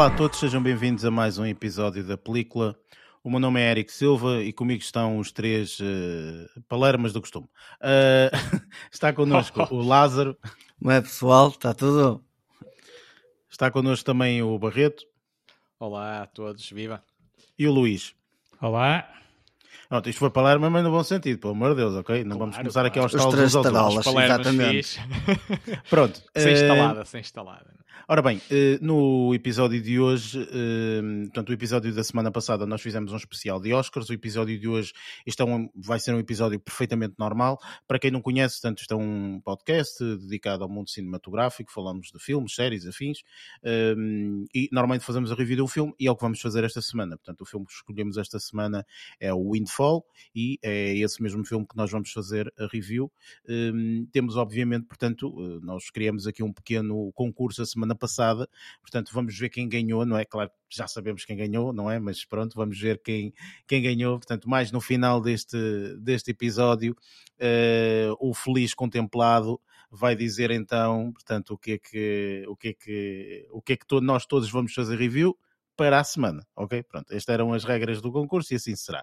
[0.00, 2.74] Olá a todos, sejam bem-vindos a mais um episódio da película.
[3.22, 7.46] O meu nome é Eric Silva e comigo estão os três uh, palermas do costume.
[7.82, 10.38] Uh, está connosco o Lázaro.
[10.78, 11.48] Como é pessoal?
[11.48, 12.24] Está tudo?
[13.50, 15.04] Está connosco também o Barreto.
[15.78, 17.04] Olá a todos, viva!
[17.58, 18.14] E o Luís.
[18.58, 19.06] Olá.
[19.86, 22.24] Pronto, isto foi Palermo, mas no bom sentido, pelo amor de Deus, ok?
[22.24, 22.88] Não claro, vamos começar claro.
[22.88, 24.06] aqui aos talos dos outros.
[24.06, 24.98] Exatamente.
[25.90, 26.22] Pronto.
[26.34, 27.79] sem instalada, sem instalada.
[28.12, 32.82] Ora bem, eh, no episódio de hoje, eh, portanto, o episódio da semana passada nós
[32.82, 34.92] fizemos um especial de Oscars, o episódio de hoje
[35.24, 37.60] isto é um, vai ser um episódio perfeitamente normal.
[37.86, 42.18] Para quem não conhece, portanto, isto é um podcast dedicado ao mundo cinematográfico, falamos de
[42.18, 43.22] filmes, séries, afins,
[43.62, 43.94] eh,
[44.52, 46.82] e normalmente fazemos a review de um filme e é o que vamos fazer esta
[46.82, 47.16] semana.
[47.16, 48.84] Portanto, o filme que escolhemos esta semana
[49.20, 53.08] é o Windfall e é esse mesmo filme que nós vamos fazer a review.
[54.10, 58.48] Temos, obviamente, portanto, nós criamos aqui um pequeno concurso a semana passada,
[58.80, 60.24] portanto vamos ver quem ganhou, não é?
[60.24, 61.98] Claro já sabemos quem ganhou, não é?
[61.98, 63.34] Mas pronto, vamos ver quem,
[63.66, 64.18] quem ganhou.
[64.18, 65.58] Portanto, mais no final deste,
[65.98, 66.96] deste episódio,
[67.40, 69.60] uh, o feliz contemplado
[69.90, 73.76] vai dizer então, portanto, o que é que, o que, é que, o que, é
[73.76, 75.36] que to nós todos vamos fazer review
[75.80, 76.82] para a semana, ok?
[76.82, 79.02] Pronto, estas eram as regras do concurso e assim será.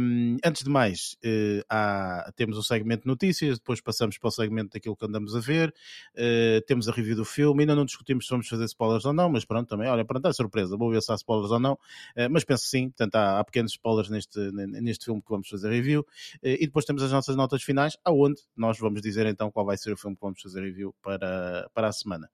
[0.00, 4.30] Um, antes de mais, uh, há, temos o segmento de notícias, depois passamos para o
[4.32, 5.72] segmento daquilo que andamos a ver,
[6.16, 9.28] uh, temos a review do filme, ainda não discutimos se vamos fazer spoilers ou não,
[9.28, 12.28] mas pronto, também, olha, pronto, é surpresa, vou ver se há spoilers ou não, uh,
[12.28, 15.70] mas penso que sim, portanto há, há, pequenos spoilers neste, neste filme que vamos fazer
[15.70, 16.04] review,
[16.42, 19.92] e depois temos as nossas notas finais, aonde nós vamos dizer então qual vai ser
[19.92, 22.28] o filme que vamos fazer review para, para a semana.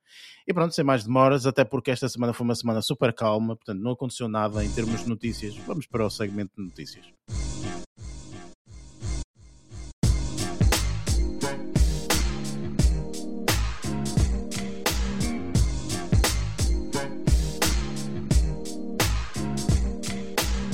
[0.47, 3.81] E pronto, sem mais demoras, até porque esta semana foi uma semana super calma, portanto
[3.81, 5.57] não aconteceu nada em termos de notícias.
[5.67, 7.07] Vamos para o segmento de notícias.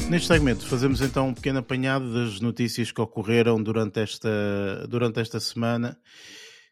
[0.08, 5.40] Neste segmento fazemos então um pequeno apanhado das notícias que ocorreram durante esta, durante esta
[5.40, 5.98] semana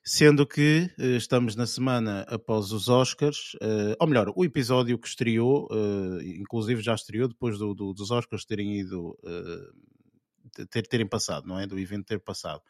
[0.06, 5.08] Sendo que uh, estamos na semana após os Oscars, uh, ou melhor, o episódio que
[5.08, 9.18] estreou, uh, inclusive já estreou depois do, do, dos Oscars terem ido
[10.70, 11.66] ter, terem passado, não é?
[11.66, 12.62] Do evento ter passado.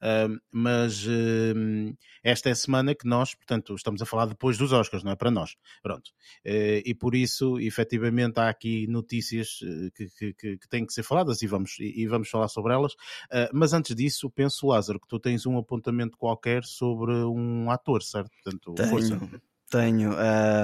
[0.00, 4.72] Uh, mas uh, esta é a semana que nós, portanto, estamos a falar depois dos
[4.72, 5.56] Oscars, não é para nós.
[5.82, 6.10] Pronto.
[6.46, 10.92] Uh, e por isso, efetivamente, há aqui notícias eh, que, que, que, que, têm que
[10.92, 12.94] ser faladas e vamos, e, vamos falar sobre elas.
[13.30, 18.02] Ah, mas antes disso, penso, Lázaro, que tu tens um apontamento qualquer sobre um ator,
[18.02, 18.30] certo?
[18.42, 19.40] Portanto, tenho, força.
[19.70, 20.10] tenho.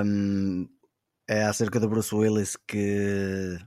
[0.05, 0.69] Um,
[1.29, 3.59] é acerca do Bruce Willis que,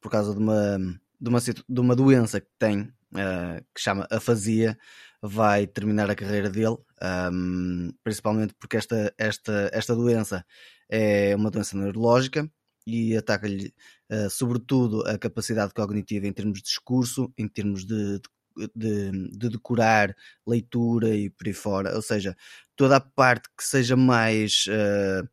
[0.00, 0.78] por causa de uma
[1.20, 4.76] de uma, de uma doença que tem, uh, que chama afasia,
[5.22, 6.76] vai terminar a carreira dele,
[7.32, 10.44] um, principalmente porque esta, esta, esta doença
[10.88, 12.50] é uma doença neurológica
[12.86, 13.74] e ataca-lhe
[14.10, 18.20] uh, sobretudo a capacidade cognitiva em termos de discurso, em termos de,
[18.74, 20.14] de, de, decorar
[20.46, 22.36] leitura e por aí fora, ou seja,
[22.76, 25.28] toda a parte que seja mais uh,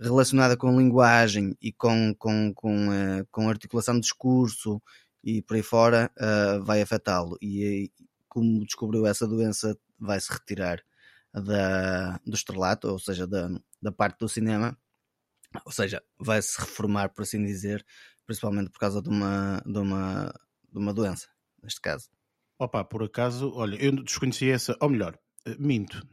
[0.00, 4.80] relacionada com linguagem e com, com, com, uh, com articulação de discurso
[5.22, 7.36] e por aí fora uh, vai afetá-lo.
[7.40, 7.90] E
[8.28, 10.82] como descobriu essa doença, vai se retirar
[11.32, 13.48] da, do estrelato, ou seja, da,
[13.80, 14.76] da parte do cinema,
[15.64, 17.84] ou seja, vai se reformar, por assim dizer,
[18.26, 20.34] principalmente por causa de uma, de uma,
[20.72, 21.28] de uma doença,
[21.62, 22.08] neste caso.
[22.58, 26.06] Opa, por acaso, olha, eu desconhecia essa, ou melhor, eh, minto,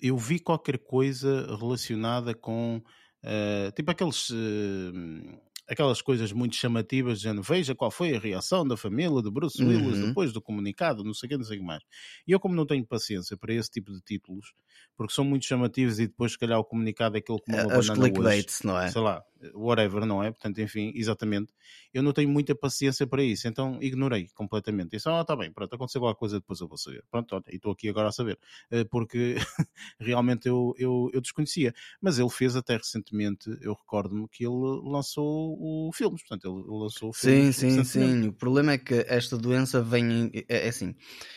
[0.00, 2.82] eu vi qualquer coisa relacionada com
[3.24, 8.76] uh, tipo aqueles uh, aquelas coisas muito chamativas, dizendo veja qual foi a reação da
[8.76, 10.08] família de Bruce Willis uhum.
[10.08, 11.82] depois do comunicado, não sei o que, não sei o que mais.
[12.26, 14.54] E eu, como não tenho paciência para esse tipo de títulos,
[14.96, 17.78] porque são muito chamativos e depois, se calhar, o comunicado é aquilo que uma é,
[17.78, 18.90] Os clickbaits, não é?
[18.90, 19.22] Sei lá,
[19.54, 20.30] whatever, não é?
[20.30, 21.52] Portanto, enfim, exatamente.
[21.92, 24.96] Eu não tenho muita paciência para isso, então ignorei completamente.
[24.96, 27.04] Isso, ah, está bem, pronto, aconteceu alguma coisa, depois eu vou saber.
[27.10, 28.38] Pronto, olha, e estou aqui agora a saber,
[28.70, 29.36] eh, porque
[30.00, 31.72] realmente eu, eu, eu desconhecia.
[32.00, 37.12] Mas ele fez até recentemente, eu recordo-me que ele lançou o filmes, portanto, ele lançou
[37.12, 38.28] Sim, sim, sim.
[38.28, 40.94] O problema é que esta doença vem, é, é assim,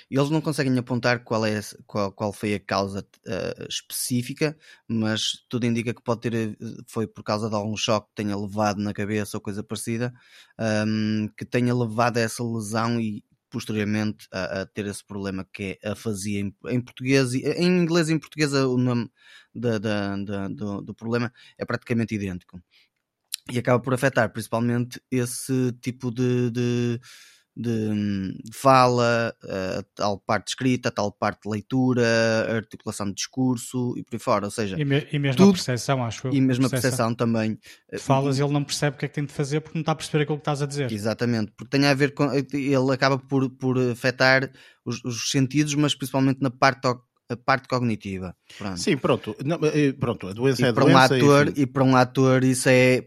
[0.09, 4.57] eles não conseguem apontar qual, é, qual, qual foi a causa uh, específica,
[4.87, 6.55] mas tudo indica que pode ter, eh,
[6.87, 10.13] foi por causa de algum choque que tenha levado na cabeça ou coisa parecida,
[10.87, 15.77] um, que tenha levado a essa lesão e posteriormente a, a, ter esse problema que
[15.83, 19.11] é a fazia em, em, português, em inglês e em português o nome
[19.53, 22.61] da, da, da, do, do problema é praticamente idêntico.
[23.51, 26.99] E acaba por afetar principalmente esse tipo de, de,
[27.61, 32.03] de, de fala, a tal parte escrita, a tal parte de leitura,
[32.55, 34.45] articulação de discurso e por aí fora.
[34.45, 36.33] Ou seja, E, me, e mesmo tudo- a percepção, acho eu.
[36.33, 37.57] e mesmo a percepção também.
[37.91, 39.81] Tu falas e ele não percebe o que é que tem de fazer porque não
[39.81, 40.91] está a perceber aquilo que estás a dizer.
[40.91, 42.31] Exatamente, porque tem a ver com.
[42.33, 44.51] Ele acaba por, por afetar
[44.85, 48.35] os, os sentidos, mas principalmente na parte, a parte cognitiva.
[48.57, 48.77] Pronto.
[48.79, 49.35] Sim, pronto.
[49.45, 51.15] Não, eh, pronto, a doença é e, para um doença.
[51.15, 51.61] ator, enfim.
[51.61, 53.05] e para um ator isso é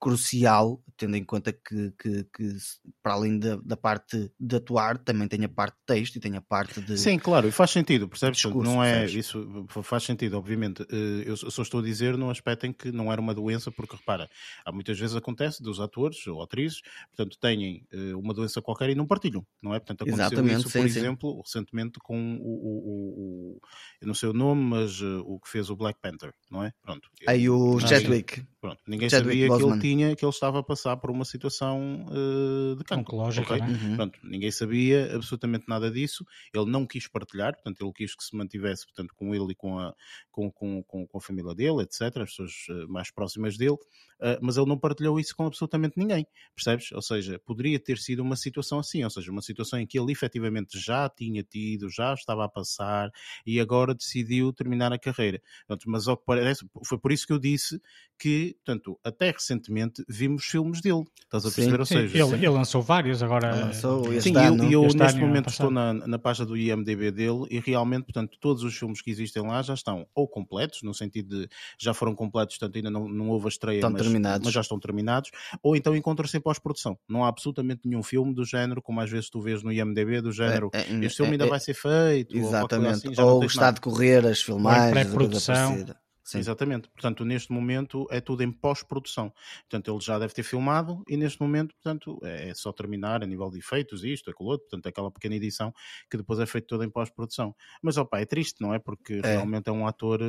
[0.00, 2.56] crucial, tendo em conta que, que, que
[3.02, 6.36] para além da, da parte de atuar, também tem a parte de texto e tem
[6.36, 6.96] a parte de.
[6.98, 8.38] Sim, claro, e faz sentido, percebes?
[8.38, 9.26] Discurso, não é percebes?
[9.26, 10.82] isso faz sentido, obviamente.
[10.90, 13.96] Eh, Eu só estou a dizer no aspecto em que não era uma doença, porque
[13.96, 14.28] repara,
[14.64, 16.80] há muitas vezes acontece dos atores ou atrizes,
[17.14, 19.78] portanto, têm eh, uma doença qualquer e não partilham, não é?
[19.78, 20.98] Portanto, aconteceu Exatamente, isso, sim, por sim.
[20.98, 23.60] exemplo, recentemente com o, o, o-
[24.00, 26.72] eu não sei o nome, mas eh, o que fez o Black Panther, não é?
[26.82, 27.08] Pronto.
[27.26, 28.44] Aí o Chadwick.
[28.60, 29.72] Pronto, ninguém Chadwick sabia que Boseman.
[29.74, 33.14] ele tinha, que ele estava a passar por uma situação eh, de cancro.
[33.16, 33.58] Oncológica, ok?
[33.58, 33.70] não é?
[33.70, 33.96] Uhum.
[33.96, 36.22] Pronto, ninguém sabia absolutamente nada disso.
[36.52, 39.78] Ele não quis partilhar, portanto, ele quis que se mantivesse portanto, com ele e com
[39.78, 39.94] a,
[40.30, 43.78] com, com, com, com a família dele, etc., as pessoas eh, mais próximas dele,
[44.20, 46.92] eh, mas ele não partilhou isso com absolutamente ninguém, percebes?
[46.92, 50.12] Ou seja, poderia ter sido uma situação assim, ou seja, uma situação em que ele
[50.12, 53.10] efetivamente já tinha tido, já estava a passar
[53.46, 55.40] e agora decidiu terminar a carreira.
[55.66, 57.80] Portanto, mas ao que parece, foi por isso que eu disse
[58.18, 61.80] que, portanto, até recentemente vimos filmes dele, estás a Sim, perceber?
[61.80, 63.50] Ou Sim, seja, ele, ele lançou vários, agora.
[63.54, 64.64] Ele lançou este Sim, e ano.
[64.64, 67.60] eu, e eu este neste ano momento estou na, na página do IMDB dele e
[67.60, 71.48] realmente, portanto, todos os filmes que existem lá já estão ou completos, no sentido de
[71.78, 74.44] já foram completos, portanto ainda não, não houve a estreia, Estão mas, terminados.
[74.44, 75.30] mas já estão terminados,
[75.62, 76.98] ou então encontram-se em pós-produção.
[77.08, 80.32] Não há absolutamente nenhum filme do género, como às vezes tu vês no IMDB, do
[80.32, 83.06] género, É, é, este filme é, ainda é, vai ser feito, ou Exatamente.
[83.06, 83.74] assim, já não Ou está nada.
[83.74, 85.86] de correr as filmagens, ou pré-produção.
[86.26, 86.38] Sim.
[86.38, 86.88] Exatamente.
[86.88, 89.32] Portanto, neste momento é tudo em pós-produção.
[89.70, 93.48] Portanto, ele já deve ter filmado e neste momento, portanto, é só terminar a nível
[93.48, 95.72] de efeitos, isto, aquilo outro, portanto, aquela pequena edição
[96.10, 97.54] que depois é feita toda em pós-produção.
[97.80, 98.78] Mas, opa, é triste, não é?
[98.80, 99.36] Porque É.
[99.36, 100.26] realmente é um ator eh,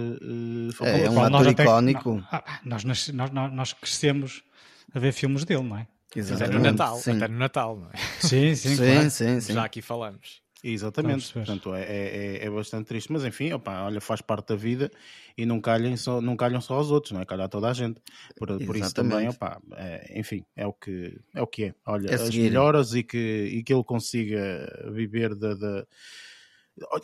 [0.70, 1.04] É, fabuloso.
[1.04, 2.12] é um Bom, ator nós até- icónico.
[2.18, 4.44] não, ah, nós, nós, nós, nós crescemos
[4.94, 5.82] a ver filmes dele, não é?
[6.12, 6.62] Até no Exatamente.
[6.64, 6.98] Natal.
[7.00, 7.18] Sim.
[7.18, 7.98] Até no Natal, não é?
[8.20, 9.10] Sim, sim, Sim, claro.
[9.10, 9.54] sim, sim.
[9.54, 10.42] Já aqui falamos.
[10.70, 14.50] Exatamente, a portanto é, é, é- é bastante triste, mas enfim, opa, olha, faz parte
[14.50, 14.92] da vida
[15.38, 17.26] e não calhem só, não calham só aos outros, não é?
[17.26, 18.02] Calhar toda a gente.
[18.36, 21.42] Por, por isso também, opa, é, enfim, é o que é.
[21.42, 21.76] O que é.
[21.86, 25.54] Olha, É as melhoras e que, e que ele consiga viver da.
[25.54, 25.86] da-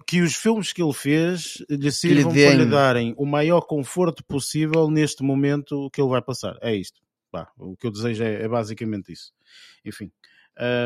[0.06, 4.88] que os filmes que ele fez lhe sirvam para lhe darem o maior conforto possível
[4.92, 6.56] neste momento que ele vai passar.
[6.62, 7.02] É isto.
[7.32, 9.34] Pá, o que eu desejo é, é basicamente isso.
[9.84, 10.12] Enfim.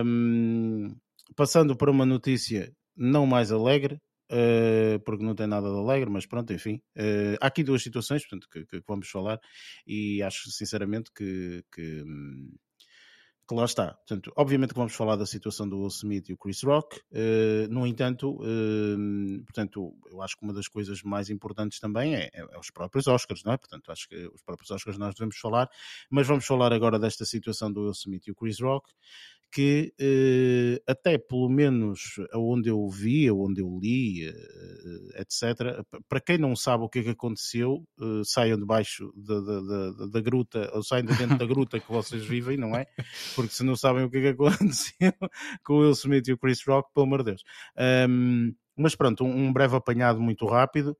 [0.06, 0.96] Hum,
[1.36, 6.26] passando para uma notícia não mais alegre, eh, porque não tem nada de alegre, mas
[6.26, 6.82] pronto, enfim.
[6.96, 9.40] Eh, há aqui duas situações portanto, que, que vamos falar
[9.86, 12.54] e acho sinceramente que, que, hum,
[13.48, 13.94] que lá está.
[13.94, 17.00] Portanto, obviamente que vamos falar da situação do Will Smith e o Chris Rock.
[17.14, 22.26] eh, no entanto, eh, portanto, eu acho que uma das coisas mais importantes também é,
[22.34, 23.57] é- é os próprios Oscars, não é?
[23.57, 25.69] Portanto, acho que os próprios Oscars nós devemos falar,
[26.10, 28.92] mas vamos falar agora desta situação do Will Smith e o Chris Rock
[29.57, 36.37] que eh, até pelo menos onde eu vi, onde eu li, eh, etc., para quem
[36.37, 40.69] não sabe o que é que aconteceu, eh, saiam debaixo da, da, da, da gruta,
[40.76, 42.85] ou saiam de dentro da gruta que vocês vivem, não é?
[43.35, 45.14] Porque se não sabem o que é que aconteceu
[45.64, 47.42] com o Will Smith e o Chris Rock, pelo amor de Deus.
[47.76, 50.95] Ahm, mas pronto, um, um breve apanhado muito rápido.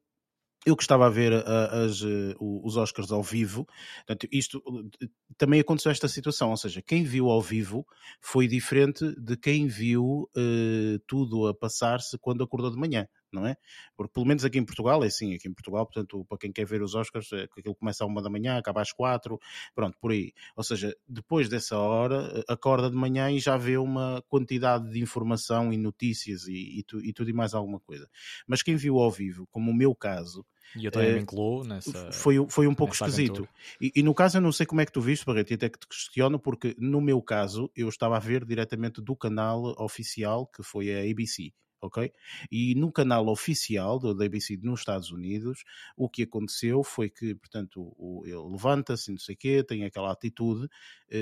[0.68, 3.66] Eu que estava a ver ah, as, eh, os Oscars ao vivo,
[4.06, 4.62] portanto, isto
[5.02, 5.08] eh,
[5.38, 7.88] também aconteceu esta situação, ou seja, quem viu ao vivo
[8.20, 13.56] foi diferente de quem viu eh, tudo a passar-se quando acordou de manhã, não é?
[13.96, 16.66] Porque pelo menos aqui em Portugal é assim, aqui em Portugal, portanto, para quem quer
[16.66, 19.40] ver os Oscars, é aquilo começa à uma da manhã, acaba às quatro,
[19.76, 20.34] pronto, por aí.
[20.56, 25.00] Ou seja, depois dessa hora, eh, acorda de manhã e já vê uma quantidade de
[25.02, 28.10] informação e notícias e, e, tu- e tudo e mais alguma coisa.
[28.48, 31.64] Mas quem viu ao vivo, como o meu caso, E eu também Eh, me incluo
[31.66, 32.10] nessa.
[32.12, 33.48] foi, foi um pouco esquisito.
[33.80, 35.70] E, e no caso eu não sei como é que tu viste, Barreto, e até
[35.70, 40.48] que te questiono, porque no meu caso eu estava a ver diretamente do canal oficial,
[40.48, 42.12] que foi a ABC, ok?
[42.52, 45.64] E no canal oficial do- ABC nos Estados Unidos,
[45.96, 50.12] o que aconteceu foi que, portanto, o, ele levanta-se, não sei o quê, tem aquela
[50.12, 50.68] atitude,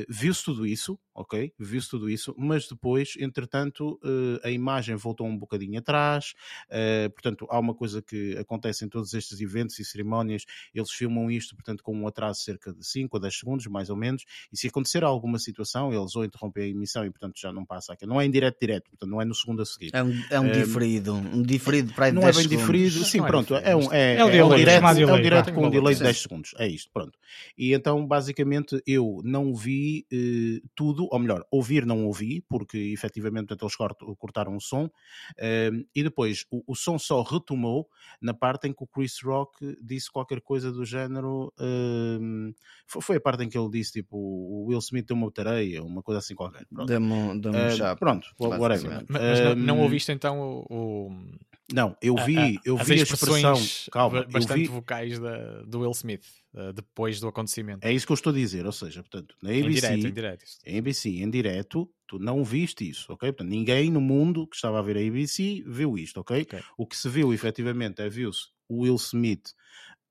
[0.09, 1.51] viu-se tudo isso, ok?
[1.59, 6.33] Viu-se tudo isso, mas depois, entretanto, eh, a imagem voltou um bocadinho atrás,
[6.69, 11.29] eh, portanto, há uma coisa que acontece em todos estes eventos e cerimónias, eles filmam
[11.31, 14.23] isto, portanto, com um atraso de cerca de 5 a 10 segundos, mais ou menos,
[14.51, 17.93] e se acontecer alguma situação, eles ou interrompem a emissão e, portanto, já não passa
[17.93, 18.05] aqui.
[18.05, 19.91] Não é em direto, direto, portanto, não é no segundo a seguir.
[19.93, 21.13] É um, é um Eh, diferido.
[21.13, 22.65] Um diferido para Não é 10 bem segundos.
[22.73, 24.89] diferido, sim, Não é pronto, é um, é, é o é delay, um direto, é
[24.91, 26.03] um delay, direto com um delay de Sim.
[26.05, 27.17] 10 segundos, é isto, pronto.
[27.57, 32.77] E então, basicamente, eu não vi vi eh, tudo, ou melhor, ouvir não ouvi, porque
[32.77, 34.89] efetivamente eles cort- cortaram o som,
[35.37, 37.87] eh, e depois o, o som só retomou
[38.21, 41.53] na parte em que o Chris Rock disse qualquer coisa do género.
[41.59, 42.19] eh,
[42.87, 46.01] foi, a parte em que ele disse tipo o Will Smith deu uma tareia, uma
[46.01, 46.65] coisa assim qualquer.
[46.73, 46.87] Pronto,
[47.41, 47.99] deu Eh, chapa.
[47.99, 49.03] pronto whatever.
[49.09, 51.11] Mas, mas não, não Eh, ouviste então o, o-
[51.73, 53.55] Não, eu vi, eu as vi a expressão.
[53.91, 54.67] Calma, bastante vi.
[54.67, 57.83] vocais da, do Will Smith eh, depois do acontecimento.
[57.83, 60.13] É isso que eu estou a dizer, ou seja, portanto, na em ABC, direto, em
[60.13, 60.45] direto.
[60.63, 63.31] em ABC, em direto, tu não viste isso, ok?
[63.31, 66.43] Portanto, ninguém no mundo que estava a ver a ABC viu isto, ok?
[66.43, 66.59] Ok.
[66.77, 69.53] O que se viu, efetivamente, é viu-se o Will Smith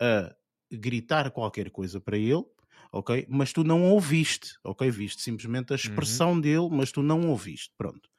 [0.01, 0.35] a
[0.73, 2.45] gritar qualquer coisa para ele,
[2.91, 3.27] ok?
[3.29, 4.91] Mas tu não ouviste, ok?
[4.91, 8.11] Viste simplesmente a expressão dele, mas tu não ouviste, pronto.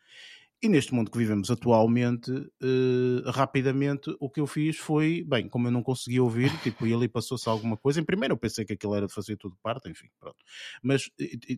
[0.65, 5.67] E neste mundo que vivemos atualmente, eh, rapidamente o que eu fiz foi, bem, como
[5.67, 8.01] eu não conseguia ouvir, tipo, e ali passou-se alguma coisa.
[8.01, 10.37] Em primeiro eu pensei que aquilo era de fazer tudo parte, enfim, pronto.
[10.81, 11.07] Mas,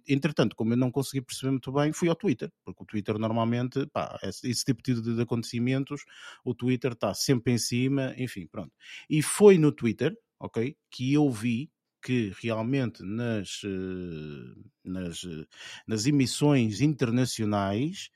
[0.09, 3.85] entretanto, como eu não consegui perceber muito bem, fui ao Twitter, porque o Twitter normalmente,
[3.93, 6.03] pá, esse, esse tipo de, de acontecimentos,
[6.43, 8.73] o Twitter está sempre em cima, enfim, pronto.
[9.09, 11.71] E foi no Twitter, ok, que eu vi
[12.01, 15.45] que realmente nas, eh, nas, eh,
[15.87, 18.09] nas emissões internacionais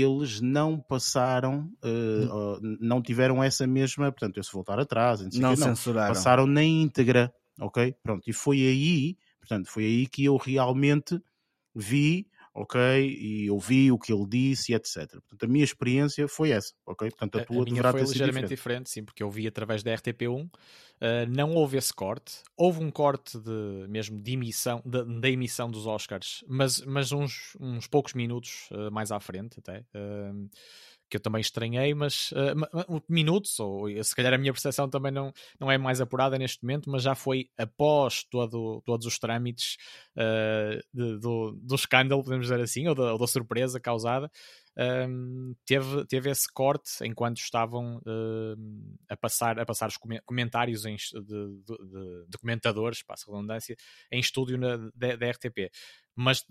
[0.00, 1.70] eles não passaram,
[2.30, 6.08] ó, não tiveram essa mesma, portanto, eu se voltar atrás, não, não censuraram.
[6.14, 7.94] passaram na íntegra, ok?
[8.02, 11.20] Pronto, e foi aí, portanto, foi aí que eu realmente
[11.74, 12.80] vi, ok?
[13.00, 15.10] E ouvi o que ele disse e etc.
[15.10, 17.08] Portanto, a minha experiência foi essa, ok?
[17.10, 18.48] Portanto, a A, a tua minha foi ligeiramente diferente.
[18.48, 18.90] diferente.
[18.90, 20.50] sim, porque eu vi através da RTP1, uh,
[21.28, 26.44] não houve esse corte, houve um corte de mesmo de emissão, da emissão dos Oscars,
[26.46, 29.80] mas, mas uns, uns poucos minutos uh, mais à frente até.
[29.94, 30.50] uh,
[31.12, 35.30] que eu também estranhei, mas uh, minutos, ou se calhar a minha percepção também não,
[35.60, 39.76] não é mais apurada neste momento, mas já foi após todo, todos os trâmites
[40.16, 44.30] uh, de- do, do escândalo, podemos dizer assim, ou da, ou da surpresa causada,
[45.06, 50.86] um, teve, teve esse corte enquanto estavam um, a, passar, a passar os come- comentários
[50.86, 53.76] em, de, de, de- comentadores, passa redundância,
[54.10, 55.70] em estúdio na, da, da RTP.
[56.16, 56.42] Mas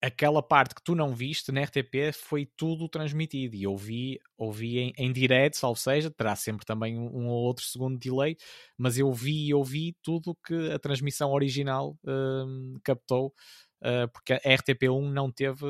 [0.00, 4.78] aquela parte que tu não viste na RTP foi tudo transmitido e eu vi, ouvi
[4.78, 8.36] em, em direto, ou seja, terá sempre também um, um ou outro segundo de delay,
[8.78, 13.34] mas eu vi e ouvi tudo que a transmissão original hum, captou,
[13.82, 15.60] uh, porque a RTP1 não teve,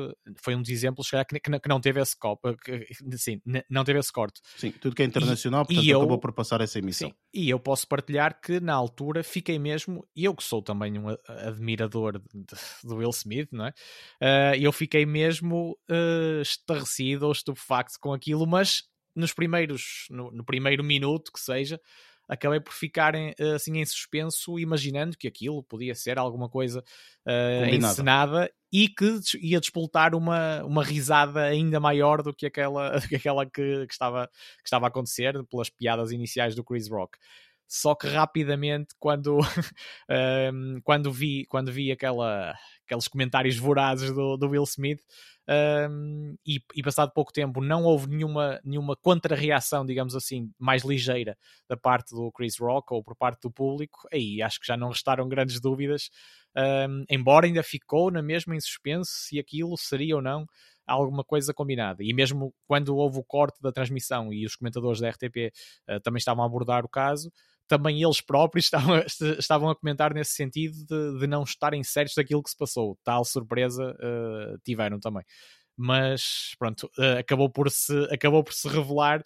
[0.41, 2.87] foi um dos exemplos que, que não- teve esse copo, que,
[3.17, 4.39] sim, não teve esse corte.
[4.57, 7.09] Sim, tudo que é internacional, e portanto, eu- acabou por passar essa emissão.
[7.09, 11.07] Sim, e eu posso partilhar que na altura fiquei mesmo, eu que sou também um
[11.27, 12.45] admirador de-
[12.83, 13.73] do Will Smith, não é?
[14.21, 18.83] Ah, eu fiquei mesmo ah, estarrecido ou estupefacto com aquilo, mas
[19.15, 21.79] nos primeiros, no, no primeiro minuto que seja,
[22.31, 26.81] acabei por ficar em- assim em suspenso, imaginando que aquilo podia ser alguma coisa
[27.25, 27.93] Combinada.
[27.93, 33.17] encenada e que ia despoltar uma, uma risada ainda maior do que aquela, do que,
[33.17, 37.17] aquela que, que estava, que estava a acontecer pelas piadas iniciais do Chris Rock.
[37.73, 42.53] Só que rapidamente, quando, um, quando vi, quando vi aquela,
[42.85, 44.99] aqueles comentários vorazes do, do Will Smith,
[45.89, 51.37] um, e, e passado pouco tempo não houve nenhuma, nenhuma contra-reação, digamos assim, mais ligeira
[51.65, 54.89] da parte do Chris Rock ou por parte do público, aí acho que já não
[54.89, 56.09] restaram grandes dúvidas,
[56.89, 60.45] um, embora ainda ficou na mesma em suspenso se aquilo seria ou não
[60.85, 62.03] alguma coisa combinada.
[62.03, 65.53] E mesmo quando houve o corte da transmissão e os comentadores da RTP
[65.89, 67.31] uh, também estavam a abordar o caso,
[67.71, 69.01] também eles próprios estavam,
[69.39, 72.97] estavam a comentar nesse sentido de, de não estarem certos daquilo que se passou.
[73.01, 75.23] Tal surpresa uh, tiveram também.
[75.83, 79.23] Mas pronto, uh, acabou, por se, acabou por se revelar.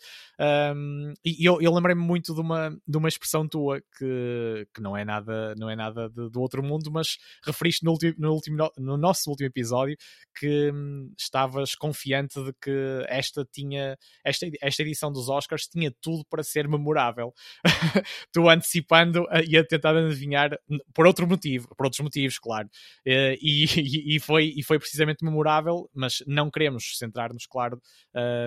[0.74, 4.95] um, e eu, eu lembrei-me muito de uma, de uma expressão tua que, que não
[4.95, 8.71] é nada, não é nada de- do outro mundo, mas referiste no, ulti- no, último,
[8.77, 9.97] no nosso último episódio
[10.39, 16.24] que hum, estavas confiante de que esta tinha esta, esta edição dos Oscars tinha tudo
[16.29, 17.33] para ser memorável.
[18.31, 20.57] tu antecipando eh, e a tentar adivinhar
[20.93, 22.69] por outro motivo, por outros motivos, claro.
[23.05, 27.81] E, e, e foi, e foi precisamente memorável, mas não queremos centrar-nos, claro,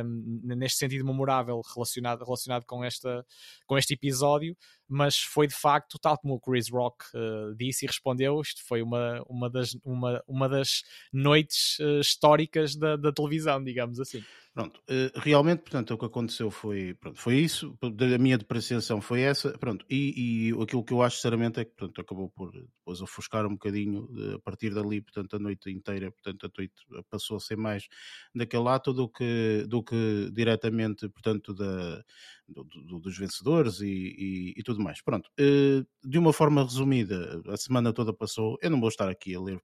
[0.05, 3.25] hum, neste sentido memorável relacionado, relacionado com, esta,
[3.67, 4.57] com este episódio,
[4.89, 8.81] mas foi de facto, tal como o Chris Rock eh, disse e respondeu, isto foi
[8.81, 14.25] uma, uma, das, uma, uma das noites eh, históricas da, da televisão, digamos assim.
[14.55, 19.21] Pronto, eh, realmente, portanto, o que aconteceu foi, pronto, foi isso, a minha depreciação foi
[19.21, 23.01] essa, pronto, e, e aquilo que eu acho sinceramente é que, portanto, acabou por depois
[23.03, 26.75] ofuscar um bocadinho, a partir dali, portanto, a noite inteira, portanto, a noite
[27.11, 27.87] passou a ser mais
[28.35, 32.03] daquele ato do que, do que diretamente, portanto, da,
[32.49, 35.01] do- do- dos vencedores e, e- e tudo mais.
[35.03, 39.35] Pronto, eh, de uma forma resumida, a semana toda passou, eu não vou estar aqui
[39.35, 39.61] a ler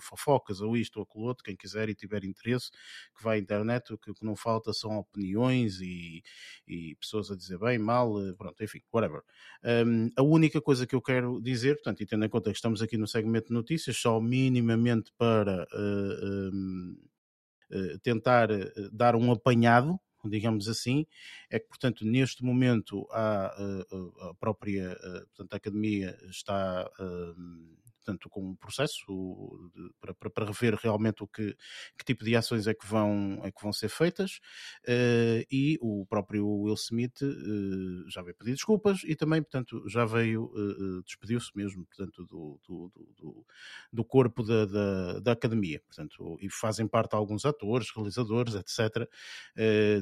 [0.00, 2.70] fofocas ou isto ou aquilo outro, quem quiser e tiver interesse,
[3.16, 6.22] que vai à internet, o que, não falta são opiniões e,
[6.66, 9.22] e, pessoas a dizer bem, mal, pronto, enfim, whatever.
[9.64, 12.82] Um, a única coisa que eu quero dizer, portanto, e tendo em conta que estamos
[12.82, 16.96] aqui no segmento de notícias, só minimamente para uh, um,
[17.72, 18.48] uh, tentar
[18.92, 19.98] dar um apanhado
[20.28, 21.06] digamos assim,
[21.50, 24.96] é que, portanto, neste momento a, a, a própria
[25.34, 26.90] portanto, a academia está
[28.04, 29.04] portanto, com um processo
[29.74, 31.56] de, para, para, para, rever realmente o que,
[31.96, 34.40] que tipo de ações é que vão, é que vão ser feitas
[34.88, 40.04] uh, e o próprio Will Smith uh, já veio pedir desculpas e também, portanto, já
[40.04, 43.46] veio, uh, despediu-se mesmo, portanto, do, do, do,
[43.92, 49.08] do corpo da, da, da, academia, portanto, e fazem parte alguns atores, realizadores, etc.,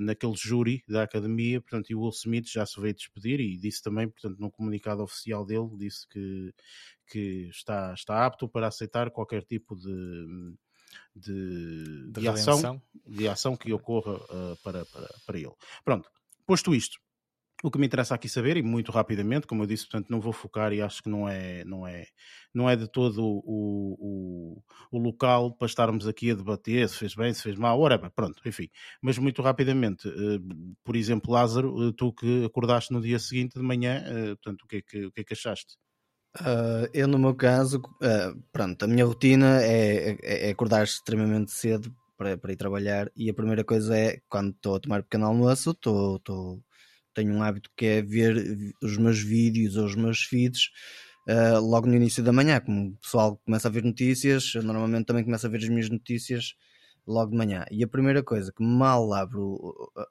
[0.01, 3.83] naquele júri da academia, portanto, e o Will Smith já se veio despedir e disse
[3.83, 6.55] também, portanto, num comunicado oficial dele, disse que
[7.11, 10.55] que está, está apto para aceitar qualquer tipo de,
[11.15, 15.53] de, de, de ação, de ação que ocorra uh, para, para, para ele.
[15.85, 16.09] Pronto,
[16.47, 16.99] posto isto,
[17.63, 20.33] o que me interessa aqui saber, e muito rapidamente, como eu disse, portanto, não vou
[20.33, 22.07] focar e acho que não é, não é,
[22.55, 23.43] não é de todo o,
[23.99, 28.11] o, o local para estarmos aqui a debater se fez bem, se fez mal, whatever,
[28.11, 28.69] pronto, enfim.
[29.03, 33.63] Mas muito rapidamente, uh, por exemplo, Lázaro, uh, tu que acordaste no dia seguinte de
[33.63, 34.03] manhã,
[34.37, 35.77] portanto, o que é que, o que, é que achaste?
[36.39, 41.51] Uh, eu, no meu caso, uh, pronto, a minha rotina é, é, é, acordar extremamente
[41.51, 45.27] cedo para, para ir trabalhar e a primeira coisa é quando estou a tomar pequeno
[45.27, 46.63] almoço, tô, tô,
[47.15, 48.37] tenho um hábito que é ver
[48.81, 50.71] os meus vídeos ou os meus feeds
[51.29, 52.61] uh, logo no início da manhã.
[52.61, 55.91] Como o pessoal começa a ver notícias, eu normalmente também começo a ver as minhas
[55.91, 56.55] notícias
[57.07, 57.65] logo de manhã.
[57.73, 59.59] E a primeira coisa que mal abro,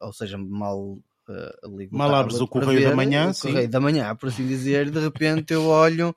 [0.01, 3.49] ou seja, mal uh, ligo Mal abres o correio da manhã, sim.
[3.49, 6.15] correio da manhã, por assim dizer, de repente eu olho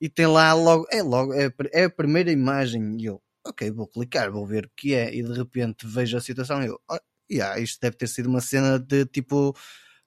[0.00, 3.86] e tem lá logo, é logo, é, é a primeira imagem e eu, ok, vou
[3.86, 6.98] clicar, vou ver o que é, e de repente vejo a situação e eu, oh,
[7.30, 9.56] yeah, isto deve ter sido uma cena de tipo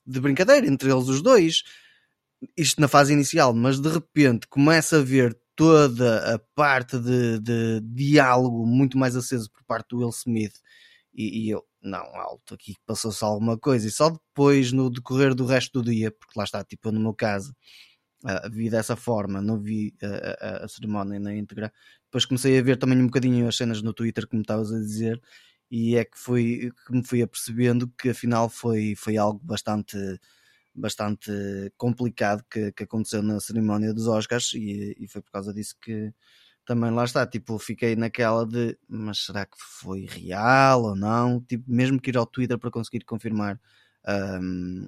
[0.05, 1.63] de brincadeira entre eles os dois,
[2.55, 7.81] isto na fase inicial, mas de repente começa a ver toda a parte de, de
[7.81, 10.59] diálogo muito mais aceso por parte do Will Smith
[11.13, 13.87] e, e eu, não, alto, aqui passou-se alguma coisa.
[13.87, 17.13] E só depois, no decorrer do resto do dia, porque lá está, tipo, no meu
[17.13, 17.55] caso,
[18.23, 21.71] uh, vi dessa forma, não vi a, a, a, cerimónia na íntegra.
[22.05, 25.21] Depois comecei a ver também um bocadinho as cenas no Twitter, como estavas a dizer,
[25.71, 29.97] e é que, foi, que me fui apercebendo que afinal foi, foi algo bastante
[30.75, 31.31] bastante
[31.77, 36.13] complicado que, que aconteceu na cerimónia dos Oscars e, e foi por causa disso que,
[36.65, 41.39] também lá está, tipo, fiquei naquela de mas será que foi real ou não?
[41.41, 43.59] Tipo, mesmo que ir ao Twitter para conseguir confirmar
[44.41, 44.87] um,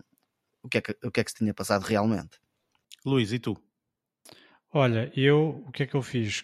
[0.63, 2.39] o, que é que, o que é que se tinha passado realmente.
[3.05, 3.55] Luís, e tu?
[4.73, 6.43] Olha, eu o que é que eu fiz?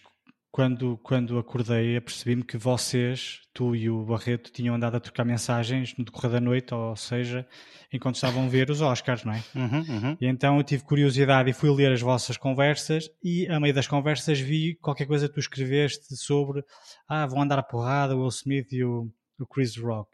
[0.54, 5.98] Quando, quando acordei, apercebi-me que vocês, tu e o Barreto, tinham andado a trocar mensagens
[5.98, 7.44] no decorrer da noite, ou seja,
[7.92, 9.44] enquanto estavam a ver os Oscars, não é?
[9.56, 10.18] Uhum, uhum.
[10.22, 13.88] E então eu tive curiosidade e fui ler as vossas conversas e, a meio das
[13.88, 16.64] conversas, vi qualquer coisa que tu escreveste sobre
[17.10, 20.12] ah, vão andar a porrada o Will Smith e o, o Chris Rock.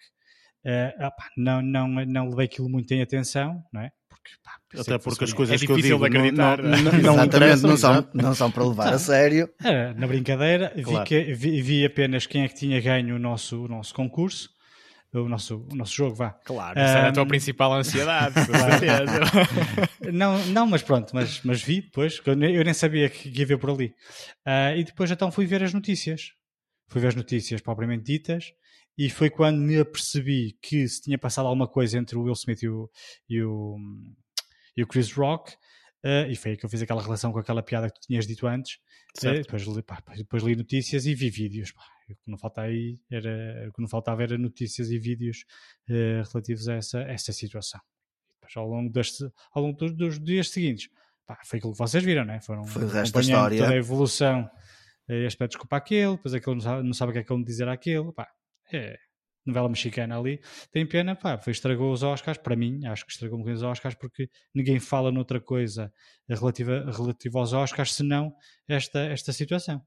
[0.63, 3.91] Uh, opa, não, não, não levei aquilo muito em atenção, não é?
[4.21, 7.25] Porque, pá, Até porque as coisas é que eu digo acreditar, não, não,
[7.57, 9.49] não, são, não são para levar a sério.
[9.63, 10.99] É, na brincadeira, claro.
[10.99, 14.49] vi, que, vi, vi, apenas quem é que tinha ganho o nosso, o nosso concurso.
[15.11, 16.33] O nosso, o nosso jogo, vá.
[16.45, 18.35] Claro, essa um, era a tua principal ansiedade,
[20.13, 23.71] não, não, mas pronto, mas, mas vi depois, eu nem sabia que ia ver por
[23.71, 23.87] ali.
[24.45, 26.33] Uh, e depois então fui ver as notícias.
[26.87, 28.53] Fui ver as notícias propriamente ditas
[28.99, 32.61] e foi quando me apercebi que se tinha passado alguma coisa entre o Will Smith
[32.63, 32.89] e o,
[33.29, 33.77] e o,
[34.75, 35.53] e o Chris Rock,
[36.03, 38.27] uh, e foi aí que eu fiz aquela relação com aquela piada que tu tinhas
[38.27, 38.73] dito antes.
[39.23, 41.71] Uh, depois, li, pá, depois li notícias e vi vídeos.
[41.71, 41.81] Pá.
[42.09, 45.45] O que não falta aí era, o que não faltava era notícias e vídeos
[45.89, 47.79] uh, relativos a essa, essa situação.
[48.27, 50.89] E depois, ao longo, deste, ao longo dos, dos dias seguintes,
[51.25, 52.41] pá, foi aquilo que vocês viram, né?
[52.41, 53.59] Foram foi o resto da história.
[53.59, 54.49] toda a evolução.
[55.07, 57.43] Este pede desculpa àquele, depois aquele não sabe, não sabe o que é que ele
[57.45, 58.11] dizer àquele.
[58.11, 58.27] Pá,
[58.77, 58.97] é
[59.45, 60.41] novela mexicana ali.
[60.71, 63.71] Tem pena, pá, foi, estragou os Oscars, para mim, acho que estragou um bocadinho os
[63.71, 65.91] Oscars, porque ninguém fala noutra coisa
[66.29, 68.33] relativa, relativa aos Oscars senão
[68.67, 69.83] esta, esta situação.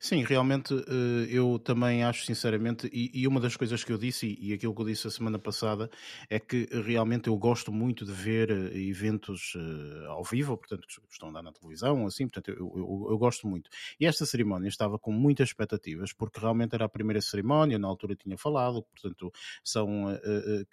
[0.00, 4.52] Sim, realmente eh, eu também acho sinceramente, e, uma das coisas que eu disse, e,
[4.52, 5.90] aquilo que eu disse a semana passada,
[6.30, 11.12] é que realmente eu gosto muito de ver eh, eventos eh, ao vivo, portanto, que
[11.12, 13.70] estão a dar na televisão, assim, portanto, eu, eu, eu, gosto muito.
[14.00, 18.14] E esta cerimónia estava com muitas expectativas, porque realmente era a primeira cerimónia, na altura
[18.16, 19.32] tinha falado, portanto,
[19.64, 20.18] são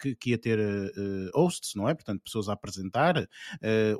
[0.00, 0.58] que, que ia ter
[1.34, 1.94] hosts, não é?
[1.94, 3.28] Portanto, pessoas a apresentar,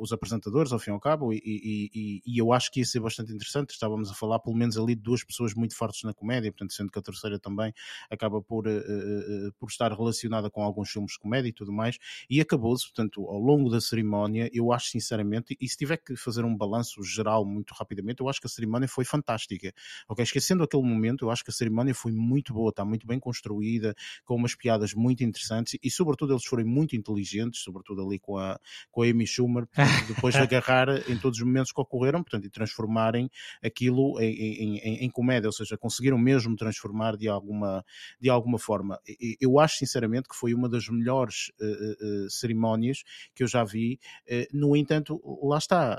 [0.00, 3.00] os apresentadores, ao fim e ao cabo, e, e, e eu acho que ia ser
[3.00, 6.72] bastante interessante, estávamos a falar pelo menos ali duas pessoas muito fortes na comédia, portanto,
[6.72, 7.72] sendo que a terceira também
[8.10, 11.98] acaba por, uh, uh, por estar relacionada com alguns filmes de comédia e tudo mais,
[12.28, 16.44] e acabou-se, portanto, ao longo da cerimónia, eu acho sinceramente, e se tiver que fazer
[16.44, 19.72] um balanço geral muito rapidamente, eu acho que a cerimónia foi fantástica,
[20.08, 20.22] ok?
[20.22, 23.94] Esquecendo aquele momento, eu acho que a cerimónia foi muito boa, está muito bem construída,
[24.24, 28.58] com umas piadas muito interessantes, e sobretudo eles foram muito inteligentes, sobretudo ali com a,
[28.90, 32.46] com a Amy Schumer, portanto, depois de agarrar em todos os momentos que ocorreram, portanto,
[32.46, 33.30] e transformarem
[33.62, 37.84] aquilo em, em, em, em comédia, ou seja, conseguiram mesmo transformar de alguma,
[38.20, 38.98] de alguma forma.
[39.40, 43.02] Eu acho sinceramente que foi uma das melhores uh, uh, cerimónias
[43.34, 43.98] que eu já vi.
[44.28, 45.98] Uh, no entanto, lá está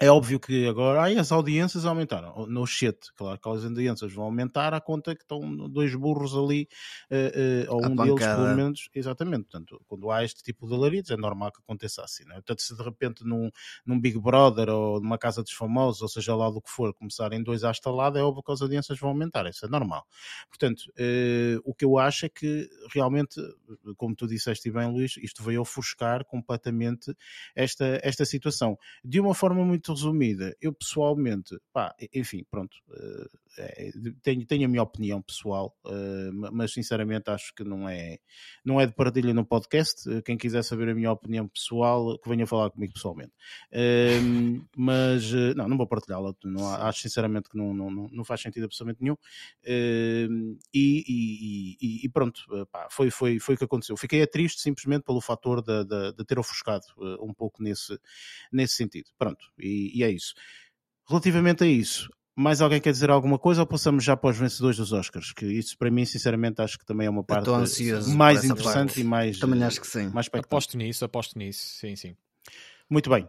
[0.00, 2.46] é óbvio que agora ai, as audiências aumentaram.
[2.46, 6.66] No shit, claro que as audiências vão aumentar à conta que estão dois burros ali,
[7.10, 8.88] uh, uh, ou um deles pelo menos.
[8.94, 9.42] Exatamente.
[9.42, 12.24] Portanto, quando há este tipo de alaridos, é normal que aconteça assim.
[12.24, 12.34] Não é?
[12.36, 13.50] Portanto, se de repente num,
[13.84, 17.42] num Big Brother ou numa casa dos famosos, ou seja lá do que for, começarem
[17.42, 19.46] dois à estalada, é óbvio que as audiências vão aumentar.
[19.50, 20.06] Isso é normal.
[20.48, 23.38] Portanto, uh, o que eu acho é que realmente,
[23.98, 27.14] como tu disseste bem, Luís, isto veio ofuscar completamente
[27.54, 28.78] esta, esta situação.
[29.04, 32.76] De uma forma muito resumida, eu pessoalmente, pá, enfim, pronto,
[33.58, 33.90] é,
[34.22, 38.18] tenho, tenho a minha opinião pessoal, uh, mas sinceramente acho que não é,
[38.64, 40.22] não é de partilha no podcast.
[40.22, 43.32] Quem quiser saber a minha opinião pessoal, que venha falar comigo pessoalmente.
[43.72, 46.32] Uh, mas não, não vou partilhá-la.
[46.80, 49.14] Acho sinceramente que não, não, não faz sentido absolutamente nenhum.
[49.14, 53.96] Uh, e, e, e, e, pronto, pá, foi, foi, foi o que aconteceu.
[53.96, 56.84] Fiquei triste simplesmente pelo fator de, de, de ter ofuscado
[57.20, 57.98] um pouco nesse,
[58.52, 59.10] nesse sentido.
[59.18, 60.34] Pronto, e, e é isso.
[61.08, 64.78] Relativamente a isso, mais alguém quer dizer alguma coisa ou passamos já para os vencedores
[64.78, 65.32] dos Oscars?
[65.32, 69.00] Que isso para mim, sinceramente, acho que também é uma parte mais interessante parte.
[69.00, 69.38] e mais.
[69.38, 70.08] Também acho que sim.
[70.08, 72.16] Mais aposto nisso, aposto nisso, sim, sim.
[72.88, 73.28] Muito bem.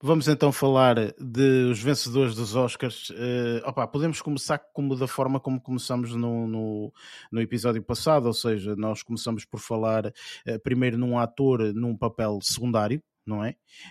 [0.00, 3.10] Vamos então falar dos vencedores dos Oscars.
[3.10, 6.92] Uh, opa, podemos começar como da forma como começamos no, no,
[7.32, 12.38] no episódio passado, ou seja, nós começamos por falar uh, primeiro num ator num papel
[12.40, 13.50] secundário, não é?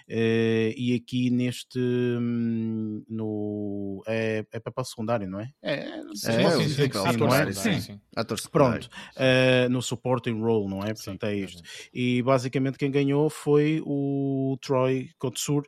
[0.10, 5.52] Uh, e aqui neste hum, no é, é papel secundário, não é?
[5.62, 7.54] É, sim, é, sim, sim, sim, não é?
[7.54, 7.80] Sim.
[7.80, 8.02] sim.
[8.16, 8.38] Ator.
[8.50, 10.94] Pronto, uh, no supporting role, não é?
[10.94, 11.62] Portanto, é isto.
[11.94, 15.64] E basicamente quem ganhou foi o Troy Kotsur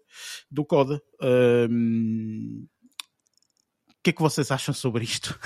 [0.50, 1.02] do Coda.
[1.22, 2.66] Um,
[3.88, 5.38] o que é que vocês acham sobre isto?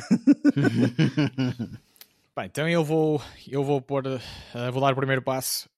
[2.36, 5.69] Bem, então eu vou, eu vou pôr, uh, vou dar o primeiro passo.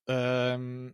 [0.58, 0.89] Um,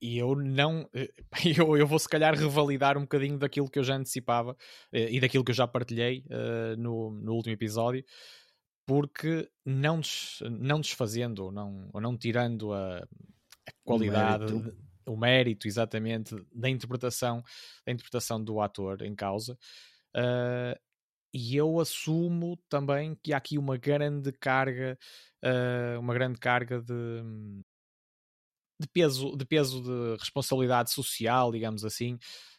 [0.00, 1.12] e eu não eh,
[1.58, 4.56] eu, eu vou se calhar revalidar um bocadinho daquilo que eu já antecipava
[4.92, 8.04] eh, e daquilo que eu já partilhei uh, no, no último episódio
[8.86, 14.86] porque não, des, não desfazendo ou não, ou não tirando a, a qualidade o mérito.
[15.06, 15.68] o mérito.
[15.68, 17.42] exatamente da interpretação
[17.84, 19.58] da interpretação do ator em causa
[20.16, 20.78] uh,
[21.34, 24.96] e eu assumo também que há aqui uma grande carga
[25.44, 27.22] uh, uma grande carga de
[28.78, 32.18] de peso, de peso de responsabilidade social, digamos assim.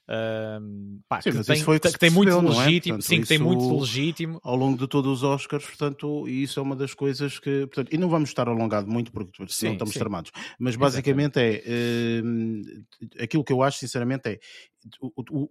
[0.10, 2.36] Um, pá, sim, que, tem, que, que, tem, muito é?
[2.36, 2.98] legítimo, é?
[2.98, 6.64] portanto, sim, que tem muito legítimo ao longo de todos os Oscars, portanto, isso é
[6.64, 9.94] uma das coisas que, portanto, e não vamos estar alongado muito porque senão sim, estamos
[9.94, 10.00] sim.
[10.00, 12.86] tramados, mas basicamente Exatamente.
[13.18, 14.40] é aquilo que eu acho, sinceramente, é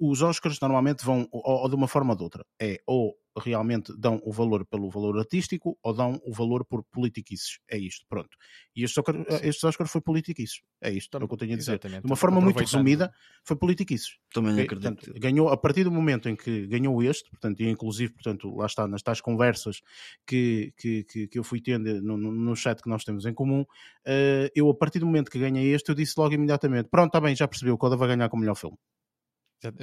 [0.00, 3.92] os Oscars normalmente vão ou, ou de uma forma ou de outra, é ou realmente
[3.98, 7.58] dão o valor pelo valor artístico ou dão o valor por politiquices.
[7.70, 8.30] É isto, pronto.
[8.74, 10.60] E este Oscar, este Oscar foi politiquices.
[10.80, 11.72] É isto, é o que eu tenho a dizer.
[11.72, 12.02] Exatamente.
[12.02, 13.12] De uma forma muito resumida,
[13.44, 14.16] foi politiquices.
[14.32, 14.64] Também okay?
[14.64, 14.94] acredito.
[14.94, 18.66] Portanto, ganhou, a partir do momento em que ganhou este, portanto, e inclusive, portanto, lá
[18.66, 19.80] está, nas tais conversas
[20.26, 23.62] que, que, que, que eu fui tendo no, no, chat que nós temos em comum,
[23.62, 27.20] uh, eu, a partir do momento que ganhei este, eu disse logo imediatamente, pronto, está
[27.20, 28.76] bem, já percebi, o Coda vai ganhar com o melhor filme.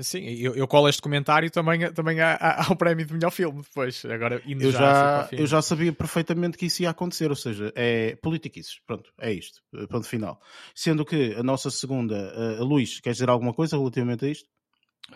[0.01, 4.05] Sim, eu, eu colo este comentário também, também ao prémio de melhor filme depois.
[4.05, 8.15] Agora, eu já, já eu já sabia perfeitamente que isso ia acontecer, ou seja, é
[8.17, 8.79] politiquices.
[8.86, 9.62] Pronto, é isto.
[9.89, 10.39] Ponto final.
[10.75, 14.47] Sendo que a nossa segunda, uh, Luís, queres dizer alguma coisa relativamente a isto?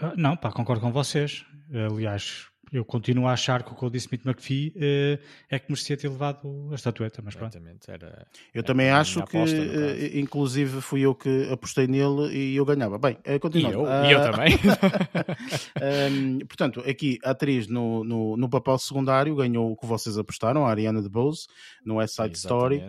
[0.01, 1.45] Uh, não, pá, concordo com vocês.
[1.91, 5.69] Aliás, eu continuo a achar que o que eu disse Smith McPhee uh, é que
[5.69, 7.57] merecia ter levado a estatueta, mas pronto.
[7.87, 12.65] Era, eu era também acho que, uh, inclusive, fui eu que apostei nele e eu
[12.65, 12.97] ganhava.
[12.97, 13.71] Bem, uh, continua.
[13.71, 14.53] E eu, uh, e eu também.
[16.11, 20.65] um, portanto, aqui a atriz no, no, no, papel secundário ganhou o que vocês apostaram,
[20.65, 21.47] a Ariana DeBose,
[21.85, 22.83] no West Side Story.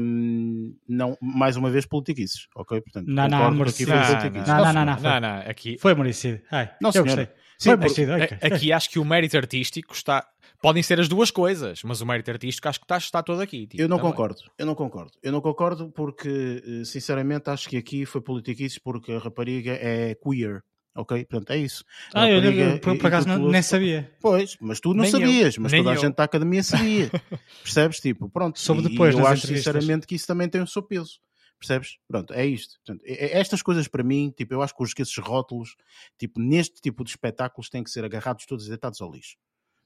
[0.00, 2.80] Um, não, mais uma vez, politiquices, ok?
[2.80, 3.90] Portanto, não, não, merecido.
[3.90, 5.76] Não, não, não, não, foi, não, não, aqui...
[5.78, 6.40] foi merecido.
[6.50, 7.28] Ai, não, eu gostei.
[7.58, 8.38] Sim, okay.
[8.42, 10.26] aqui acho que o mérito artístico está.
[10.62, 13.66] Podem ser as duas coisas, mas o mérito artístico acho que está, está todo aqui.
[13.66, 14.10] Tipo, eu não também.
[14.12, 15.12] concordo, eu não concordo.
[15.22, 20.14] Eu não concordo porque, eh, sinceramente, acho que aqui foi politiquices porque a rapariga é
[20.14, 20.62] queer
[20.96, 21.26] Ok?
[21.26, 21.84] Portanto, é isso.
[22.14, 24.10] Ah, A eu, eu, por, por acaso não, nem sabia.
[24.18, 26.00] Pois, mas tu não Nem eu, sabias, mas nem toda a eu.
[26.00, 27.10] gente da academia sabia.
[27.62, 28.00] Percebes?
[28.00, 28.58] Tipo, pronto.
[28.58, 29.74] Soube e- depois e eu acho entrevistas.
[29.74, 31.18] sinceramente que isso também tem o seu peso.
[31.58, 31.96] Percebes?
[32.06, 32.76] Pronto, é isto.
[32.84, 35.74] Portanto, estas coisas para mim, tipo, eu acho que os- que esses rótulos,
[36.18, 39.36] tipo, neste tipo de espetáculos têm que ser agarrados todos e deitados ao lixo.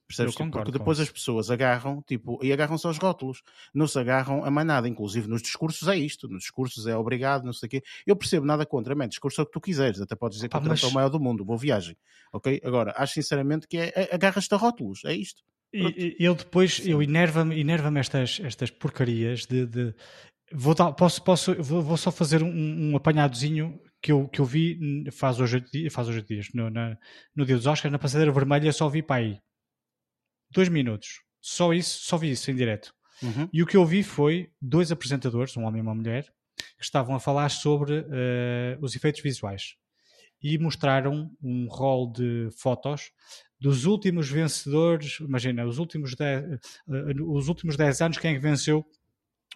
[0.09, 0.35] Percebes?
[0.35, 3.42] Tipo, porque depois as pessoas agarram, tipo, e agarram só os rótulos.
[3.72, 4.88] Não se agarram a mais nada.
[4.88, 6.26] Inclusive nos discursos é isto.
[6.28, 7.83] Nos discursos é obrigado, não sei o quê.
[8.04, 10.00] Eu percebo nada contra, man, discurso é o que tu quiseres.
[10.00, 11.44] Até podes dizer que o Trump é mas- o maior do mundo.
[11.44, 11.96] Boa viagem.
[12.33, 12.61] Ok?
[12.64, 15.04] Agora, acho sinceramente que é, é agarras-te a rótulos.
[15.04, 15.44] É isto.
[15.70, 15.96] Pronto.
[15.96, 19.64] E, e eu depois, eu enerva-me enerva estas, estas porcarias de.
[19.64, 19.94] de-
[20.52, 24.44] vou, dar, posso, posso, vou, vou só fazer um, um apanhadozinho que eu, que eu
[24.44, 26.96] vi faz hoje faz hoje dias no, na-
[27.34, 29.38] no dia dos Oscars, na passadeira vermelha, só vi para aí
[30.50, 31.22] dois minutos.
[31.40, 32.92] Só isso, só vi isso em direto.
[33.22, 33.48] Uhum.
[33.52, 36.24] E o que eu vi foi dois apresentadores, um homem e uma mulher,
[36.76, 39.74] que estavam a falar sobre eh, os efeitos visuais
[40.42, 43.10] e mostraram um rol de fotos
[43.58, 45.20] dos últimos vencedores.
[45.20, 46.58] Imagina, os últimos 10, eh,
[47.26, 48.84] os últimos 10 anos, quem é que venceu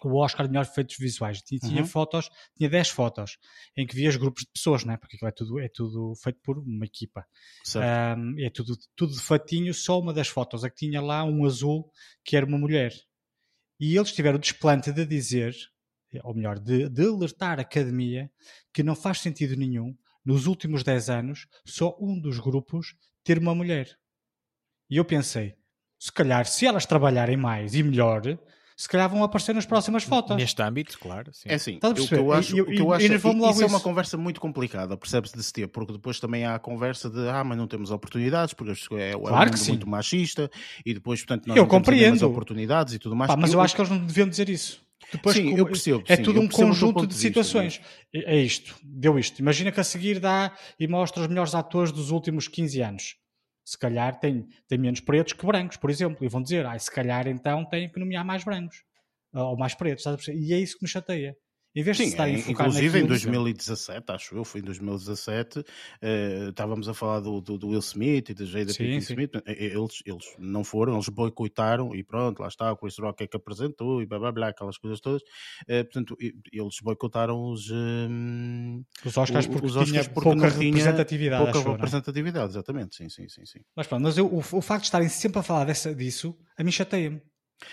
[0.03, 1.41] o Oscar de melhores efeitos visuais?
[1.51, 1.87] E tinha Uhum.
[1.87, 3.37] fotos, tinha 10 fotos
[3.77, 4.97] em que vias grupos de pessoas, né?
[4.97, 7.25] porque aquilo é tudo, é tudo feito por uma equipa.
[8.17, 11.45] Um, é tudo, tudo de fatinho, só uma das fotos é que tinha lá um
[11.45, 11.91] azul
[12.23, 12.93] que era uma mulher.
[13.79, 15.55] E eles tiveram o desplante de dizer,
[16.23, 18.31] ou melhor, de, de alertar a academia
[18.73, 23.53] que não faz sentido nenhum, nos últimos 10 anos, só um dos grupos ter uma
[23.53, 23.95] mulher.
[24.89, 25.55] E eu pensei,
[25.99, 28.21] se calhar, se elas trabalharem mais e melhor,
[28.75, 30.35] se calhar vão aparecer nas próximas fotos.
[30.35, 31.31] Neste âmbito, claro.
[31.33, 31.49] Sim.
[31.49, 32.21] É assim, o que perceber?
[32.21, 33.83] eu acho, E- o que e- eu e acho enervou-me logo isso é uma isso.
[33.83, 37.43] conversa muito complicada, percebe-se de se ter, porque depois também há a conversa de ah,
[37.43, 39.71] mas não temos oportunidades, porque é, é um Claro que mundo sim.
[39.71, 40.49] muito machista,
[40.85, 42.27] e depois, portanto, nós Eu não temos compreendo.
[42.27, 43.29] oportunidades e tudo mais.
[43.31, 44.83] Pá, mas eu acho que eles não deviam dizer isso.
[45.11, 47.79] Depois, Sim, eu percebo, É sim, tudo eu um conjunto de de vista, situações.
[48.13, 49.39] É é isto, deu isto.
[49.39, 53.15] Imagina que a seguir dá e mostra os melhores atores dos últimos 15 anos.
[53.65, 56.23] Se calhar tem, tem menos pretos que brancos, por exemplo.
[56.23, 58.83] E vão dizer, ah, se calhar então tem que nomear mais brancos.
[59.33, 60.05] Ou mais pretos?
[60.27, 61.35] E é isso que me chateia.
[61.75, 64.63] Em vez de Sim, estarem a é, inclusive em naquilo- 2017, acho eu, foi em
[64.63, 65.61] 2017,
[66.01, 69.11] eh, estávamos a falar do, do, do Will Smith e da Jada Pinkett.
[69.11, 73.23] Smith, eh, eles, eles não foram, eles boicotaram e pronto, lá está, o Chris Rock
[73.23, 75.21] é que apresentou e blá blá blá, aquelas coisas todas,
[75.67, 76.15] Eh, portanto,
[76.51, 81.57] eles boicotaram os, hum, Os Oscars porque os Oscars porque pouca não tinha representatividade, pouca
[81.59, 81.75] acho eu, não é?
[81.77, 83.59] representatividade, exatamente, sim, sim, sim, sim.
[83.75, 86.63] Mas pronto, mas eu- o, o facto de estarem sempre a falar dessa, disso, a
[86.63, 87.21] mim chateia-me.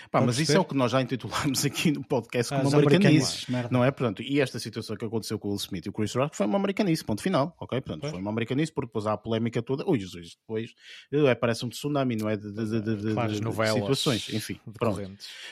[0.09, 3.45] Pá, mas isso é o que nós já intitulámos aqui no podcast como americanice.
[3.49, 3.71] americanices.
[3.71, 3.91] Não é?
[3.91, 6.45] Portanto, e esta situação que aconteceu com o Will Smith e o Chris Rock foi
[6.45, 7.81] uma americanice, ponto final, ok?
[7.81, 8.11] Portanto, Pois.
[8.13, 9.83] foi uma americanice porque depois há a polémica toda.
[9.89, 10.71] Ui, Jesus, depois
[11.11, 12.37] é, parece um tsunami, não é?
[12.37, 14.59] De, de, de, de- de- Claro, as de novelas situações, enfim.
[14.79, 15.01] Pronto.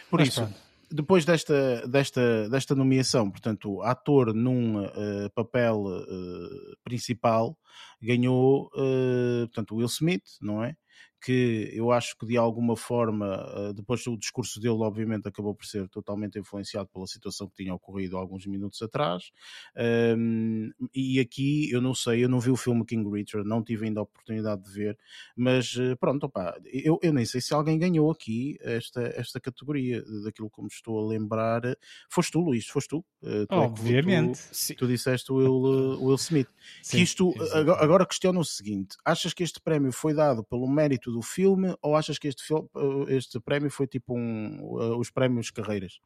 [0.09, 0.55] Por Mas isso, pronto.
[0.89, 7.57] depois desta, desta, desta nomeação, portanto, ator num eh, papel eh, principal,
[8.01, 10.75] ganhou, eh, portanto, Will Smith, não é?
[11.23, 15.65] Que eu acho que de alguma forma, eh, depois o discurso dele, obviamente, acabou por
[15.65, 19.31] ser totalmente influenciado pela situação que tinha ocorrido alguns minutos atrás.
[19.77, 23.85] Um, e aqui, eu não sei, eu não vi o filme King Richard, não tive
[23.85, 24.97] ainda a oportunidade de ver,
[25.35, 30.03] mas eh, pronto, opá, eu, eu nem sei se alguém ganhou aqui esta, esta categoria,
[30.23, 31.61] daquilo que me estou a lembrar.
[32.09, 33.05] Foste tu, Luís, foste tu?
[33.23, 34.39] Eh, tu é que- Obviamente.
[34.67, 36.47] Tu, tu disseste o Will, Will Smith.
[36.81, 37.57] Sim, que isto, exatamente.
[37.57, 41.75] agora, agora questiono o seguinte: achas que este prémio foi dado pelo mérito do filme
[41.81, 45.99] ou achas que este, eh, este prémio foi tipo um, eh, os prémios carreiras?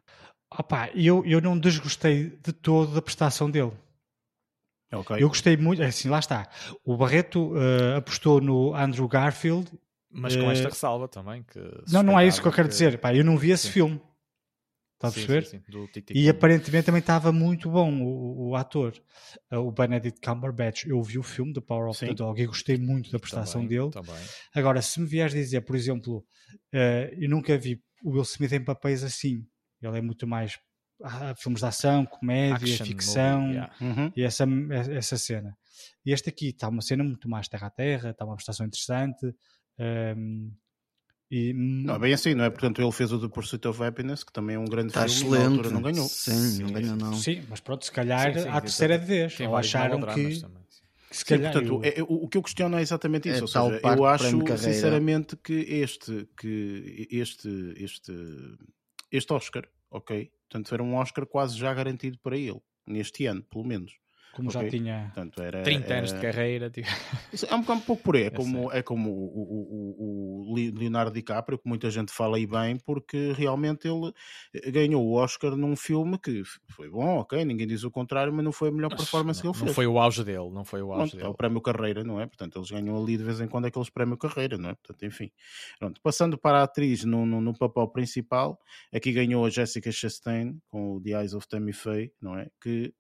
[0.51, 3.71] Opa, eu, eu não desgostei de todo da prestação dele.
[4.93, 5.17] Ok.
[5.19, 6.47] Eu gostei muito, é assim, lá está.
[6.83, 9.71] O Barreto eh, apostou no Andrew Garfield.
[10.09, 11.43] Mas com esta ressalva também.
[11.43, 11.59] Que
[11.91, 13.01] Não, não é isso que eu quero suspeitava dizer.
[13.01, 13.73] Pá, eu não vi esse Sim.
[13.73, 14.01] filme.
[14.95, 15.45] Está a perceber?
[15.45, 18.93] sim, sim, Tic Tic E aparentemente também estava muito bom o, o ator,
[19.51, 20.85] eh, o Benedict Cumberbatch.
[20.85, 22.07] Eu vi o filme The Power of Sim.
[22.07, 23.91] the Dog e gostei muito da prestação Também, dele.
[23.91, 24.15] também.
[24.53, 26.25] Agora, se me vieres dizer, por exemplo,
[26.73, 29.45] eh, eu nunca vi o Will Smith em papéis assim.
[29.81, 30.57] Ele é muito mais
[31.03, 33.75] ah, filmes de ação, comédia, Action ficção movie, yeah.
[33.81, 34.11] Uhum.
[34.15, 34.45] e essa,
[34.93, 35.57] essa cena.
[36.05, 39.25] E este aqui está uma cena muito mais terra a terra, está uma prestação interessante.
[39.77, 40.51] ehm,
[41.31, 42.49] e, Não, é bem assim, não é?
[42.49, 45.31] Portanto, ele fez o The Pursuit of Happiness, que também é um grande Está filme,
[45.31, 45.51] na excelente.
[45.51, 46.07] altura não ganhou.
[46.07, 47.13] Sim, não ganhou não.
[47.13, 49.39] Sim, mas pronto, se calhar Sim, sim, à terceira vez.
[49.39, 50.45] Ou acharam que, também, sim.
[51.09, 51.51] que se Sim, calhar.
[51.53, 53.39] portanto, eu- é- é- o, o que eu questiono é exatamente isso.
[53.39, 58.13] É ou seja, eu acho sinceramente que este, que este, este,
[59.11, 60.31] este Oscar, ok?
[60.49, 63.93] Portanto, era um Oscar quase já garantido para ele, neste ano, pelo menos.
[64.35, 64.69] Como já Ok.
[64.69, 65.11] tinha.
[65.13, 66.69] Portanto, era, 30 anos de era- carreira.
[66.69, 66.87] Tipo.
[67.49, 68.23] É um bocado um pouco por aí.
[68.23, 68.29] É
[68.65, 73.31] como, é como o, o- o- Leonardo DiCaprio, que muita gente fala aí bem, porque
[73.33, 74.11] realmente ele
[74.53, 78.43] eh, ganhou o Oscar num filme que foi bom, ok, ninguém diz o contrário, mas
[78.43, 79.75] não foi a melhor performance que não, ele não fez.
[79.75, 81.29] foi o auge dele, não foi o auge Pronto, é dele.
[81.29, 82.25] o prémio carreira, não é?
[82.27, 84.75] Portanto, eles ganham ali de vez em quando aqueles prémio carreira, não é?
[84.75, 85.31] Portanto, enfim.
[85.79, 88.59] Pronto, passando para a atriz no, no, no papel principal,
[88.93, 92.47] aqui ganhou a Jessica Chastain com o The Eyes of Tammy Faye, não é?
[92.61, 92.93] Que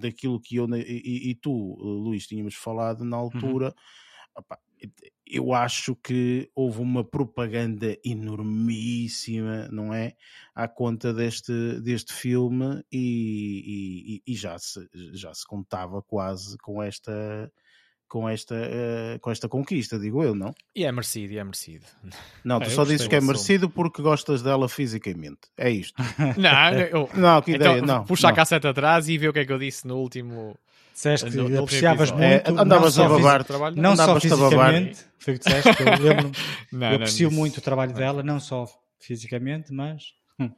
[0.00, 3.74] daquilo que eu e, e- tu, eh, Luís, tínhamos falado na altura,
[4.36, 4.58] opá,
[5.26, 10.14] eu acho que houve uma propaganda enormíssima, não é?
[10.54, 16.82] À conta deste, deste filme e, e- e já, se, já se contava quase com
[16.82, 17.50] esta
[18.08, 20.54] com esta, eh, com esta conquista, digo eu, não?
[20.74, 21.84] E é merecido, e é merecido.
[22.44, 25.40] Não, Ah, tu eu só dizes que é merecido porque gostas dela fisicamente.
[25.56, 25.94] É isto.
[26.36, 28.04] Não, eu, Não, que ideia, então, não.
[28.04, 28.32] puxa não.
[28.32, 30.56] a cassete atrás e vê o que é que eu disse no último.
[30.92, 32.22] Disseste que No- apreciavas muito.
[32.22, 33.36] É, andavas não a só babar.
[33.38, 33.76] fisi- trabalho.
[33.82, 34.50] Não só andavas a babar.
[34.72, 36.30] fisicamente, foi o que disseste, eu lembro
[36.70, 38.66] Não, Eu não aprecio muito o trabalho dela, não só
[39.00, 40.04] fisicamente, mas.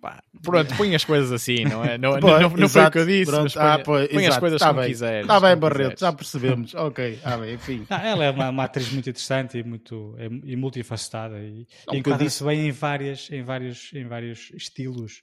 [0.01, 1.99] Pá, pronto, põe as coisas assim, não é?
[1.99, 3.43] Não, Pois, não, não foi o que eu disse, pronto.
[3.45, 4.89] mas põe, Ah, pois, põe as coisas tá como bem.
[4.89, 5.21] quiseres.
[5.23, 6.75] Está bem, Barreto, já percebemos.
[6.75, 7.87] ok, ah, bem, enfim.
[7.91, 11.95] Ah, ela é uma, uma atriz muito interessante e, muito, é- e multifacetada e, Não,
[11.95, 15.21] e enquadra-se bem em, várias, em, vários, em vários estilos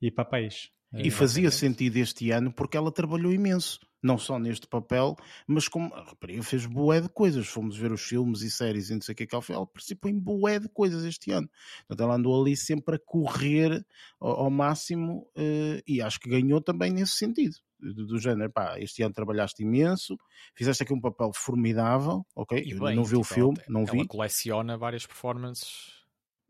[0.00, 0.70] e papéis.
[0.94, 5.68] E Eh, fazia sentido este ano porque ela trabalhou imenso, não só neste papel, mas
[5.68, 7.46] como a rapariga fez bué de coisas.
[7.46, 9.56] Fomos ver os filmes e séries e não sei o que é que ela fez,
[9.56, 11.48] ela participou em bué de coisas este ano.
[11.86, 13.84] Portanto, ela andou ali sempre a correr
[14.20, 17.56] ao, ao máximo eh, e acho que ganhou também nesse sentido.
[17.78, 20.18] Do, do género, pá, este ano trabalhaste imenso,
[20.54, 22.64] fizeste aqui um papel formidável, ok?
[22.66, 23.98] Eu bem, não vi o tipo, filme, ela, não vi.
[23.98, 25.95] Ela coleciona várias performances.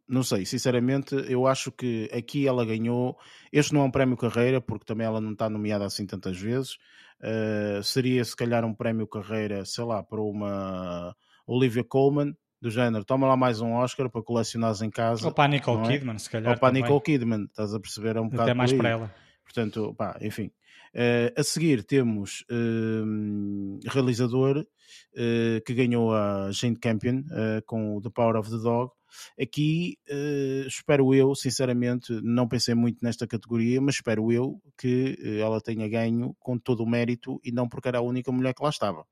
[0.09, 3.19] Não sei, sinceramente, eu acho que aqui ela ganhou.
[3.53, 6.75] Este não é um prémio carreira, porque também ela não está nomeada assim tantas vezes.
[7.21, 11.15] Uh, seria se calhar um prémio carreira, sei lá, para uma
[11.47, 13.05] Olivia Colman, do género.
[13.05, 15.27] Toma lá mais um Oscar para colecionares em casa.
[15.27, 15.99] Ou para a Nicole é?
[15.99, 16.53] Kidman, se calhar.
[16.53, 16.73] Ou para a.
[16.73, 18.17] Nicole Kidman, estás a perceber?
[18.17, 19.15] É um bocado Até mais para ela.
[19.45, 20.51] Portanto, pá, enfim.
[20.99, 24.67] Eh, a seguir temos hum, realizador
[25.15, 27.23] eh, que ganhou a Jane Campion
[27.67, 28.93] com o The Power of the Dog.
[29.41, 35.39] Aqui eh, espero eu, sinceramente, não pensei muito nesta categoria, mas espero eu que eh,
[35.39, 38.63] ela tenha ganho com todo o mérito e não porque era a única mulher que
[38.63, 39.05] lá estava.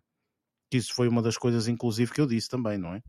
[0.71, 3.03] Que Isso foi uma das coisas, inclusive, que eu disse também, não é?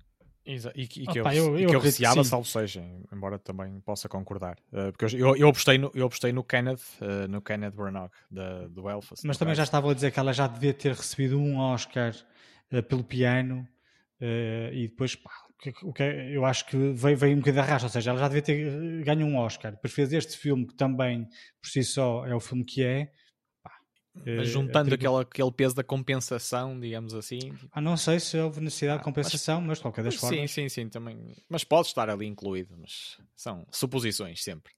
[0.46, 3.80] Exa- E, que- e Opa, que eu, eu- e que receava, salvo seja, embora também
[3.80, 4.58] possa concordar.
[4.72, 8.68] Uh, porque eu, eu, apostei no, eu apostei no Kenneth, uh, no Kenneth Branagh, da,
[8.68, 9.26] do Belfast.
[9.26, 12.14] Mas também já estava a dizer que ela já devia ter recebido um Oscar
[12.70, 13.68] eh, pelo piano
[14.72, 17.68] e depois, pá, que- o que é- eu acho que veio, veio um bocadinho de
[17.70, 19.72] arrasto, ou seja, ela já devia ter eh, ganho um Oscar.
[19.72, 21.26] Depois fez este filme que também,
[21.62, 23.12] por si só, é o filme que é.
[23.64, 23.72] Pá,
[24.26, 27.40] eh, Mas juntando atribu- aquela, aquele peso da compensação, digamos assim.
[27.40, 30.20] tipo, Ah, não sei se houve necessidade de Ah, compensação, mas, de qualquer das sim,
[30.20, 30.52] formas.
[30.52, 31.36] sim, sim, também.
[31.50, 34.74] Mas pode estar ali incluído, mas são suposições sempre.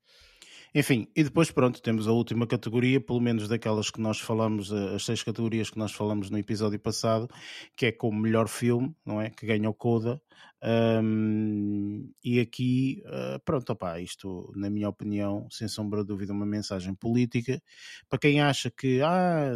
[0.75, 4.95] Enfim, e depois pronto, temos a última categoria, pelo menos daquelas que nós falamos, eh,
[4.95, 7.27] as seis categorias que nós falamos no episódio passado,
[7.75, 9.29] que é como melhor filme, não é?
[9.29, 10.21] Que ganha o Coda.
[10.61, 16.45] Ahm, e aqui, ah, pronto, opá, isto, na minha opinião, sem sombra de dúvida, uma
[16.47, 17.61] mensagem política.
[18.09, 19.51] Para quem acha que ah,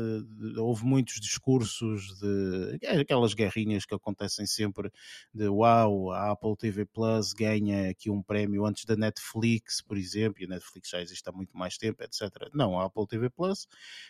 [0.57, 4.91] houve muitos discursos de é aquelas guerrinhas que acontecem sempre
[5.33, 10.41] de uau, a Apple TV Plus ganha aqui um prémio antes da Netflix, por exemplo,
[10.41, 12.49] e a Netflix já existe há muito mais tempo, etc.
[12.53, 13.67] Não, a Apple TV Plus,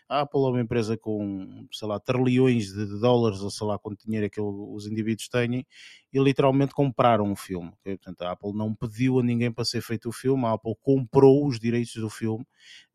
[0.09, 4.05] a Apple é uma empresa com, sei lá, trilhões de dólares, ou sei lá quanto
[4.05, 5.65] dinheiro é que os indivíduos têm,
[6.13, 7.71] e literalmente compraram o filme.
[7.83, 11.47] Portanto, a Apple não pediu a ninguém para ser feito o filme, a Apple comprou
[11.47, 12.45] os direitos do filme,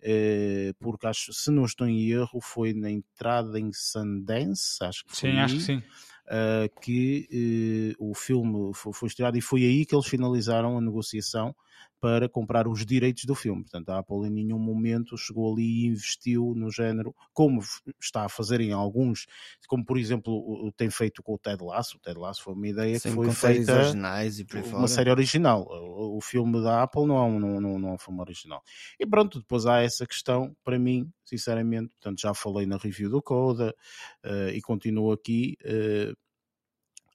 [0.02, 5.16] eh, porque acho, se não estou em erro, foi na entrada em Sundance, acho que
[5.16, 5.76] foi Sim, acho que sim.
[5.78, 10.80] uh, que uh, o filme foi, foi estreado e foi aí que eles finalizaram a
[10.80, 11.54] negociação
[12.00, 13.62] para comprar os direitos do filme.
[13.62, 17.60] Portanto, a Apple em nenhum momento chegou ali e investiu no género, como
[18.00, 19.26] está a fazer em alguns,
[19.66, 21.96] como por exemplo tem feito com o Ted Lasso.
[21.96, 24.88] O Ted Lasso foi uma ideia Sim, que foi feita originais e por uma fora.
[24.88, 25.66] série original.
[25.68, 28.62] O, filme da Apple não é, um, não, não, não é um filme original.
[29.00, 33.22] E pronto, depois há essa questão, para mim, sinceramente, portanto, já falei na review do
[33.22, 33.74] Coda
[34.22, 35.56] eh, e continuo aqui.
[35.64, 36.12] eh,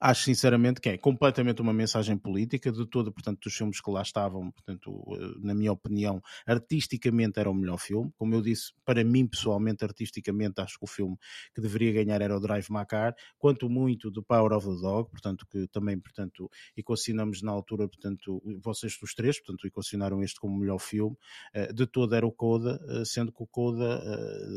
[0.02, 4.02] acho sinceramente que é completamente uma mensagem política de todo, portanto, dos filmes que lá
[4.02, 8.12] estavam, portanto, eh, na minha opinião, artisticamente era o melhor filme.
[8.18, 11.16] Como eu disse, para mim pessoalmente, artisticamente, acho que o filme
[11.54, 15.46] que deveria ganhar era o Drive Macar, quanto muito do Power of the Dog, portanto,
[15.48, 20.60] que também, portanto, equacionamos na altura, portanto, vocês dos três, portanto, equacionaram este como o
[20.60, 21.16] melhor filme,
[21.54, 24.02] eh, de todo era o Coda, eh, sendo que o Coda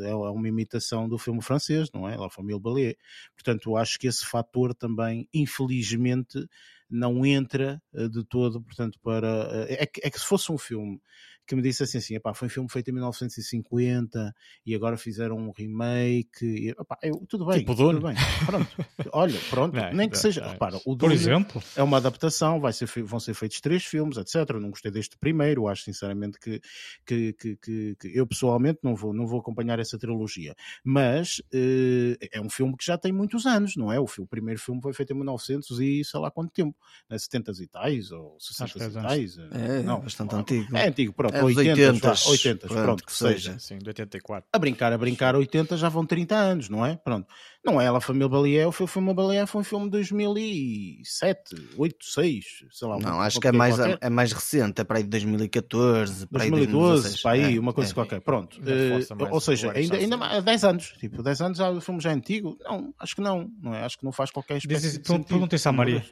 [0.06, 2.16] é uma imitação do filme francês, não é?
[2.16, 2.96] La Famille Ballet.
[3.34, 6.46] Portanto, acho que esse fator também infelizmente
[6.88, 9.28] não entra eh, de todo, portanto, para.
[9.68, 11.00] Eh, é que, é que se fosse um filme
[11.46, 14.34] que me disse assim, assim epá, foi um filme feito em 1950
[14.64, 16.44] e agora fizeram um remake.
[16.44, 18.16] E, epá, eu, tudo bem, tipo tudo bem.
[18.46, 18.86] Pronto.
[19.12, 20.40] Olha, pronto, não, nem que seja.
[20.40, 24.16] Não, repara, o Por exemplo, é uma adaptação, vai ser, vão ser feitos três filmes,
[24.16, 24.50] etc.
[24.50, 26.60] Eu não gostei deste primeiro, acho sinceramente que,
[27.04, 30.54] que, que, que, que eu pessoalmente não vou, não vou acompanhar essa trilogia.
[30.82, 34.00] Mas uh, é um filme que já tem muitos anos, não é?
[34.00, 36.76] O, filme, o primeiro filme foi feito em 1900 e sei lá quanto tempo,
[37.08, 37.18] né?
[37.18, 39.38] 70 e tais ou 60 e tais.
[39.38, 40.76] É, não, bastante não, antigo.
[40.76, 41.33] É antigo, pronto.
[41.34, 43.34] É 80, 80, 80 pronto, pronto, que seja.
[43.34, 43.58] seja.
[43.58, 44.48] Sim, de 84.
[44.52, 46.96] A brincar, a brincar, 80 já vão 30 anos, não é?
[46.96, 47.26] Pronto.
[47.64, 52.44] Não é ela, família Balié, o filme Balié foi um filme de 2007, 8, 6,
[52.70, 52.98] sei lá.
[52.98, 57.08] Não, acho que é mais, é mais recente, é para aí de 2014, para 2012,
[57.08, 57.94] aí para aí, é, uma coisa é.
[57.94, 58.20] qualquer.
[58.20, 58.60] Pronto.
[58.60, 62.10] Uh, ou seja, ainda, ainda há 10 anos, tipo, 10 anos já, o filme já
[62.10, 62.56] é antigo?
[62.62, 63.82] Não, acho que não, não é?
[63.82, 66.04] Acho que não faz qualquer espécie Perguntem-se à Maria.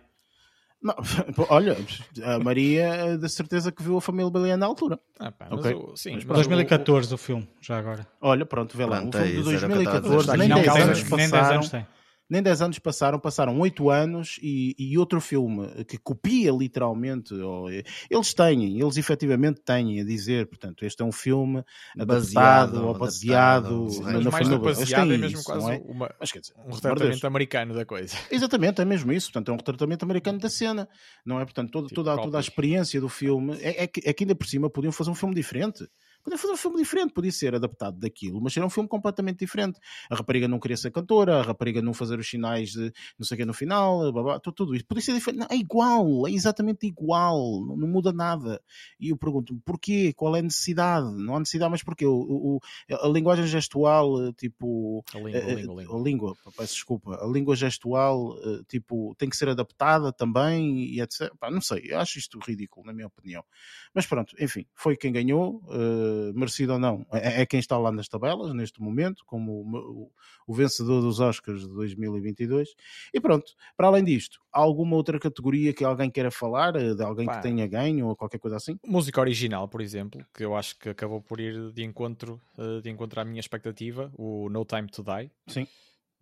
[0.82, 0.96] Não,
[1.48, 1.76] olha,
[2.24, 4.98] a Maria de certeza que viu a família Baleia na altura.
[5.18, 5.74] Ah, pá, okay.
[5.74, 8.06] o, sim, mas 2014 o, o, filme, já agora.
[8.20, 9.00] Olha, pronto, vê lá.
[9.00, 11.16] um filme de 2014, nem 10 anos passaram.
[11.16, 11.86] Nem 10 anos tem
[12.32, 17.68] nem 10 anos passaram, passaram 8 anos e, e outro filme que copia literalmente, ou,
[17.70, 21.62] eles têm, eles efetivamente têm a dizer, portanto, este é um filme
[21.94, 24.58] baseado ou baseado na, família.
[24.58, 25.82] Baseado é mesmo isso, quase é?
[25.84, 28.16] uma, Mas, dizer, um retratamento americano da coisa.
[28.32, 30.88] Exatamente, é mesmo isso, portanto, é um retratamento americano da cena,
[31.26, 31.44] não é?
[31.44, 34.46] Portanto, toda, toda, toda a experiência do filme é, é, que, é que ainda por
[34.46, 35.86] cima podiam fazer um filme diferente.
[36.22, 39.80] Podia fazer um filme diferente, podia ser adaptado daquilo, mas era um filme completamente diferente.
[40.08, 43.34] A rapariga não queria ser cantora, a rapariga não fazer os sinais de não sei
[43.34, 44.86] o que no final, blá, blá, tudo isso.
[44.86, 45.40] Podia ser diferente.
[45.40, 48.62] Não, é igual, é exatamente igual, não, não muda nada.
[49.00, 50.12] E eu pergunto porquê?
[50.14, 51.10] Qual é a necessidade?
[51.12, 52.06] Não há necessidade, mas porquê?
[52.06, 52.60] O, o,
[52.90, 55.04] a linguagem gestual, tipo.
[55.14, 55.98] A língua, a, a, língua, a, língua.
[55.98, 57.24] a língua, peço desculpa.
[57.24, 58.36] A língua gestual,
[58.68, 61.32] tipo, tem que ser adaptada também e etc.
[61.38, 63.44] Pá, não sei, eu acho isto ridículo, na minha opinião.
[63.92, 65.62] Mas pronto, enfim, foi quem ganhou.
[65.66, 69.76] Uh, merecido ou não, é, é, quem está lá nas tabelas neste momento, como o,
[69.76, 70.10] o,
[70.46, 72.74] o, vencedor dos Oscars de 2022.
[73.12, 77.02] E pronto, para além disto, há alguma outra categoria que alguém queira falar, eh, de
[77.02, 77.36] alguém Pá.
[77.36, 78.78] que tenha ganho ou qualquer coisa assim?
[78.86, 82.90] Música original, por exemplo, que eu acho que acabou por ir de encontro, eh, de
[82.90, 85.30] encontro à minha expectativa, o No Time to Die.
[85.46, 85.66] Sim.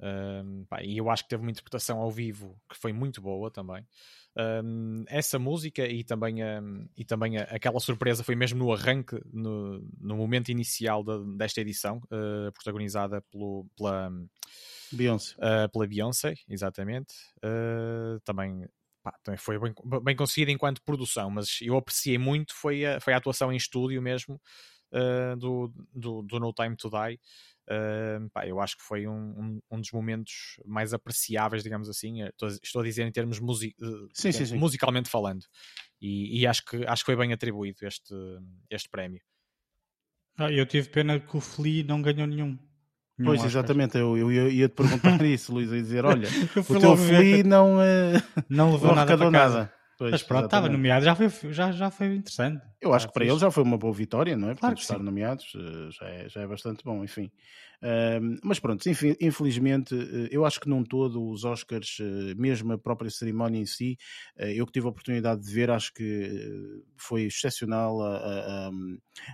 [0.03, 3.51] Um, pá, e eu acho que teve uma interpretação ao vivo que foi muito boa
[3.51, 3.87] também.
[4.37, 9.21] Um, essa música e também, um, e também a, aquela surpresa foi mesmo no arranque,
[9.33, 14.11] no, no momento inicial de, desta edição, uh, protagonizada pelo, pela
[14.93, 15.35] Beyoncé.
[15.35, 17.13] Uh, pela Beyoncé, exatamente.
[17.45, 18.67] Uh, também,
[19.03, 23.13] pá, também foi bem, bem conseguida enquanto produção, mas eu apreciei muito foi a, foi
[23.13, 24.41] a atuação em estúdio mesmo
[25.39, 27.21] do, do, do No Time to Die.
[27.71, 32.23] Uh, pá, eu acho que foi um, um, um, dos momentos mais apreciáveis, digamos assim.
[32.23, 33.77] Estou, estou a dizer em termos music,
[34.13, 34.59] sim, sim, sim.
[34.59, 35.45] musicalmente falando.
[36.01, 38.15] E, e, acho, que, acho que foi bem atribuído este,
[38.69, 39.21] este prémio.
[40.37, 42.59] Ah, eu tive pena que o Flea não ganhou nenhum.
[43.17, 46.81] nenhum pois, exatamente, eu, eu, eu ia te perguntar isso, Luís, ia dizer: olha, o
[46.81, 49.59] teu Flea não, uh, não levou não nada para casa.
[49.59, 49.80] Nada.
[50.01, 52.65] Pois, Mas pronto, estava nomeado, já foi, já, já foi interessante.
[52.81, 54.55] Eu acho que para ele já foi uma boa vitória, não é?
[54.55, 57.31] Claro Portanto, estar nomeados eh, já é, já é bastante bom, enfim.
[58.43, 62.79] Mas pronto, enfim, infelizmente, eh, eu acho que não todo os Oscars, eh, mesmo a
[62.79, 63.97] própria cerimónia em si,
[64.37, 68.71] eu que tive a oportunidade de ver, acho que foi excepcional a, a,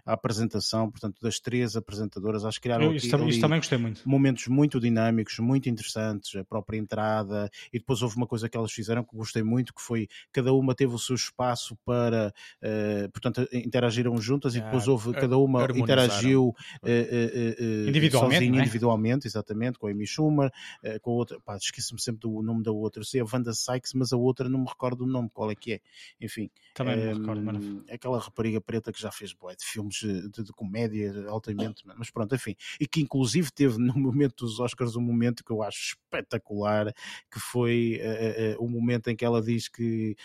[0.07, 4.09] a apresentação, portanto, das três apresentadoras, acho que criaram eu, isso, aqui, também gostei muito.
[4.09, 8.73] momentos muito dinâmicos, muito interessantes, a própria entrada, e depois houve uma coisa que elas
[8.73, 12.33] fizeram que gostei muito, que foi cada uma teve o seu espaço para,
[12.63, 18.63] uh, portanto, interagiram juntas e depois houve, cada uma interagiu uh, uh, individualmente sozinha, é?
[18.63, 20.51] individualmente, exatamente, com a Amy Schumer,
[20.85, 23.93] uh, com a outra, pá, esqueço-me sempre do nome da outra, sei a Wanda Sykes,
[23.95, 25.81] mas a outra não me recordo o nome, qual é que é.
[26.21, 27.85] Enfim, também um, me recordo, mano.
[27.91, 32.35] aquela rapariga preta que já fez boé, de filmes de, de, comédia altamente, mas pronto,
[32.35, 36.93] enfim, e que inclusive teve no momento dos Oscars um momento que eu acho espetacular,
[37.31, 40.17] que foi uh, uh, o momento em que ela diz que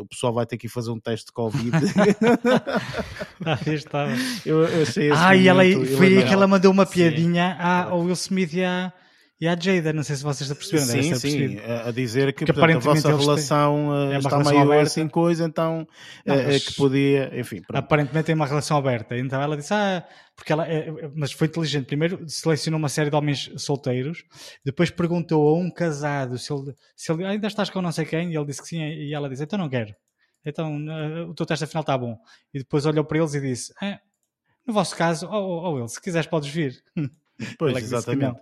[0.00, 1.70] o pessoal vai ter que ir fazer um teste de Covid.
[3.44, 4.12] ah, estava.
[4.44, 5.62] Eu, eu achei ah, e ela,
[5.96, 8.92] foi aí que ela mandou uma piada piadinha à, ao Will Smith e à,
[9.40, 10.86] e à Jada, não sei se vocês percebendo.
[10.86, 14.28] Sim, sim, a dizer que, Que portanto, a vossa têm- relação eh, É uma está
[14.30, 14.82] relação meio aberta.
[14.84, 15.86] assim coisa, então
[16.24, 17.76] Não, eh, eh, mas- que podia, enfim, pronto.
[17.82, 19.18] Aparentemente tem uma relação aberta.
[19.18, 20.04] Então ela disse, ah,
[20.36, 21.86] porque ela, é- é- mas foi inteligente.
[21.86, 24.22] Primeiro selecionou uma série de homens solteiros,
[24.64, 28.04] depois perguntou a um casado se ele, se ele "Ah, ainda estás com não sei
[28.04, 29.92] quem, e ele disse que sim, e ela disse, então não quero.
[30.46, 32.16] Então eh, o teu teste afinal está bom.
[32.54, 33.98] E depois olhou para eles e disse, "Ah,
[34.66, 36.82] no vosso caso, ou oh, ele, se quiseres podes vir.
[37.58, 38.40] Pois, exatamente.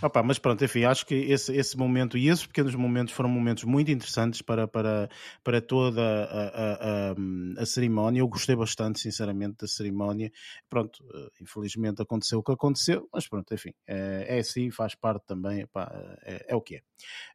[0.00, 3.64] Opa, mas pronto, enfim, acho que esse, esse momento e esses pequenos momentos foram momentos
[3.64, 5.08] muito interessantes para, para,
[5.42, 8.20] para toda a, a, a, a cerimónia.
[8.20, 10.30] Eu gostei bastante, sinceramente, da cerimónia.
[10.68, 15.26] Pronto, eh, infelizmente aconteceu o que aconteceu, mas pronto, enfim, é, é assim, faz parte
[15.26, 15.90] também, epá,
[16.22, 16.82] é, é o que é.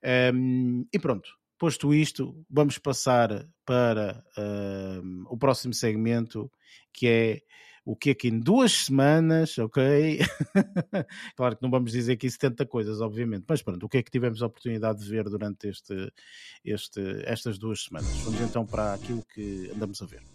[0.01, 6.49] Ehm, e pronto, posto isto, vamos passar para ehm, o próximo segmento
[6.93, 7.41] que é
[7.83, 10.19] o que é que em duas semanas, ok?
[11.35, 14.11] claro que não vamos dizer aqui 70 coisas, obviamente, mas pronto, o que é que
[14.11, 16.11] tivemos a oportunidade de ver durante este,
[16.63, 18.15] este, estas duas semanas?
[18.23, 20.30] Vamos então para aquilo que andamos a ver.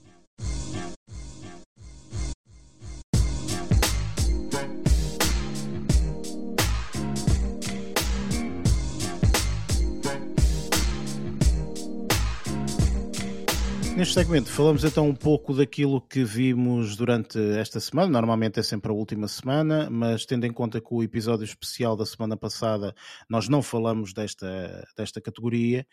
[13.97, 18.13] Neste segmento falamos então um pouco daquilo que vimos durante esta semana.
[18.13, 22.05] Normalmente é sempre a última semana, mas tendo em conta que o episódio especial da
[22.05, 22.95] semana passada
[23.27, 25.87] nós não falamos desta, desta categoria,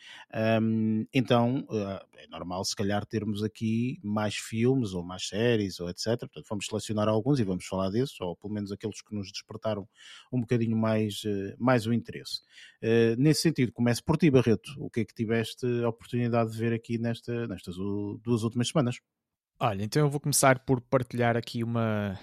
[0.62, 5.90] hum, então uh, é normal se calhar termos aqui mais filmes ou mais séries ou
[5.90, 6.20] etc.
[6.20, 9.88] Portanto, vamos selecionar alguns e vamos falar desses, ou pelo menos aqueles que nos despertaram
[10.30, 12.42] um bocadinho mais, uh, mais o interesse.
[12.84, 14.72] Uh, nesse sentido, começo por ti, Barreto.
[14.78, 17.78] O que é que tiveste a oportunidade de ver aqui nesta, nestas
[18.24, 18.98] duas últimas semanas?
[19.60, 22.20] Olha, então eu vou começar por partilhar aqui uma.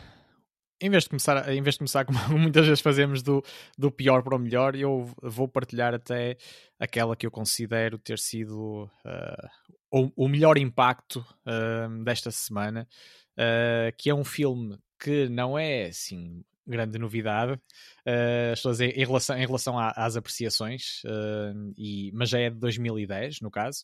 [0.81, 3.43] Em vez de começar, em vez de começar como muitas vezes fazemos do,
[3.79, 6.37] do pior para o melhor, eu vou partilhar até
[6.79, 9.49] aquela que eu considero ter sido ah,
[9.93, 12.89] o, o melhor impacto ah, desta semana,
[13.37, 18.97] ah, que é um filme que não é assim grande novidade, uh, estou a dizer,
[18.97, 23.51] em relação, em relação à- às apreciações, uh, e, mas já é de 2010, no
[23.51, 23.83] caso,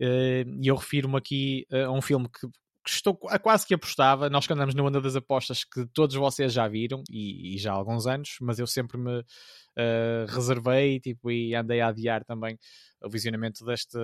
[0.00, 2.46] uh, e eu refiro-me aqui a um filme que,
[2.84, 6.16] que estou a quase que apostava, nós que andamos na onda das apostas que todos
[6.16, 10.98] vocês já viram, e, e já há alguns anos, mas eu sempre me uh, reservei
[11.00, 12.58] tipo, e andei a adiar também
[13.04, 13.98] o visionamento deste,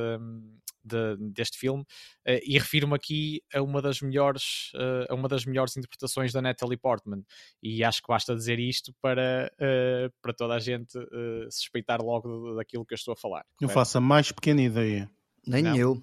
[0.84, 5.44] de- deste filme uh, e refiro-me aqui a uma das melhores uh, a uma das
[5.44, 7.22] melhores interpretações da Natalie Portman
[7.62, 12.54] e acho que basta dizer isto para, uh, para toda a gente uh, suspeitar logo
[12.54, 15.10] daquilo que eu estou a falar Não faço a mais pequena ideia.
[15.46, 15.76] Nem Não.
[15.76, 16.02] eu.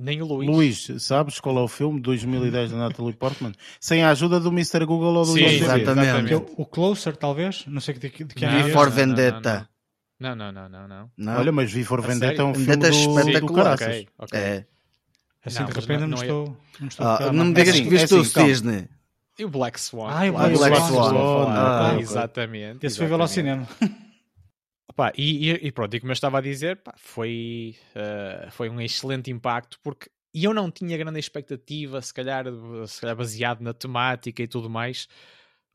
[0.00, 3.52] Nem o Luís, Luís, sabes qual é o filme de 2010 da Natalie Portman?
[3.78, 4.84] Sem a ajuda do Mr.
[4.86, 5.64] Google ou do Sim, IMDb.
[5.64, 6.32] exatamente.
[6.32, 7.64] É o- o Closer, talvez?
[7.66, 8.72] Não sei de, que- de que ano é Vi este.
[8.72, 9.68] for não, não, Vendetta.
[10.18, 11.10] não, não, não, não, não.
[11.16, 11.36] Não?
[11.38, 12.54] Olha, mas Vi for A Vendetta é um sério?
[12.54, 13.64] filme Vendetta do, do espetacular.
[13.78, 13.86] caraças.
[13.96, 14.38] ok, ok.
[14.40, 14.66] É.
[15.44, 16.56] Assim Não, de repente não- não, não é- estou.
[16.80, 18.48] Não, estou Ah, não me digas assim, que viste é o assim, calma.
[18.48, 18.88] Cisne.
[19.38, 20.08] E o Black Swan.
[20.10, 20.88] Ah, o Black Swan.
[21.14, 21.92] falar.
[21.94, 22.84] Ah, exatamente.
[22.86, 23.68] Esse foi vê-lo ao exatamente.
[23.78, 24.00] cinema.
[24.96, 28.80] Pá, e, e- pronto, e como eu estava a dizer, pá, foi, eh, foi um
[28.80, 32.44] excelente impacto porque e eu não tinha grande expectativa, se calhar,
[32.86, 35.08] se calhar baseado na temática e tudo mais,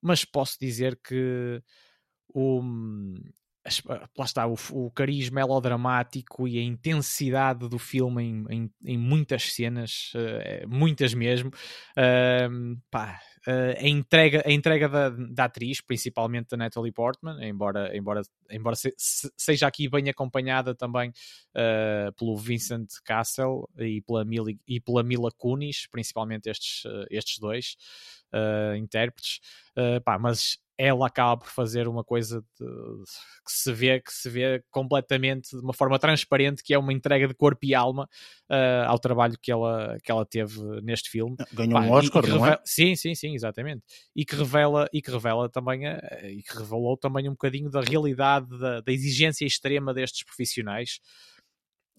[0.02, 1.62] mas posso dizer que
[2.34, 2.62] o,
[4.18, 9.54] lá está, o, o carisma melodramático e a intensidade do filme em, em, em muitas
[9.54, 11.52] cenas, eh, muitas mesmo,
[11.98, 17.96] ahm, pá, eh, a entrega, a entrega da, da atriz, principalmente da Natalie Portman, embora,
[17.96, 21.12] embora, embora se- se- seja aqui bem acompanhada também
[21.56, 27.76] eh, pelo Vincent Cassel e pela, Mili, e pela Mila Kunis, principalmente estes, estes dois
[28.36, 29.40] eh, intérpretes,
[29.76, 32.66] eh, pá, mas ela acaba por fazer uma coisa de-
[33.46, 37.30] que se vê que se vê completamente de uma forma transparente que é uma entrega
[37.30, 38.10] de corpo e alma
[38.52, 42.34] eh, ao trabalho que ela, que ela teve neste filme Ganhou um e- Oscar, não
[42.40, 42.62] revela- é?
[42.66, 43.84] Sim, sim, sim, exatamente.
[44.14, 47.80] E que revela, e que revela também a- e que revelou também um bocadinho da
[47.80, 51.00] realidade da, da exigência extrema destes profissionais,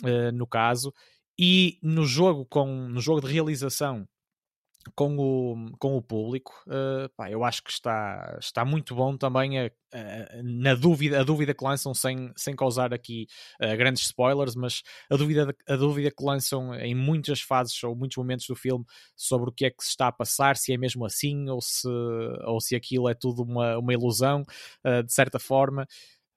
[0.05, 0.93] eh, no caso,
[1.39, 4.07] e no jogo com no jogo de realização
[4.95, 9.59] com o, com o público, eh, pá, eu acho que está, está muito bom também
[9.59, 13.27] a, a- na dúvida, a dúvida que lançam sem, sem causar aqui
[13.61, 18.17] eh, grandes spoilers, mas a dúvida, a dúvida que lançam em muitas fases ou muitos
[18.17, 18.85] momentos do filme
[19.17, 21.89] sobre o que é que se está a passar, se é mesmo assim ou se,
[22.45, 24.45] ou se aquilo é tudo uma, uma ilusão,
[24.85, 25.87] eh, de certa forma.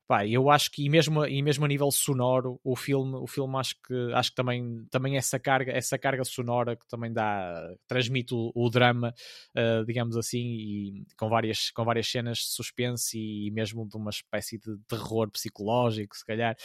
[0.10, 3.56] Pá, eu acho que e mesmo, e mesmo a nível sonoro, o filme, o filme
[3.60, 8.34] acho que acho que também, também essa carga, essa carga sonora que também dá, transmite
[8.34, 9.14] o, o drama,
[9.56, 14.10] uh, digamos assim, e com várias, com várias cenas de suspense e mesmo de uma
[14.10, 16.56] espécie de terror psicológico, se calhar.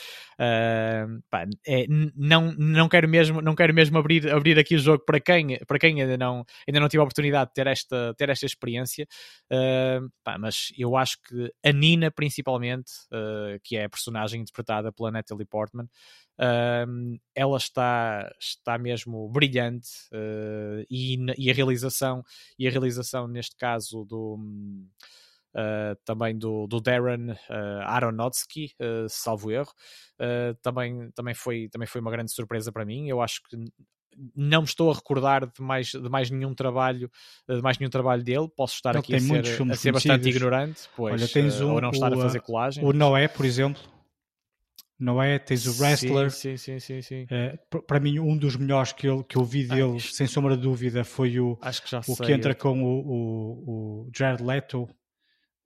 [0.40, 1.84] Uh, pá, é,
[2.16, 5.78] não, não quero mesmo, não quero mesmo abrir, abrir aqui o jogo para quem, para
[5.78, 9.06] quem ainda não, ainda não tive a oportunidade de ter esta, ter esta experiência,
[9.52, 12.90] uh, pá, mas eu acho que a Nina, principalmente
[13.34, 15.88] eh, que é a personagem interpretada pela Natalie Portman,
[17.34, 22.24] ela está, está mesmo brilhante uh, e, e, a realização
[22.58, 24.38] e a realização neste caso do
[25.56, 27.28] Uh, também do, do Darren
[27.84, 28.74] Aronofsky,
[29.08, 29.72] salvo erro,
[30.60, 33.08] também, também, foi, também foi uma grande surpresa para mim.
[33.08, 33.56] Eu acho que
[34.34, 37.10] não me estou a recordar de mais, de mais nenhum trabalho
[37.48, 38.48] de mais nenhum trabalho dele.
[38.56, 41.80] Posso estar Ele aqui a ser, a ser bastante ignorante pois, Olha, tens um, ou
[41.80, 43.82] não estar o, a fazer colagem o Noé por exemplo.
[44.98, 46.30] Noé, tens o Wrestler.
[46.30, 49.66] sim, sim, sim, sim, é, para mim um dos melhores que eu, que eu vi
[49.66, 52.56] dele, ah, sem sombra de dúvida foi o, o sei, que entra eu...
[52.56, 54.88] com o, o, o Jared Leto.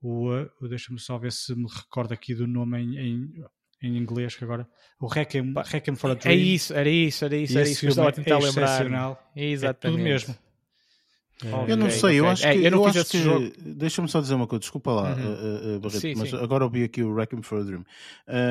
[0.00, 0.28] O,
[0.60, 3.44] o deixa-me só ver se me recordo aqui do nome em, em
[3.82, 4.68] em inglês que agora
[5.00, 7.86] o Requiem, Requiem for a Dream é isso, era isso, era isso, era isso que
[7.86, 9.66] eu estava a tentar é lembrar Exatamente.
[9.66, 10.34] é tudo mesmo
[11.40, 12.20] Okay, eu não sei, okay.
[12.20, 13.52] eu acho que, é, eu não eu acho que jogo...
[13.60, 15.22] deixa-me só dizer uma coisa, desculpa lá, uhum.
[15.22, 16.36] uh, uh, Barreto, sim, mas sim.
[16.36, 17.84] agora eu vi aqui o Requiem for a Dream.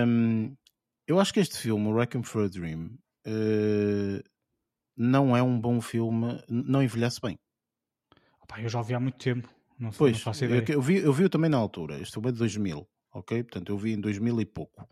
[0.08, 0.56] Um,
[1.06, 2.98] eu acho que este filme, o Requiem for a Dream,
[3.28, 4.24] uh,
[4.96, 7.38] não é um bom filme, não envelhece bem.
[8.42, 10.64] Opa, eu já o vi há muito tempo, não, pois, não faço ideia.
[10.70, 13.44] Eu, eu, vi, eu vi também na altura, este filme é de 2000, ok?
[13.44, 14.88] Portanto, eu vi em 2000 e pouco.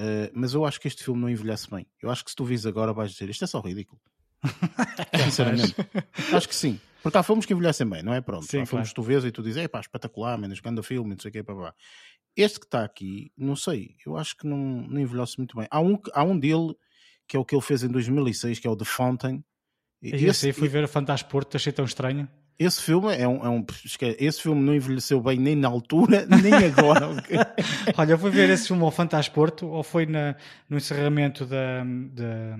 [0.00, 1.86] Uh, mas eu acho que este filme não envelhece bem.
[2.02, 4.00] Eu acho que se tu vis agora vais dizer isto é só ridículo.
[5.24, 5.74] Sinceramente,
[6.32, 6.80] acho que sim.
[7.02, 8.22] Porque há filmes que envelhecem bem, não é?
[8.22, 8.46] Pronto.
[8.46, 11.18] Sim, há filmes que tu vês e tu dizes, pá, espetacular, menos grande filme, não
[11.18, 11.74] sei o que, pá, pá.
[12.34, 15.66] Este que está aqui, não sei, eu acho que não, não envelhece muito bem.
[15.70, 16.74] Há um, há um dele
[17.28, 19.44] que é o que ele fez em 2006, que é o The Fountain.
[20.00, 22.26] E esse, esse aí fui ver a Fantasporto, achei tão estranho.
[22.60, 23.64] Esse filme é um, é um,
[24.18, 27.06] Esse filme não envelheceu bem nem na altura, nem agora.
[27.96, 30.36] Olha, eu fui ver esse filme ao Fantasporto, ou foi na,
[30.68, 32.58] no encerramento da, da,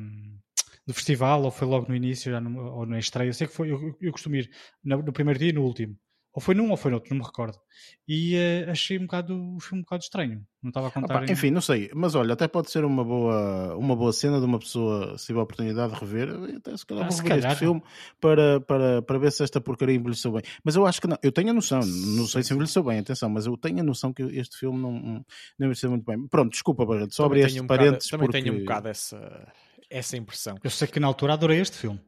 [0.86, 3.28] do festival, ou foi logo no início, já no, ou na estreia.
[3.28, 4.50] Eu sei que foi, eu, eu costumo ir
[4.82, 5.94] no, no primeiro dia e no último.
[6.32, 7.58] Ou foi num ou foi no outro, não me recordo.
[8.06, 10.46] E uh, achei um bocado, o filme um bocado estranho.
[10.62, 11.28] Não estava a contar.
[11.28, 11.32] Em...
[11.32, 11.90] Enfim, não sei.
[11.92, 15.40] Mas olha, até pode ser uma boa, uma boa cena de uma pessoa, se tiver
[15.40, 17.82] a oportunidade de rever, até se calhar ah, vou rever este filme
[18.20, 20.42] para, para, para ver se esta porcaria envelheceu bem.
[20.62, 21.18] Mas eu acho que não.
[21.20, 24.12] Eu tenho a noção, não sei se envelheceu bem, atenção, mas eu tenho a noção
[24.12, 25.24] que este filme não, não
[25.58, 26.28] envelheceu muito bem.
[26.28, 28.08] Pronto, desculpa, Barreto, só abri este um parênteses.
[28.08, 28.40] Também porque...
[28.40, 29.52] tenho um bocado essa,
[29.88, 30.56] essa impressão.
[30.62, 32.00] Eu sei que na altura adorei este filme.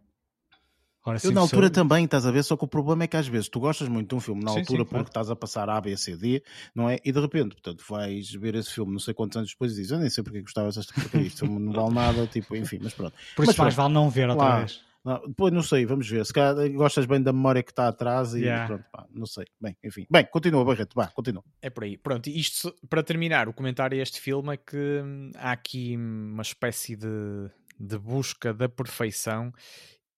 [1.05, 1.73] Ora, eu na altura sou...
[1.73, 4.09] também, estás a ver, só que o problema é que às vezes tu gostas muito
[4.11, 5.09] de um filme na sim, altura sim, porque claro.
[5.09, 6.43] estás a passar A, B, C, D,
[6.75, 6.99] não é?
[7.05, 9.91] E de repente, portanto, vais ver esse filme não sei quantos anos depois e dizes,
[9.91, 13.15] eu nem sei porque gostava desta porcaria, isto não vale nada, tipo, enfim, mas pronto.
[13.35, 14.81] Por isso mais vale não ver outra lá, vez.
[15.05, 16.25] Não, depois não sei, vamos ver.
[16.25, 18.69] Se calhar gostas bem da memória que está atrás e yeah.
[18.69, 19.47] pronto, pá, não sei.
[19.61, 20.07] Bem, enfim.
[20.09, 21.43] Bem, continua, Barreto, vá, continua.
[21.61, 21.99] É por aí.
[21.99, 26.43] Pronto, isto para terminar, o comentário a este filme é que hum, há aqui uma
[26.43, 27.51] espécie de,
[27.81, 29.53] de busca da perfeição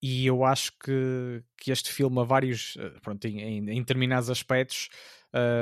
[0.07, 4.29] e eu acho que, que este filme, a vários, eh, pronto, em, em, em determinados
[4.29, 4.87] aspectos,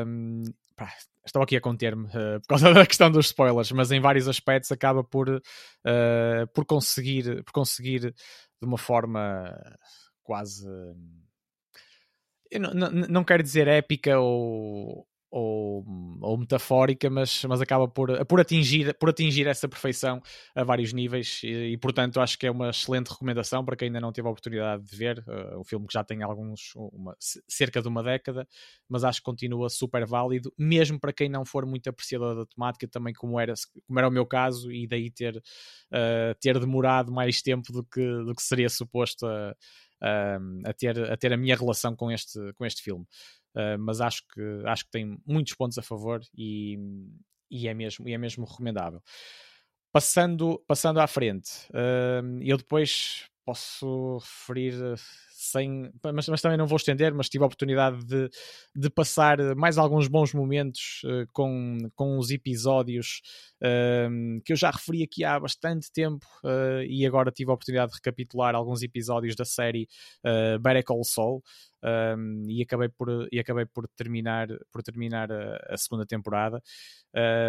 [0.05, 0.43] um,
[0.75, 0.93] pá,
[1.25, 4.69] estou aqui a conter-me uh, por causa da questão dos spoilers, mas em vários aspectos
[4.69, 9.55] acaba por, uh, por, conseguir, por conseguir de uma forma
[10.23, 10.67] quase.
[12.51, 15.83] Eu não, não, não quero dizer épica ou, ou,
[16.21, 20.21] ou metafórica, mas, mas acaba por, por, atingir, por atingir essa perfeição
[20.53, 23.99] a vários níveis e, e, portanto acho que é uma excelente recomendação para quem ainda
[23.99, 27.81] não teve a oportunidade de ver uh, o filme que já tem alguns uma, cerca
[27.81, 28.47] de uma década,
[28.87, 32.87] mas acho que continua super válido, mesmo para quem não for muito apreciador da temática,
[32.87, 33.55] também como era,
[33.87, 38.05] como era o meu caso, e daí ter, uh, ter demorado mais tempo do que,
[38.23, 39.55] do que seria suposto a,
[39.99, 43.07] a, a, ter, a ter a minha relação com este, com este filme.
[43.55, 46.77] Uh, mas acho que, acho que tem muitos pontos a favor e,
[47.49, 49.01] e, é, mesmo, e é mesmo recomendável.
[49.91, 54.73] Passando, passando à frente, uh, eu depois posso referir
[55.29, 55.91] sem.
[56.13, 58.29] Mas, mas, também não vou estender, mas tive a oportunidade de,
[58.75, 63.21] de passar mais alguns bons momentos uh, com, com os episódios
[63.61, 67.91] uh, que eu já referi aqui há bastante tempo uh, e agora tive a oportunidade
[67.91, 69.87] de recapitular alguns episódios da série
[70.25, 71.43] uh, Better Call Saul.
[71.83, 76.61] Um, e, acabei por, e acabei por terminar, por terminar a, a segunda temporada.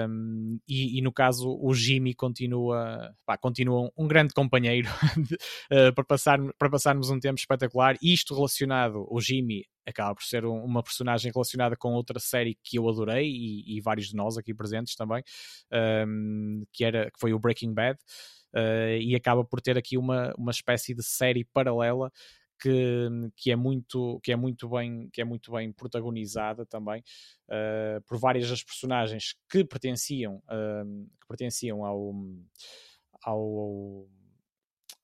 [0.08, 6.04] Um, e, e, no caso, o Jimmy continua, pá, continua um grande companheiro uh, para,
[6.04, 7.96] passar, para passarmos um tempo espetacular.
[8.02, 12.78] Isto relacionado, o Jimmy acaba por ser um, uma personagem relacionada com outra série que
[12.78, 15.22] eu adorei e, e vários de nós aqui presentes também,
[16.72, 17.98] que, era, que foi o Breaking Bad.
[18.56, 22.08] Uh, e acaba por ter aqui uma, uma espécie de série paralela
[22.64, 27.02] que, que, é muito que é muito bem que é muito bem protagonizada também
[27.50, 32.14] uh, por várias das personagens que pertenciam uh, que pertenciam ao
[33.22, 34.06] ao,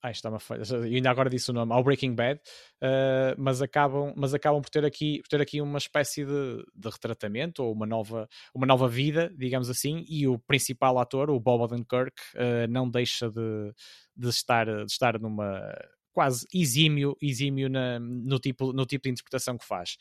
[0.03, 2.41] Ai, está-me a Eu ainda agora disse o nome, ao Breaking Bad,
[2.83, 6.89] uh, mas, acabam, mas acabam por ter aqui, por ter aqui uma espécie de, de
[6.89, 11.65] retratamento ou uma nova, uma nova vida, digamos assim, e o principal ator, o Bob
[11.65, 13.75] Odenkirk, uh, não deixa de,
[14.17, 15.71] de, estar, de estar numa
[16.13, 19.97] quase exímio, exímio na, no, tipo, no tipo de interpretação que faz.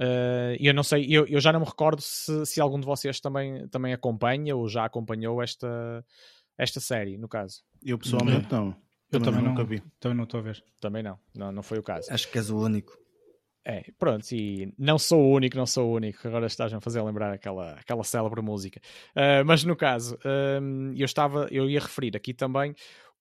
[0.00, 3.18] Uh, eu não sei, eu, eu já não me recordo se, se algum de vocês
[3.18, 6.04] também, também acompanha ou já acompanhou esta,
[6.58, 7.62] esta série, no caso.
[7.82, 8.76] Eu pessoalmente não.
[9.10, 9.82] Eu também, também nunca vi.
[10.00, 10.62] Também não estou a ver.
[10.80, 11.18] Também não.
[11.34, 11.52] não.
[11.52, 12.12] Não foi o caso.
[12.12, 12.92] Acho que és o único.
[13.68, 16.26] É, pronto, e não sou o único, não sou o único.
[16.28, 18.80] Agora estás-me a fazer lembrar aquela, aquela célebre música.
[19.10, 20.16] Uh, mas no caso,
[20.62, 22.76] um, eu estava, eu ia referir aqui também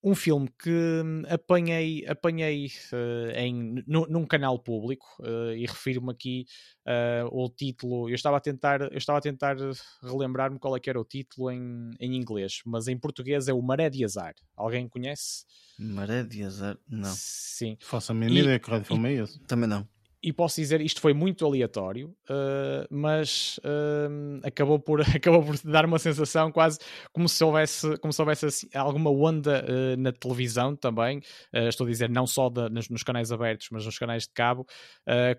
[0.05, 6.45] um filme que hum, apanhei, apanhei uh, em, num canal público uh, e refiro-me aqui
[6.85, 8.07] uh, o título.
[8.07, 9.57] Eu estava a tentar, eu estava a tentar
[10.03, 13.61] relembrar-me qual é que era o título em, em inglês, mas em português é o
[13.63, 14.35] Maré de Azar.
[14.55, 15.43] Alguém conhece?
[15.79, 16.77] Maré de Azar?
[16.87, 17.11] Não.
[17.11, 17.75] Sim.
[17.81, 19.39] Faço a mesma ideia que rádio filme é esse.
[19.39, 25.43] Também não e posso dizer, isto foi muito aleatório, uh, mas uh, acabou, por, acabou
[25.43, 26.79] por dar uma sensação quase
[27.13, 31.21] como se houvesse, como se houvesse assim, alguma onda uh, na televisão também,
[31.53, 34.65] estou a dizer não só de, nos, nos, canais abertos, mas nos canais de cabo,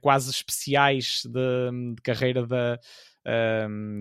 [0.01, 2.79] quase especiais de, de carreira da...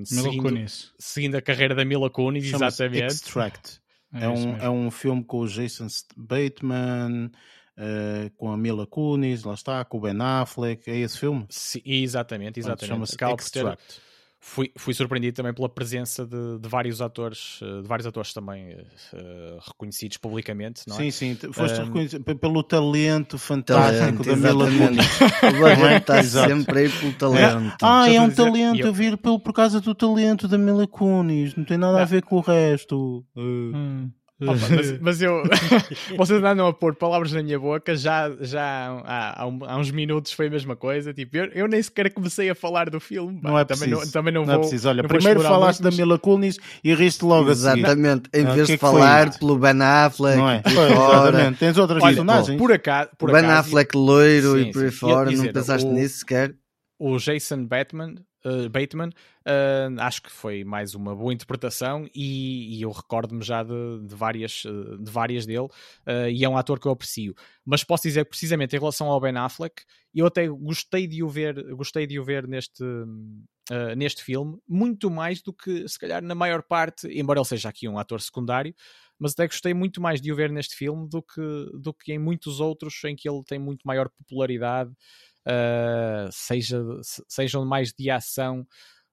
[0.03, 0.65] seguindo,
[0.99, 3.05] seguindo, a carreira da Mila Kunis, exatamente.
[3.05, 3.79] Extract.
[4.13, 7.31] É, é um, é um filme com o Jason Bateman,
[7.77, 11.45] uh, com a Mila Kunis, lá está, com o Ben Affleck, é esse filme?
[11.49, 12.87] Sim, exatamente, exatamente.
[12.87, 14.05] Chama-se Extract.
[14.47, 18.75] Fui, fui surpreendido também pela presença de, de vários atores, eh, de vários atores também
[18.75, 21.09] uh, reconhecidos publicamente, não é?
[21.09, 21.85] Sim, sim, foste um...
[21.85, 25.05] reconhecido pelo talento fantástico talento, da Mila Kunis.
[25.59, 27.75] O está sempre aí pelo talento.
[27.81, 28.93] Ah, é um dizer, talento, eu...
[28.93, 32.01] vir pelo, por causa do talento da Mila Kunis, não tem nada não.
[32.01, 33.25] a ver com o resto.
[33.35, 33.41] Uh.
[33.41, 34.11] Hum.
[34.41, 35.43] Opa, mas, mas, eu
[36.17, 40.33] vocês andam a pôr palavras na minha boca já, já há, há, há uns minutos
[40.33, 43.57] foi a mesma coisa tipo, eu, eu nem sequer comecei a falar do filme não
[43.57, 44.89] é também preciso, não, também não, não é vou, é preciso.
[44.89, 48.77] olha, primeiro falaste muito, da Mila Kunis e riste logo exatamente, em ah, vez de
[48.77, 50.61] falar pelo Ben Affleck não é?
[50.65, 52.59] exatamente, tens outras olha, personagens?
[52.59, 55.93] por acaso, por Ben acaso, Affleck loiro sim, e por aí fora, não pensaste o,
[55.93, 56.53] nisso sequer?
[56.99, 58.15] o Jason Batman
[58.45, 63.63] uh, Bateman, uh, acho que foi mais uma boa interpretação e, e eu recordo-me já
[63.63, 65.67] de, de, várias, eh, de várias dele
[66.31, 67.33] e é um ator que eu aprecio.
[67.65, 69.83] Mas posso dizer precisamente em relação ao Ben Affleck,
[70.13, 72.83] eu até gostei de o ver, gostei de o ver neste,
[73.97, 77.87] neste filme, muito mais do que se calhar na maior parte, embora ele seja aqui
[77.87, 78.73] um ator secundário,
[79.19, 81.41] mas até gostei muito mais de o ver neste filme do que,
[81.79, 84.91] do que em muitos outros em que ele tem muito maior popularidade
[85.47, 86.83] uh, seja,
[87.27, 88.65] sejam mais de ação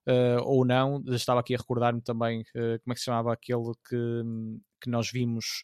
[0.07, 1.03] uh, ou não.
[1.07, 4.21] Estava aqui a recordar-me também uh, como é que se chamava aquele que,
[4.81, 5.63] que nós vimos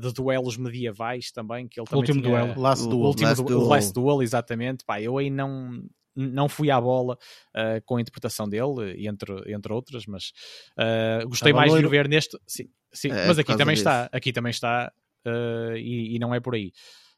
[0.00, 1.66] de duelos medievais também.
[1.68, 2.98] Que ele o último tinha, duelo, Last Duel.
[2.98, 3.66] O último Last Duel.
[3.66, 4.84] Last Duel, exatamente.
[4.84, 5.82] Pá, eu aí não
[6.16, 7.18] não fui à bola
[7.54, 10.32] uh, com a interpretação dele, entre, entre outras, mas
[10.78, 11.82] uh, gostei Estava mais loiro.
[11.82, 12.38] de o ver neste.
[12.46, 14.92] Sim, sim é, mas aqui também, está, aqui também está, aqui
[15.26, 16.72] também está, e, e, não é por aí.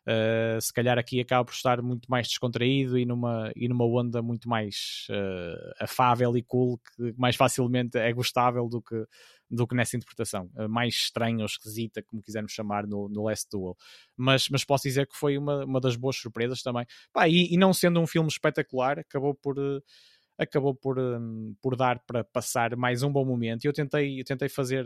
[0.07, 4.23] Uh, se calhar aqui acaba por estar muito mais descontraído e numa, e numa onda
[4.23, 9.05] muito mais uh, afável e cool, que mais facilmente é gostável do que,
[9.51, 13.49] do que nessa interpretação, uh, mais estranha ou esquisita, como quisermos chamar, no, no Last
[13.51, 13.77] Duel.
[14.17, 16.87] Mas, mas posso dizer que foi uma, uma das boas surpresas também.
[17.13, 19.59] Pá, e, e não sendo um filme espetacular, acabou por
[20.39, 23.64] acabou por, um, por dar para passar mais um bom momento.
[23.64, 24.84] E eu tentei, eu tentei fazer,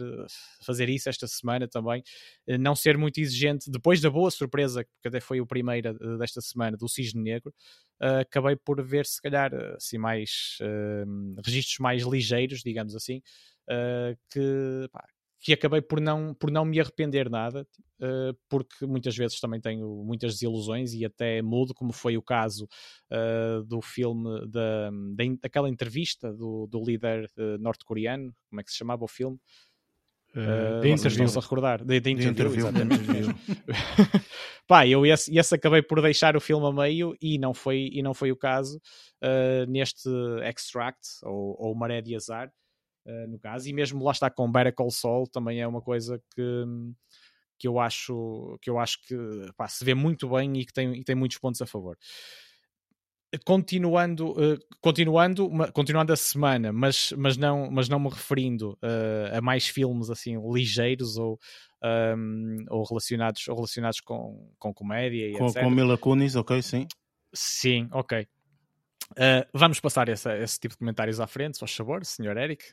[0.65, 2.03] fazer isso esta semana também,
[2.47, 3.71] eh, não ser muito exigente.
[3.71, 7.53] Depois da boa surpresa, que até foi o primeiro eh, desta semana, do Cisne Negro,
[8.01, 13.19] uh, acabei por ver, se calhar, assim, mais uh, registros mais ligeiros, digamos assim,
[13.69, 15.05] uh, que, pá,
[15.41, 17.67] que acabei por não, por não me arrepender nada,
[17.99, 22.69] uh, porque muitas vezes também tenho muitas desilusões e até mudo, como foi o caso
[23.11, 24.91] uh, do filme, da,
[25.41, 29.39] daquela entrevista do, do líder uh, norte-coreano, como é que se chamava o filme?
[30.37, 31.27] Uh, de interview.
[31.27, 31.85] a recordar?
[31.85, 32.69] De, de interview, interview.
[32.69, 33.35] exatamente mesmo.
[34.69, 38.03] Pá, eu esse, esse acabei por deixar o filme a meio e não foi, e
[38.03, 38.81] não foi o caso
[39.69, 40.09] neste
[40.45, 42.53] Extract, ou, ou Maré de Azar,
[43.29, 46.65] no caso, e mesmo lá está com Better Call Saul, também é uma coisa que,
[47.59, 49.17] que eu acho que, eu acho que
[49.57, 51.97] pá, se vê muito bem e que tem, e tem muitos pontos a favor
[53.45, 59.41] continuando, uh, continuando, continuando a semana, mas, mas, não, mas não me referindo uh, a
[59.41, 61.39] mais filmes assim ligeiros ou,
[62.17, 65.63] um, ou relacionados, ou relacionados com, com comédia e Com, etc.
[65.63, 66.87] com Mila Kunis, ok, sim.
[67.33, 68.27] Sim, ok.
[69.13, 72.37] Uh, vamos passar esse, esse tipo de comentários à frente, faz favor, Sr.
[72.37, 72.65] Eric.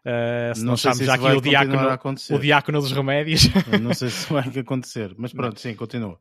[0.00, 1.98] Uh, se Não não estamos se já aqui o diácono,
[2.30, 3.42] o diácono dos remédios.
[3.70, 6.18] Eu Não sei se vai acontecer, mas pronto, sim, continua.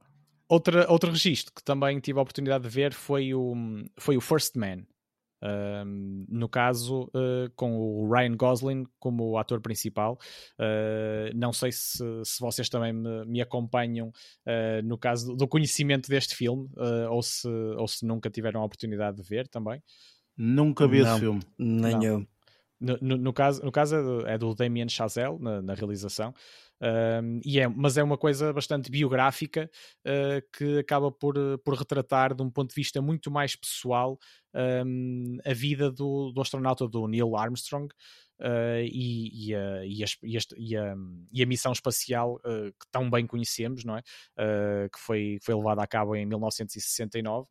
[0.48, 3.54] Outra, outro registro que também tive a oportunidade de ver foi o,
[3.98, 4.84] foi o First Man.
[5.42, 10.18] Um, no caso, uh, com o Ryan Gosling como ator principal.
[10.60, 16.10] Uh, não sei se, se vocês também me, me acompanham uh, no caso do conhecimento
[16.10, 16.70] deste filme
[17.10, 19.82] ou, se, ou se nunca tiveram a oportunidade de ver também.
[20.38, 21.12] Nunca vi Não.
[21.12, 21.42] esse filme.
[21.58, 22.04] Nem Não.
[22.04, 22.28] eu.
[22.80, 26.34] No, no, no caso, no caso é do, é do Damien Chazelle na, na realização,
[27.44, 29.70] E é, mas é uma coisa bastante biográfica
[30.06, 34.18] uh, que acaba por, uh, por retratar de um ponto de vista muito mais pessoal
[34.86, 37.94] um, a vida do, do astronauta do Neil Armstrong.
[38.42, 40.18] Uh, e, e, a, e, as-
[40.56, 40.96] e a,
[41.34, 44.02] e a missão espacial uh, que tão bem conhecemos, não é?
[44.90, 47.48] Que foi, foi levada a cabo em 1969.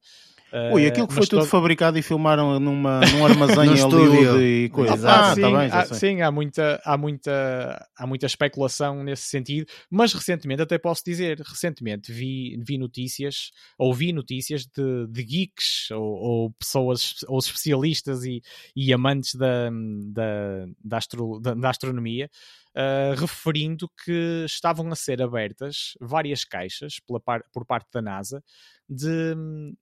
[0.52, 4.42] Uh, Ui, aquilo que foi tudo todo- fabricado e filmaram numa, num armazém em Hollywood
[4.42, 4.94] e coisa.
[4.94, 5.20] Exato.
[5.22, 9.66] Ah, sim, tá bem, há, sim, há muita, há, muita, há muita especulação nesse sentido,
[9.90, 15.90] mas recentemente, até posso dizer, recentemente vi, vi notícias, ou vi notícias de, de geeks
[15.90, 18.40] ou, ou pessoas, ou especialistas e,
[18.74, 22.30] e amantes da, da, da, astro- da- da astronomia.
[22.74, 28.42] Ah, referindo que estavam a ser abertas várias caixas pela par- por parte da NASA
[28.88, 29.34] de,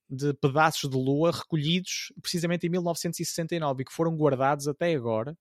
[0.08, 5.36] de pedaços de lua recolhidos precisamente em 1969 e que foram guardados até agora.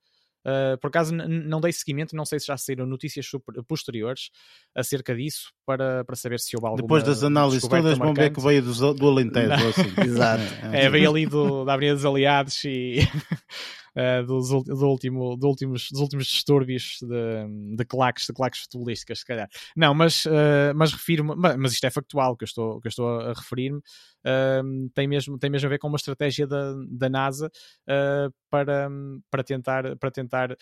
[0.45, 3.25] Uh, por acaso não dei seguimento, não sei se já saíram notícias
[3.67, 4.29] posteriores
[4.75, 8.39] acerca disso para, para saber se houve alguma Depois das análises todas vão ver que
[8.39, 9.53] veio do, do Alentejo.
[9.53, 10.01] Assim.
[10.05, 10.43] Exato.
[10.71, 12.99] É, veio ali do, da Avenida dos Aliados e
[13.95, 19.19] eh, dos, do último, do últimos, dos últimos distúrbios de, de claques, de claques futebolísticas,
[19.19, 19.49] se calhar.
[19.75, 22.89] Não, mas, eh, mas refiro-me, ma- mas isto é factual que eu estou, que eu
[22.89, 23.79] estou a referir-me,
[24.25, 27.49] ehm, tem, mesmo, tem mesmo a ver com uma estratégia da, da NASA
[27.87, 28.89] eh, para,
[29.29, 29.95] para tentar.
[29.97, 30.55] Para tentar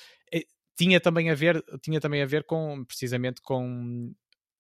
[0.76, 4.12] tinha também a ver tinha também a ver com precisamente com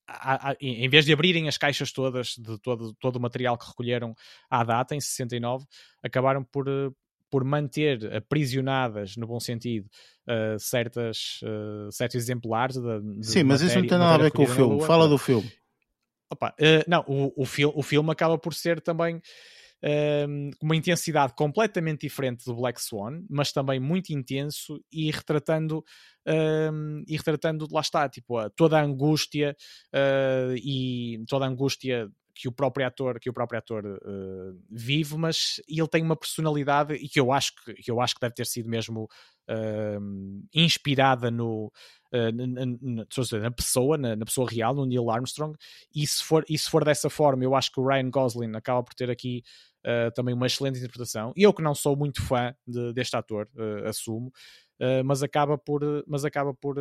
[0.08, 3.68] a- a- em vez de abrirem as caixas todas de todo, todo o material que
[3.68, 4.14] recolheram
[4.50, 5.66] à data, em 69,
[6.04, 6.66] acabaram por,
[7.34, 9.90] por manter aprisionadas, no bom sentido,
[10.28, 12.76] eh, certas, eh, certos exemplares.
[12.78, 14.76] De Sim, mas isso não matéria- tem nada a matéria ver com o filme.
[14.76, 14.86] Lua.
[14.86, 15.52] Fala do filme.
[16.32, 19.20] Opa, eh, não, o, o, fil o filme acaba por ser também
[20.62, 25.84] uma intensidade completamente diferente do Black Swan, mas também muito intenso e retratando
[26.26, 29.54] ehm, e retratando, lá está, tipo, a- toda a angústia
[29.92, 35.18] eh, e toda a angústia que o próprio ator que o próprio ator eh, vive,
[35.18, 38.34] mas ele tem uma personalidade e que eu acho que, que eu acho que deve
[38.36, 39.08] ter sido mesmo
[39.48, 41.72] ehm, inspirada no
[42.12, 45.56] eh, na, na- na- pessoa, na, na pessoa real, no Neil Armstrong,
[45.94, 48.84] e se, for, e se for dessa forma, eu acho que o Ryan Gosling acaba
[48.84, 49.44] por ter aqui
[49.84, 51.34] eh, também uma excelente interpretação.
[51.36, 53.50] E eu que não sou muito fã de- deste ator,
[53.88, 54.32] assumo,
[55.06, 56.78] mas acaba por, mas acaba por,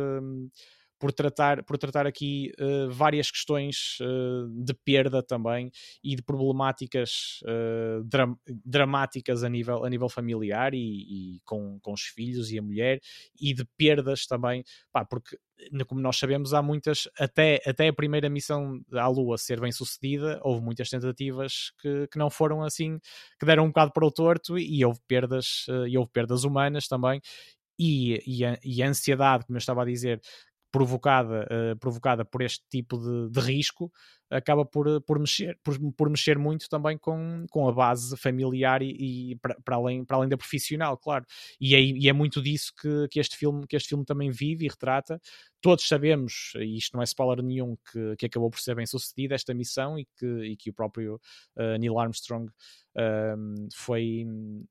[0.99, 4.05] por, tratar, por tratar aqui eh, várias questões eh,
[4.63, 5.69] de perda também
[6.03, 7.39] e de problemáticas
[8.05, 12.61] dram- dramáticas a nível, a nível familiar e, e com, com os filhos e a
[12.61, 12.99] mulher
[13.39, 15.37] e de perdas também, pá, porque
[15.87, 20.39] como nós sabemos, há muitas, até, até a primeira missão à Lua ser bem sucedida,
[20.43, 22.99] houve muitas tentativas que, que não foram assim,
[23.39, 27.21] que deram um bocado para o torto e houve perdas, e houve perdas humanas também,
[27.79, 30.21] e, e, a, e a ansiedade, como eu estava a dizer,
[30.73, 33.91] provocada, eh, provocada por este tipo de, de risco,
[34.33, 38.81] acaba por, eh, por, mexer, por, por mexer muito também com, com a base familiar
[38.81, 41.25] e, e para, além, além da profissional, claro.
[41.59, 44.65] E é, e é muito disso que, que, este filme, que este filme também vive
[44.65, 45.21] e retrata.
[45.61, 49.35] Todos sabemos, e isto não é spoiler nenhum, que, que acabou por ser bem sucedida
[49.35, 51.21] esta missão e que, e que o próprio
[51.55, 52.51] eh, Neil Armstrong
[52.95, 54.25] um, foi,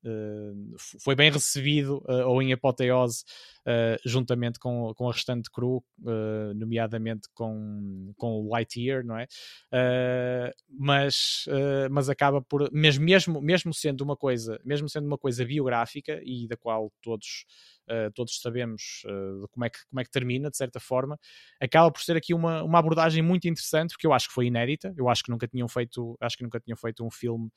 [0.05, 3.25] uh, foi bem recebido uh, ou em apoteose
[3.67, 9.27] uh, juntamente com, com a restante crew, uh, nomeadamente com, com o Lightyear, não é?
[9.73, 15.19] Uh, mas, uh, mas acaba por, mesmo, mesmo, mesmo sendo uma coisa, mesmo sendo uma
[15.19, 17.45] coisa biográfica e da qual todos
[17.89, 19.03] uh, todos sabemos
[19.51, 21.19] como, é que, como é que termina, de certa forma,
[21.61, 24.95] acaba por ser aqui uma, uma abordagem muito interessante, porque eu acho que foi inédita,
[24.97, 27.51] eu acho que nunca tinham feito, acho que nunca tinham feito um filme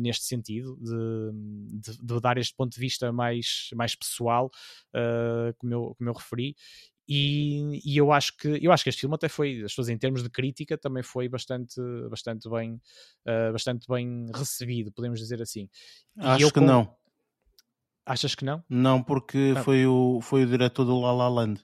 [0.00, 4.50] neste sentido, de, de, de, dar este ponto de vista mais, mais pessoal,
[5.58, 6.54] como, eu, como eu referi,
[7.12, 9.98] e, e, eu acho que eu acho que este filme até foi as pessoas em
[9.98, 12.80] termos de crítica também foi bastante bastante bem
[13.26, 15.68] uh, bastante bem recebido podemos dizer assim
[16.16, 16.66] acho que com...
[16.66, 16.94] não
[18.10, 18.64] Achas que não?
[18.68, 19.62] Não, porque ah.
[19.62, 21.62] foi, o, foi o diretor do La La Land.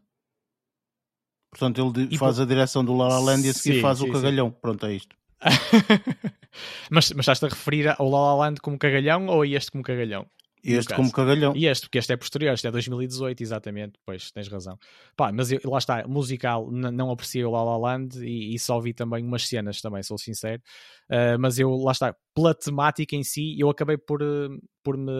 [1.50, 2.42] Portanto, ele e faz por...
[2.42, 4.50] a direção do La La Land e a seguir sim, faz sim, o cagalhão.
[4.50, 4.56] Sim.
[4.60, 5.16] Pronto, é isto.
[6.88, 9.82] mas, mas estás-te a referir ao La La Land como cagalhão ou a este como
[9.82, 10.24] cagalhão?
[10.74, 11.54] Este como cagalhão.
[11.56, 13.98] E este, porque este é posterior, este é 2018, exatamente.
[14.04, 14.78] Pois, tens razão.
[15.16, 18.80] Pá, mas eu, lá está, musical, não apreciei o La La Land e, e, só
[18.80, 20.62] vi também umas cenas também, sou sincero.
[21.10, 24.48] Uh, mas eu, lá está, pela temática em si, eu acabei por, eh,
[24.82, 25.12] por me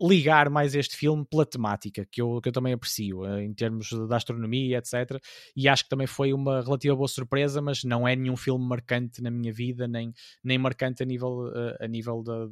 [0.00, 3.88] ligar mais este filme pela temática, que eu, que eu também aprecio, eh, em termos
[4.08, 5.18] da astronomia, etc.
[5.56, 9.22] E acho que também foi uma relativa boa surpresa, mas não é nenhum filme marcante
[9.22, 10.12] na minha vida, nem,
[10.44, 12.46] nem marcante a nível, eh, a nível da,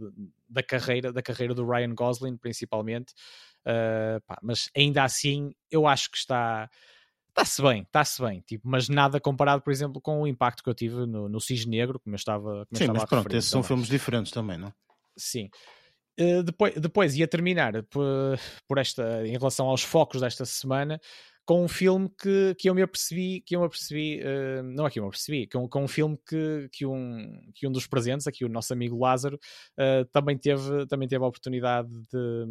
[0.48, 3.12] da, carreira, da carreira do Ryan Gosling, principalmente.
[3.66, 6.68] Uh, pá, mas ainda assim, eu acho que está.
[7.30, 10.74] Está-se bem, está-se bem, tipo, mas nada comparado, por exemplo, com o impacto que eu
[10.74, 13.50] tive no, no Cisne Negro, como eu estava, como Sim, eu estava mas pronto, esses
[13.50, 14.72] são filmes diferentes também, não?
[15.16, 15.50] Sim.
[16.18, 18.38] Uh, depois, depois ia terminar por,
[18.68, 21.00] por, esta, em relação aos focos desta semana,
[21.46, 24.90] com um filme que, que eu me apercebi, que eu me apercebi, uh, não é
[24.90, 28.26] que eu me apercebi, com, com um filme que, que, um, que um dos presentes,
[28.26, 29.38] aqui o nosso amigo Lázaro,
[29.78, 32.46] uh, também, teve, também teve a oportunidade de,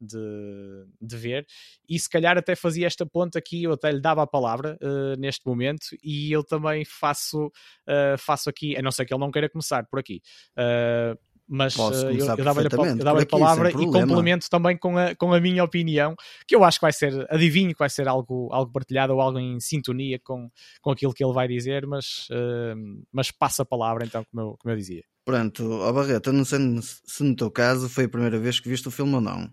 [0.00, 1.46] de, de, ver,
[1.88, 5.18] e se calhar até fazia esta ponta aqui, eu até lhe dava a palavra uh,
[5.20, 7.50] neste momento, e eu também faço,
[8.18, 10.22] faço aqui, a não ser que ele não queira começar por aqui
[11.48, 15.32] mas uh, eu, eu dava-lhe a, dava a palavra e complemento também com a, com
[15.32, 16.14] a minha opinião,
[16.46, 19.38] que eu acho que vai ser, adivinho que vai ser algo, algo partilhado ou algo
[19.38, 20.50] em sintonia com,
[20.82, 24.56] com aquilo que ele vai dizer, mas, uh, mas passa a palavra então, como eu,
[24.58, 25.02] como eu dizia.
[25.24, 28.88] Pronto, ó Barreto, não sei se no teu caso foi a primeira vez que viste
[28.88, 29.50] o filme ou não.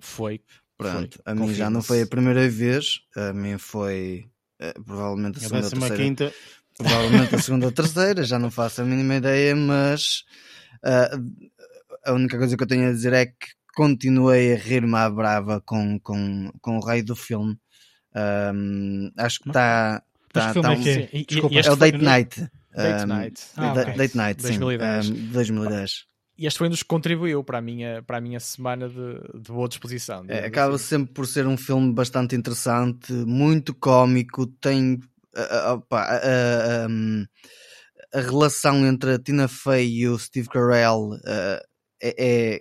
[0.00, 0.40] Foi.
[0.76, 1.32] Pronto, foi.
[1.32, 4.26] a mim já não foi a primeira vez, a mim foi
[4.60, 5.96] uh, provavelmente a segunda ou terceira.
[5.96, 6.34] Quinta.
[6.76, 10.24] Provavelmente a segunda ou terceira, já não faço a mínima ideia, mas
[10.84, 11.50] Uh,
[12.04, 15.60] a única coisa que eu tenho a dizer é que continuei a rir-me à brava
[15.60, 17.56] com, com, com o rei do filme.
[18.14, 20.02] Um, acho que está.
[20.32, 21.24] Tá, tá, tá um, é, é?
[21.28, 22.48] Desculpa, é o Date Night.
[22.74, 23.42] Date Night.
[23.56, 23.94] Ah, okay.
[23.94, 25.06] Date Night, 2010.
[25.06, 25.12] sim.
[25.12, 26.08] Um, 2010.
[26.38, 29.40] E este foi um dos que contribuiu para a minha, para a minha semana de,
[29.40, 30.24] de boa disposição.
[30.28, 30.84] É, acaba assim.
[30.84, 35.00] sempre por ser um filme bastante interessante, muito cómico, tem.
[35.34, 37.26] Uh, opa, uh, um,
[38.14, 41.60] a relação entre a Tina Fey e o Steve Carell uh,
[42.02, 42.60] é, é,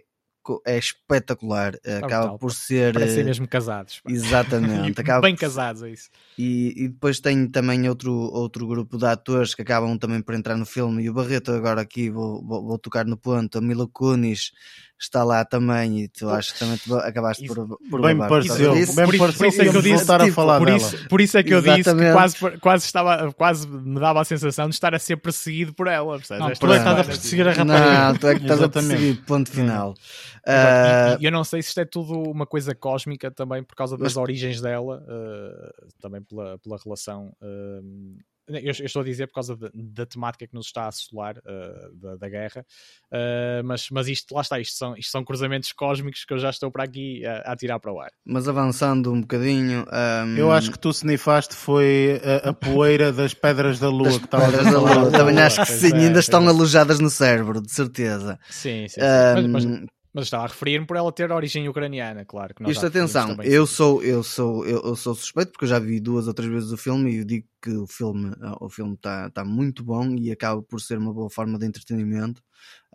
[0.66, 1.76] é, espetacular.
[2.04, 2.94] Acaba por ser.
[2.94, 4.00] Parecem mesmo casados.
[4.00, 4.12] Pá.
[4.12, 5.00] Exatamente.
[5.02, 6.10] acaba bem casados, é isso.
[6.38, 10.58] E, e, depois tem também outro, outro grupo de atores que acabam também por entrar
[10.58, 11.04] no filme.
[11.04, 13.58] E o Barreto, agora aqui vou, vou, vou tocar no ponto.
[13.58, 14.52] A Mila Kunis
[15.00, 18.86] está lá também e tu acho que também acabaste por, por bem me pareceu, bem
[18.86, 21.22] por, pareceu por isso é que eu disse voltar tipo, a falar por isso, por
[21.22, 21.84] isso é que eu Exatamente.
[21.84, 25.74] disse que quase, quase, estava, quase me dava a sensação de estar a ser perseguido
[25.74, 28.04] por ela não, tu é que estás a perseguir a rapariga.
[28.04, 29.92] Não, tu é que estás a perseguir, ponto final.
[29.92, 33.76] Uh, e, e, eu não sei se isto é tudo uma coisa cósmica também por
[33.76, 34.18] causa das mas...
[34.18, 38.18] origens dela uh, também pela, pela relação uh,
[38.48, 41.38] eu, eu, estou a dizer por causa de, da temática que nos está a assolar
[41.38, 42.66] uh, da, da, guerra,
[43.12, 46.50] uh, mas, mas isto, lá está, isto são, isto são cruzamentos cósmicos que eu já
[46.50, 48.12] estou para aqui a, a tirar para o ar.
[48.26, 49.86] Mas avançando um bocadinho.
[49.92, 50.38] Um...
[50.38, 54.26] Eu acho que tu snifaste foi a, a poeira das pedras da lua das que
[54.26, 55.12] estava da lua.
[55.12, 56.48] Também acho que sim, é, ainda estão é.
[56.48, 58.40] alojadas no cérebro, de certeza.
[58.50, 59.00] Sim, sim.
[59.00, 59.02] sim.
[59.02, 59.48] Um...
[59.50, 62.54] Mas, mas, mas estava a referir-me por ela ter origem ucraniana, claro.
[62.54, 66.00] Que Isto, atenção, eu sou, eu, sou, eu, eu, sou suspeito porque eu já vi
[66.00, 68.94] duas ou três vezes o filme e eu digo que o filme ah, o filme
[68.94, 72.42] está tá muito bom e acaba por ser uma boa forma de entretenimento.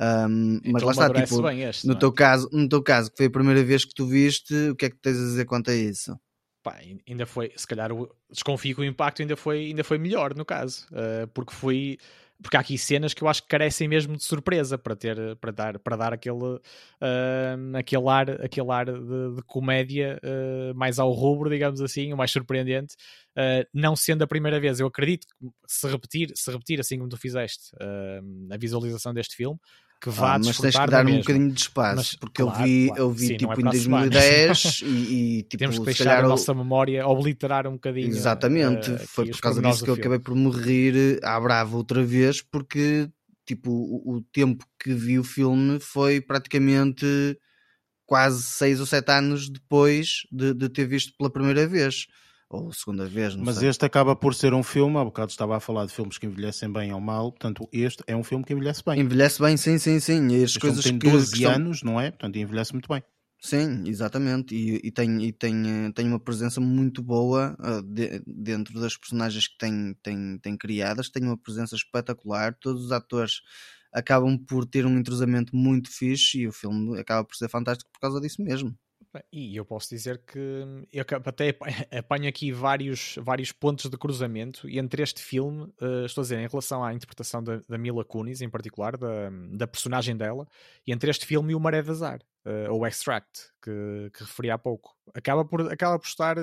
[0.01, 1.99] Um, então mas lá está, tipo, este, no, é?
[1.99, 4.87] teu caso, no teu caso, que foi a primeira vez que tu viste, o que
[4.87, 6.19] é que tens a dizer quanto a isso?
[6.63, 7.91] Pá, ainda foi, se calhar,
[8.31, 11.99] desconfio que o impacto ainda foi, ainda foi melhor no caso, uh, porque foi
[12.43, 15.51] porque há aqui cenas que eu acho que carecem mesmo de surpresa para ter para
[15.53, 21.13] dar para dar aquele uh, aquele ar aquele ar de, de comédia uh, mais ao
[21.13, 22.95] rubro digamos assim o mais surpreendente
[23.37, 24.81] uh, não sendo a primeira vez.
[24.81, 27.71] Eu acredito que se repetir se repetir assim como tu fizeste
[28.51, 29.59] a visualização deste filme
[30.03, 32.65] que vá Ah, mas tens que dar um bocadinho de espaço, Mas, porque claro, eu
[32.67, 33.03] vi, claro.
[33.03, 34.11] eu vi Sim, tipo é em para a semana.
[34.11, 34.87] 2010 e,
[35.39, 38.09] e tipo, Temos que deixar calhar a nossa memória obliterar um bocadinho.
[38.09, 42.05] Exatamente, eh, foi por causa disso que eu acabei por me rir à brava outra
[42.05, 43.09] vez, porque
[43.47, 47.07] tipo, o, o tempo que vi o filme foi praticamente
[48.05, 52.07] quase seis ou sete anos depois de, de ter visto pela primeira vez,
[52.53, 53.69] ou segunda vez, não Mas sei.
[53.69, 56.71] este acaba por ser um filme, há bocado estava a falar de filmes que envelhecem
[56.73, 59.01] bem ou mal, portanto, este é um filme que envelhece bem.
[59.01, 60.29] Envelhece bem, sim, sim, sim.
[60.29, 62.11] E as Este coisas tem que, 12 que estão- anos, não é?
[62.11, 63.03] Portanto, envelhece muito bem.
[63.41, 64.55] Sim, exatamente.
[64.55, 68.97] E, e tem, e tem, eh, tem uma presença muito boa ah, de- dentro das
[68.97, 71.11] personagens que tem, tem, tem criadas.
[71.11, 72.55] Tem uma presença espetacular.
[72.61, 73.41] Todos os atores
[73.93, 77.99] acabam por ter um entrosamento muito fixe e o filme acaba por ser fantástico por
[77.99, 78.73] causa disso mesmo.
[79.31, 80.39] E eu posso dizer que
[80.91, 81.61] eu até ap-
[81.99, 86.39] apanho aqui vários, vários pontos de cruzamento e entre este filme, eh, estou a dizer,
[86.39, 90.49] em relação à interpretação da, da Mila Kunis, em particular, da, da personagem dela,
[90.87, 94.51] e entre este filme e o Maré de Azar, eh, ou Extract, que, que referi
[94.51, 94.97] há pouco.
[95.15, 96.39] Acaba por, acaba por estar,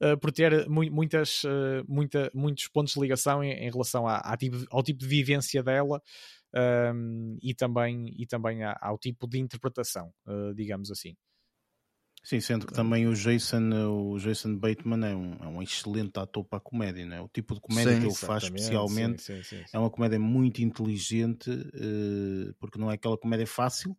[0.00, 1.42] eh, por ter mui- muitas,
[1.86, 5.62] muita, muitos pontos de ligação em, em relação à, à tipo- ao tipo de vivência
[5.62, 6.00] dela
[6.54, 10.10] ehm, e também, e também ao tipo de interpretação,
[10.54, 11.14] digamos assim.
[12.24, 16.42] Sim, sendo que também o Jason, o Jason Bateman é um, é um excelente ator
[16.44, 17.20] para a comédia, não é?
[17.20, 20.62] O tipo de comédia Sim, que ele faz especialmente sim, sim, é uma comédia muito
[20.62, 23.94] inteligente, eh, porque não é aquela comédia fácil,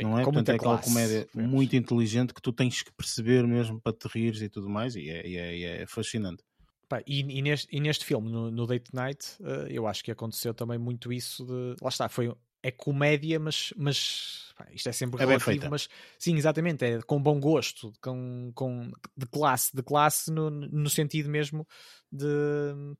[0.00, 0.24] não é?
[0.24, 1.52] com Portanto, é aquela classe, comédia vemos.
[1.52, 5.10] muito inteligente que tu tens que perceber mesmo para te rires e tudo mais, e
[5.10, 6.42] é, e é- é fascinante.
[6.88, 10.10] Pá, e, e neste, e neste filme, no, no Date Night, eh, eu acho que
[10.12, 11.74] aconteceu também muito isso de.
[11.82, 12.32] Lá está, foi.
[12.66, 13.72] É comédia, mas.
[13.76, 15.88] mas pá, isto é sempre É bem relativo, mas
[16.18, 21.28] sim, exatamente, é com bom gosto, com, com, de classe, de classe no, no sentido
[21.28, 21.66] mesmo
[22.10, 22.26] de,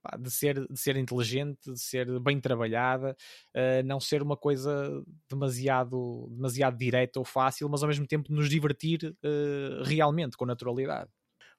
[0.03, 3.17] pá, de, ser, de ser inteligente, de ser bem trabalhada,
[3.55, 8.49] eh, não ser uma coisa demasiado, demasiado direta ou fácil, mas ao mesmo tempo nos
[8.49, 11.11] divertir eh, realmente, com naturalidade.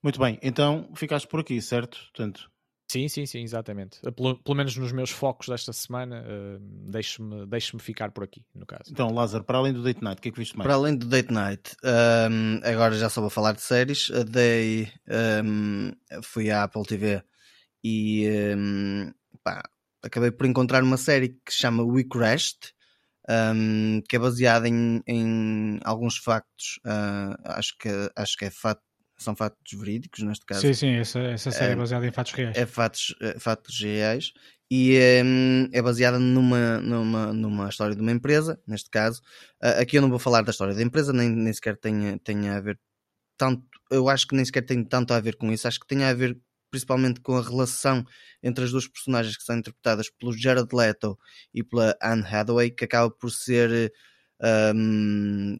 [0.01, 1.97] Muito bem, então ficaste por aqui, certo?
[2.13, 2.49] Portanto,
[2.89, 3.99] Sim, sim, sim, exatamente.
[4.15, 8.65] Pelo, pelo menos nos meus focos desta semana, eh, deixe-me deixe ficar por aqui, no
[8.65, 8.91] caso.
[8.91, 10.67] então Lázaro, para além do Date Night, o que é que viste mais?
[10.67, 14.09] Para além do Date Night, hum, agora já só vou falar de séries.
[14.11, 14.89] A Dei,
[15.43, 15.91] hum,
[16.23, 17.21] fui à Apple TV
[17.83, 19.11] e hum,
[19.43, 19.63] pá,
[20.01, 22.73] acabei por encontrar uma série que se chama We Crashed,
[23.29, 26.79] hum, que é baseada em, em alguns factos.
[26.85, 28.81] ah, acho, que, acho que é fato,
[29.17, 30.61] são factos verídicos neste caso.
[30.61, 32.57] Sim, sim, essa, essa série é É- baseada em fatos reais.
[32.57, 34.31] É fatos, é fatos reais
[34.69, 39.21] e hum, é baseada numa, numa, numa história de uma empresa, neste caso.
[39.61, 42.57] Ah, aqui eu não vou falar da história da empresa, nem, nem sequer tenha, tenha
[42.57, 42.79] a ver
[43.37, 43.63] tanto.
[43.91, 45.67] Eu acho que nem sequer tem tanto a ver com isso.
[45.67, 46.39] Acho que tem a ver
[46.71, 48.03] principalmente com a relação
[48.43, 51.17] entre as duas personagens que são interpretadas pelo Jared Leto
[51.53, 53.91] e pela Anne Hathaway, que acaba por ser.
[54.75, 55.57] hum,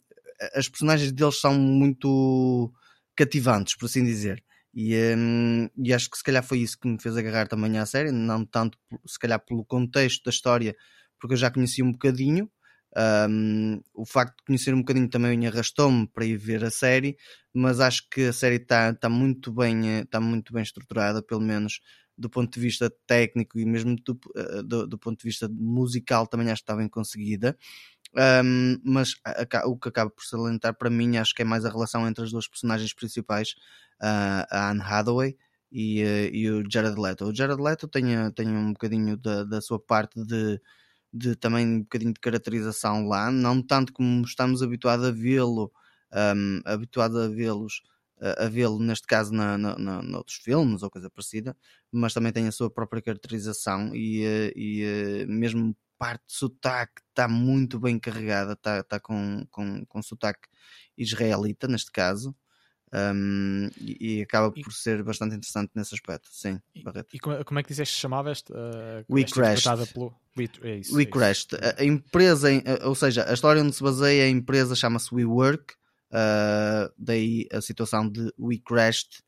[0.53, 2.71] as personagens deles são muito
[3.17, 4.43] cativantes, por assim dizer.
[4.73, 7.85] E, hum, e acho que se calhar foi isso que me fez agarrar também à
[7.85, 10.75] série, não tanto se calhar pelo contexto da história,
[11.19, 12.49] porque eu já conhecia um bocadinho.
[13.29, 17.15] Hum, o facto de conhecer um bocadinho também arrastou-me para ir ver a série,
[17.53, 21.41] mas acho que a série está tá muito bem eh, tá muito bem estruturada, pelo
[21.41, 21.79] menos
[22.17, 26.25] do ponto de vista técnico e mesmo do, eh, do, do ponto de vista musical
[26.27, 27.55] também acho que está bem conseguida.
[28.17, 31.65] Um, mas a- a- o que acaba por salientar para mim acho que é mais
[31.65, 33.53] a relação entre as duas personagens principais,
[34.01, 35.37] ah, a Anne Hathaway
[35.71, 37.25] e, eh, e o Jared Leto.
[37.25, 40.59] O Jared Leto tem, eh, tem um bocadinho da, da sua parte de,
[41.13, 45.71] de também um bocadinho de caracterização lá, não tanto como estamos habituados a vê-lo,
[46.13, 47.81] um, habituados a vê-los
[48.39, 51.55] a vê-lo neste caso na, na, na, noutros filmes ou coisa parecida,
[51.91, 57.27] mas também tem a sua própria caracterização e, eh, e mesmo parte de sotaque está
[57.27, 60.47] muito bem carregada, está tá com, com, com sotaque
[60.97, 62.35] israelita neste caso.
[62.93, 66.29] um, e, e acaba E- por ser bastante interessante nesse aspecto.
[66.31, 67.09] Sim, E, Barreto.
[67.13, 68.53] e como, como é que disseste que chamava esta?
[68.53, 69.93] Uh, We esta Crashed.
[69.93, 70.15] Pelo...
[70.37, 71.05] We, é isso, We é.
[71.05, 71.55] Crashed.
[71.55, 75.13] A, a empresa, em- a- ou seja, a história onde se baseia a empresa chama-se
[75.13, 75.73] WeWork,
[76.11, 79.19] uh, daí a situação de We Crashed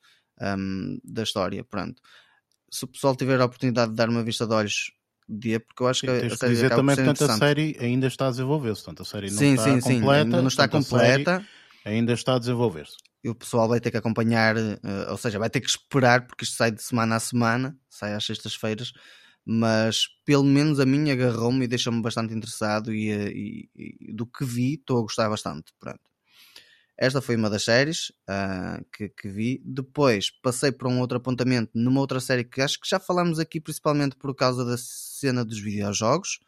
[0.57, 1.61] um, da história.
[1.63, 2.01] Pronto.
[2.71, 4.91] Se o pessoal tiver a oportunidade de dar uma vista de olhos,
[5.59, 8.27] porque eu acho Sim, que a tens série dizer também, portanto, a série ainda está
[8.27, 8.83] a desenvolver-se.
[8.83, 10.09] Portanto, a série não sim, está sim, sim, completa.
[10.13, 11.47] ainda não está completa.
[11.85, 12.97] Ainda está a desenvolver-se.
[13.23, 16.45] e o pessoal vai ter que acompanhar, eh, ou seja, vai ter que esperar, porque
[16.45, 18.93] isto sai de semana a semana, sai às sextas-feiras,
[19.45, 23.69] mas pelo menos a mim agarrou-me e deixou-me bastante interessado e, eh, e-
[24.09, 25.73] e do que vi estou a gostar bastante.
[25.79, 25.99] Pronto.
[27.01, 29.61] Esta foi uma das séries ah, que, que vi.
[29.63, 33.61] Depois passei por um outro apontamento numa outra série que acho que já falámos aqui,
[33.61, 36.39] principalmente por causa da cena dos videojogos.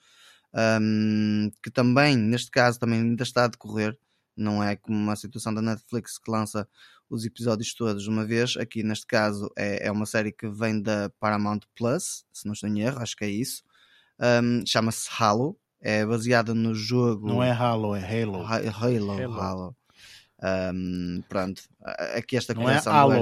[0.53, 3.97] um, que também, neste caso, também ainda está a decorrer.
[4.35, 6.67] Não é como uma situação da Netflix que lança
[7.09, 8.57] os episódios todos de uma vez.
[8.57, 12.69] Aqui, neste caso, é, é uma série que vem da Paramount Plus, se não estou
[12.69, 13.63] em erro, acho que é isso.
[14.19, 15.57] Um, Chama-se Halo.
[15.83, 17.27] É baseada no jogo.
[17.27, 18.45] Não é Halo, é Halo.
[18.45, 19.11] Ha- Halo.
[19.13, 19.33] Halo.
[19.41, 19.75] Halo.
[20.43, 21.61] Um, pronto.
[22.15, 23.17] Aqui esta Não é Halo, é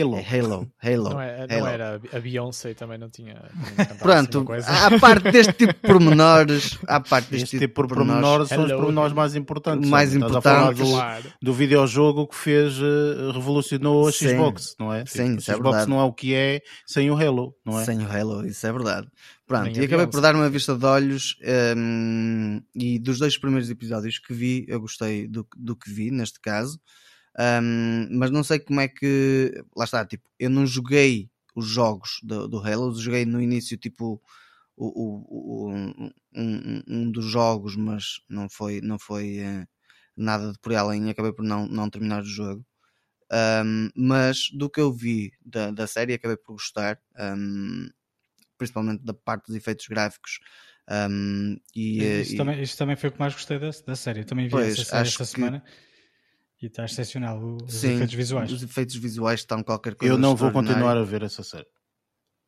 [0.00, 0.16] Halo.
[0.16, 0.66] É Halo.
[0.82, 1.10] Halo.
[1.10, 1.66] Não, é, não Halo.
[1.66, 3.34] era a Beyoncé também não tinha.
[3.76, 4.66] assim Pronto, coisa.
[4.70, 8.64] à parte deste tipo de pormenores, à parte deste Este tipo de pormenores, pormenores são
[8.64, 9.90] os pormenores mais importantes.
[9.90, 10.88] Mais Estás a falar importantes.
[10.90, 11.24] do, Claro.
[11.42, 14.30] do videojogo que fez, eh, revolucionou a Sim.
[14.30, 15.04] Xbox, não é?
[15.04, 15.90] Sim, Tipo, isso a é Xbox verdade.
[15.90, 17.84] não é o que é sem o Halo, não é?
[17.84, 19.06] sem o Halo, isso é verdade.
[19.48, 21.36] Pronto, Nem e acabei por dar uma vista de olhos
[21.76, 26.40] hum, e dos dois primeiros episódios que vi, eu gostei do, do que vi, neste
[26.40, 26.78] caso.
[27.62, 29.52] Hum, mas não sei como é que.
[29.76, 34.20] Lá está, tipo, eu não joguei os jogos do, do Halo, joguei no início, tipo,
[34.76, 39.66] o, o- o- um, um- um dos jogos, mas não foi, não foi eh,
[40.16, 42.66] nada de por aí além e acabei por não, não terminar o jogo.
[43.30, 47.88] Um, mas do que eu vi da, da série, acabei por gostar, um,
[48.58, 50.38] principalmente da parte dos efeitos gráficos.
[50.90, 53.94] um, e, eh, Isso, e- também, isso também foi o que mais gostei da, da
[53.96, 54.20] série.
[54.20, 55.62] Eu também vi Pois, essa série esta que- semana
[56.60, 58.50] e está excepcional os sim, efeitos visuais.
[58.52, 60.12] os efeitos visuais estão qualquer coisa.
[60.14, 61.66] Eu não vou continuar a ver essa série.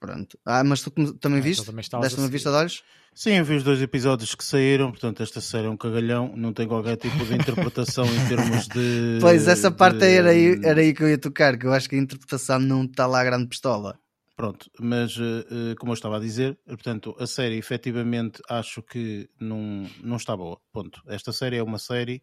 [0.01, 0.39] Pronto.
[0.47, 1.66] Ah, mas tu também Ah, então viste?
[1.66, 2.82] também estavas Deste uma vista de olhos?
[3.15, 6.55] Sim, eu vi os dois episódios que saíram, portanto, esta série é um cagalhão, não
[6.55, 9.19] tem qualquer tipo de interpretação em termos de.
[9.20, 11.87] Pois, essa parte de- era, aí era aí que eu ia tocar, que eu acho
[11.89, 13.99] que a interpretação não está lá a grande pistola.
[14.40, 18.82] Pronto, mas eh, eh, como eu estava a dizer, eh, portanto, a série efetivamente acho
[18.82, 20.58] que não, não está boa.
[20.72, 21.02] Ponto.
[21.06, 22.22] Esta série é uma série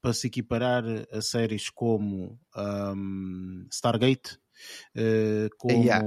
[0.00, 4.38] para se equiparar a séries como ahm, Stargate,
[5.58, 6.02] como Yeah.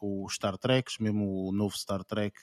[0.00, 2.36] o Star Trek, mesmo o novo Star Trek.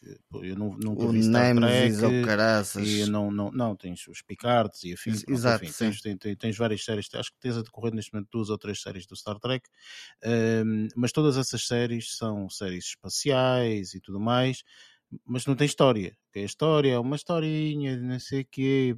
[0.43, 2.25] Eu não, nunca O vi Star Nemesis ou Trek.
[2.25, 2.87] caraças.
[2.87, 5.23] E não, não, não, tens os Picards e afins.
[5.27, 8.49] Exato, enfim, tens, tens, tens- várias séries, acho que tens a decorrer neste momento duas
[8.49, 9.67] ou três séries do Star Trek,
[10.95, 14.63] mas todas essas séries são séries espaciais e tudo mais,
[15.25, 16.15] mas não tem história.
[16.25, 18.95] porque A história é uma historinha, de não sei o quê,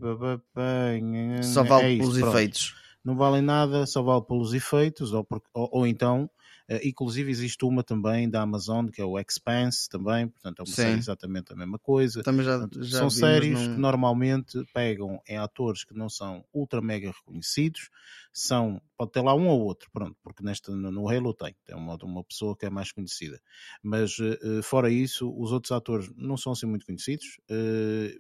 [1.44, 2.76] Só vale é pelos efeitos.
[3.04, 6.30] Não valem nada, só vale pelos efeitos, ou, por- ou- ou então,
[6.68, 10.76] eh, inclusive existe uma também da Amazon, que é o Expanse também, portanto é uma
[10.76, 10.76] Sim.
[10.76, 12.24] série exatamente a mesma coisa.
[12.24, 16.10] Também já, Portanto, já são vi, séries não- que normalmente pegam em atores que não
[16.10, 17.90] são ultra mega reconhecidos,
[18.34, 21.98] são, pode ter lá um ou outro, pronto, porque nesta, no Halo tem, tem uma,
[22.04, 23.42] uma pessoa que é mais conhecida,
[23.82, 28.16] mas eh, eh, fora isso, os outros atores não são assim muito conhecidos, eh,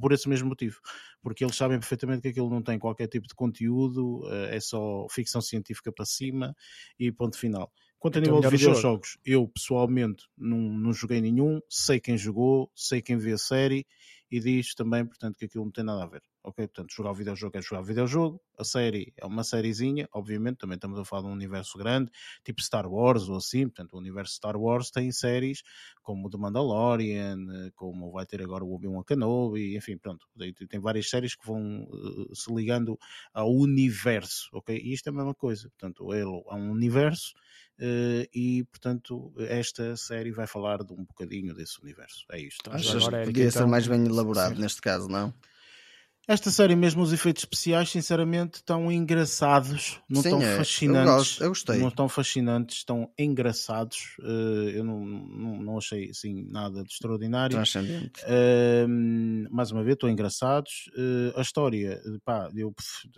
[0.00, 0.80] por esse mesmo motivo,
[1.22, 5.40] porque eles sabem perfeitamente que aquilo não tem qualquer tipo de conteúdo, é só ficção
[5.40, 6.52] científica para cima
[6.98, 7.72] e ponto final.
[8.00, 8.88] Quanto a Então, nível de jogo.
[8.88, 13.86] videojogos, eu pessoalmente não, não joguei nenhum, sei quem jogou, sei quem vê a série
[14.28, 16.22] e diz também, portanto, que aquilo não tem nada a ver.
[16.48, 16.66] Ok?
[16.66, 20.76] Portanto, jogar o videojogo é jogar o videojogo, a série é uma sériezinha, obviamente, também
[20.76, 22.10] estamos a falar de um universo grande,
[22.42, 25.62] tipo Star Wars ou assim, portanto, o universo Star Wars tem séries
[26.02, 30.26] como o The Mandalorian, como vai ter agora o Obi-Wan Kenobi, enfim, pronto,
[30.70, 32.98] tem, várias séries que vão eh, se ligando
[33.34, 34.74] ao universo, ok?
[34.74, 37.34] E isto é a mesma coisa, portanto, o Halo é um universo,
[37.78, 42.24] eh, e portanto esta série vai falar de um bocadinho desse universo.
[42.32, 42.70] É isto.
[42.70, 44.62] Agora, que podia ser então- mais bem elaborado Sim.
[44.62, 45.34] neste caso, não?
[46.30, 51.10] Esta série, mesmo os efeitos especiais, sinceramente, estão engraçados, não Sim, estão é, eu fascinantes.
[51.14, 51.78] gosto, eu gostei.
[51.78, 54.14] Não estão fascinantes, estão engraçados.
[54.20, 57.56] eh, eu não, não, não achei assim nada de extraordinário.
[57.56, 58.20] Transcendente.
[58.26, 60.90] Ahm, mais uma vez, estão engraçados.
[60.98, 62.74] Eh, a história, pá, eu,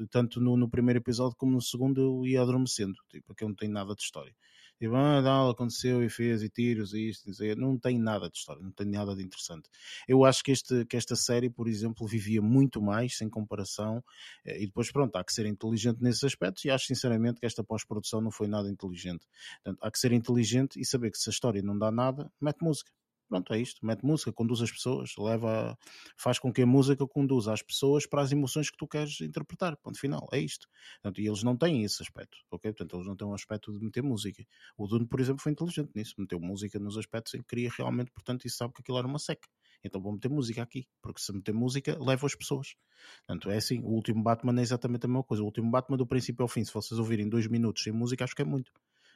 [0.09, 2.95] tanto no, no primeiro episódio como no segundo, eu ia adormecendo.
[3.11, 4.33] Tipo, aquilo não tem nada de história.
[4.81, 8.39] Tipo, ah, não, aconteceu e fez, e tiros, e isto, e não tem nada de
[8.39, 9.69] história, não tem nada de interessante.
[10.09, 14.03] Eu acho que, este, que esta série, por exemplo, vivia muito mais, sem comparação,
[14.43, 17.63] eh, e depois, pronto, há que ser inteligente nesses aspectos, e acho sinceramente que esta
[17.63, 19.27] pós-produção não foi nada inteligente.
[19.63, 22.63] Portanto, há que ser inteligente e saber que se a história não dá nada, mete
[22.63, 22.91] música.
[23.31, 23.87] Pronto, é isto.
[23.87, 25.79] Mete música, conduz as pessoas, leva,
[26.17, 29.77] faz com que a música conduza as pessoas para as emoções que tu queres interpretar.
[29.77, 30.67] Ponto final, é isto.
[31.01, 32.73] Portanto, e eles não têm esse aspecto, ok?
[32.73, 34.45] Portanto, eles não têm um aspecto de meter música.
[34.77, 38.11] O Dune, por exemplo, foi inteligente nisso, meteu música nos aspectos em que queria realmente,
[38.11, 39.49] portanto, e sabe que aquilo era uma seca.
[39.85, 42.75] Então vou meter música aqui, porque se meter música, leva as pessoas.
[43.29, 45.41] Portanto, é assim, o último Batman é exatamente a mesma coisa.
[45.45, 48.35] O último Batman, do princípio ao fim, se vocês ouvirem dois minutos sem música, acho
[48.35, 48.73] que é muito.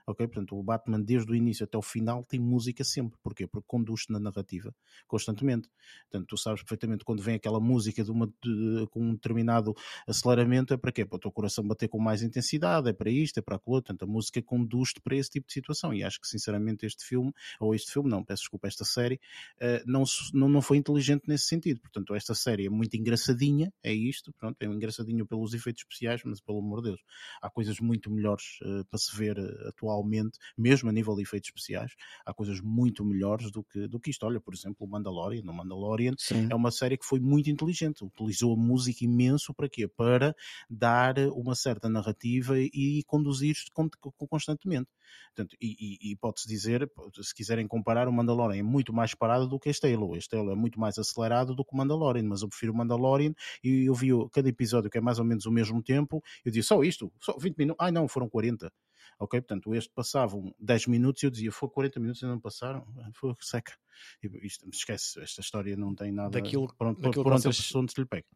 [0.06, 0.26] Ok?
[0.26, 3.18] Portanto, o Batman desde o início até o final tem música sempre.
[3.22, 3.46] Porquê?
[3.46, 4.74] Porque conduz-te na narrativa
[5.06, 5.68] constantemente.
[6.10, 9.74] Portanto, tu sabes perfeitamente quando vem aquela música de uma, de, com um determinado
[10.06, 11.04] aceleramento, é para quê?
[11.04, 13.74] Para o teu coração bater com mais intensidade, é para isto, é para aquilo.
[13.74, 15.92] Portanto, a música conduz-te para esse tipo de situação.
[15.92, 19.20] E acho que, sinceramente, este filme, ou este filme, não, peço desculpa, esta série,
[19.56, 21.80] uh, não, não, não foi inteligente nesse sentido.
[21.80, 26.40] Portanto, esta série é muito engraçadinha, é isto, pronto, é engraçadinho pelos efeitos especiais, mas
[26.40, 27.00] pelo amor de Deus,
[27.40, 31.48] há coisas muito melhores uh, para se ver uh, atualmente, mesmo a nível de efeitos
[31.48, 31.92] especiais,
[32.26, 34.26] há coisas muito melhores do que, do que isto.
[34.26, 35.42] Olha, por exemplo, o Mandalorian.
[35.42, 36.48] O Mandalorian Sim.
[36.50, 39.86] é uma série que foi muito inteligente, utilizou a música imenso para quê?
[39.86, 40.34] Para
[40.68, 43.70] dar uma certa narrativa e conduzir-te
[44.28, 44.90] constantemente.
[45.34, 46.90] Portanto, e, e, e pode-se dizer,
[47.20, 50.16] se quiserem comparar, o Mandalorian é muito mais parado do que este Halo.
[50.16, 53.34] Este Halo é muito mais acelerado do que o Mandalorian, mas eu prefiro o Mandalorian
[53.62, 56.68] e eu vi cada episódio que é mais ou menos o mesmo tempo, eu disse
[56.68, 58.72] só isto, só 20 minutos, ai não, foram 40
[59.18, 59.40] ok?
[59.40, 63.34] Portanto, este passavam 10 minutos e eu dizia, foi 40 minutos e não passaram, foi
[63.40, 63.72] seca.
[64.42, 67.58] Isto, esquece, esta história não tem nada daquilo, pronto, daquilo por onde vocês...
[67.58, 68.26] a pessoa lhe pega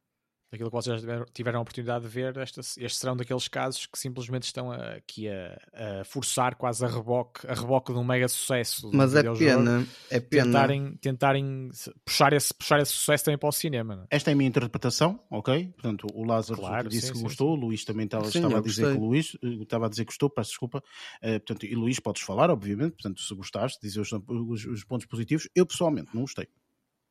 [0.51, 1.03] daquilo que vocês
[1.35, 6.01] tiveram a oportunidade de ver, estes, estes serão daqueles casos que simplesmente estão aqui a,
[6.01, 8.91] a, forçar quase a reboque, a reboque de um mega sucesso.
[8.93, 10.45] Mas é pena, é pena.
[10.45, 11.71] Tentarem, tentarem
[12.05, 13.97] puxar, esse, puxar esse sucesso também para o cinema.
[13.97, 14.03] Não?
[14.05, 14.07] É?
[14.11, 15.69] Esta é a minha interpretação, ok?
[15.69, 17.63] Portanto, o Lázaro claro, disse sim, que sim, gostou, sim.
[17.63, 20.13] o Luís também estava, sim, estava a dizer que Luís eh, estava a dizer que
[20.13, 20.79] gostou, peço desculpa.
[21.23, 25.07] Uh, portanto, e Luís, podes falar, obviamente, portanto, se gostaste, dizer os, os, os pontos
[25.07, 25.49] positivos.
[25.55, 26.49] Eu pessoalmente não gostei.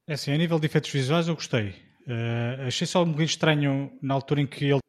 [0.07, 1.75] É assim, a nível de efeitos visuais eu gostei.
[2.07, 4.79] Uh, achei só um bocadinho estranho na altura em que ele.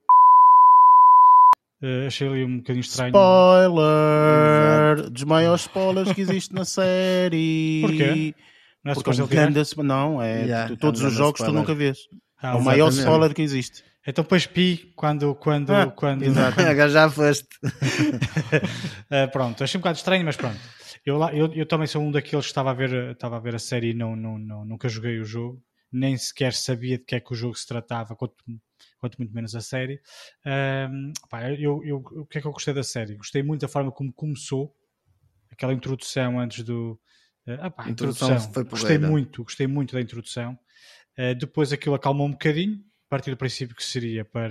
[1.83, 3.09] Uh, achei ali um bocadinho estranho.
[3.09, 5.11] Spoiler!
[5.11, 7.81] Dos maiores spoilers que existe na série.
[7.83, 8.35] Porquê?
[8.85, 11.45] Não é Porque é um grande, não, é Yeah, todos é um os jogos tu
[11.45, 11.61] spoiler.
[11.61, 11.99] nunca vês.
[12.41, 13.83] Ah, é o maior spoiler que existe.
[14.07, 15.35] Então depois pi quando.
[15.35, 16.23] quando, Ah, quando...
[16.23, 16.59] exato.
[16.61, 17.47] Agora já foste.
[17.65, 20.57] Uh, pronto, achei um bocado estranho, mas pronto.
[21.05, 23.55] Eu, lá- eu, eu também sou um daqueles que estava a ver, estava a, ver
[23.55, 25.59] a série e não, não, não, nunca joguei o jogo,
[25.91, 28.35] nem sequer sabia de que é que o jogo se tratava, quanto,
[28.99, 30.01] quanto muito menos a série.
[30.45, 33.17] Ahm, pá, eu, eu, o que é que eu gostei da série?
[33.17, 34.75] Gostei muito da forma como começou,
[35.51, 37.01] aquela introdução antes do.
[37.47, 38.65] ah, pá, A introdução introdução.
[38.65, 40.59] Gostei muito, gostei muito da introdução.
[41.17, 44.51] Eh, depois aquilo acalmou um bocadinho, a partir do princípio que seria para,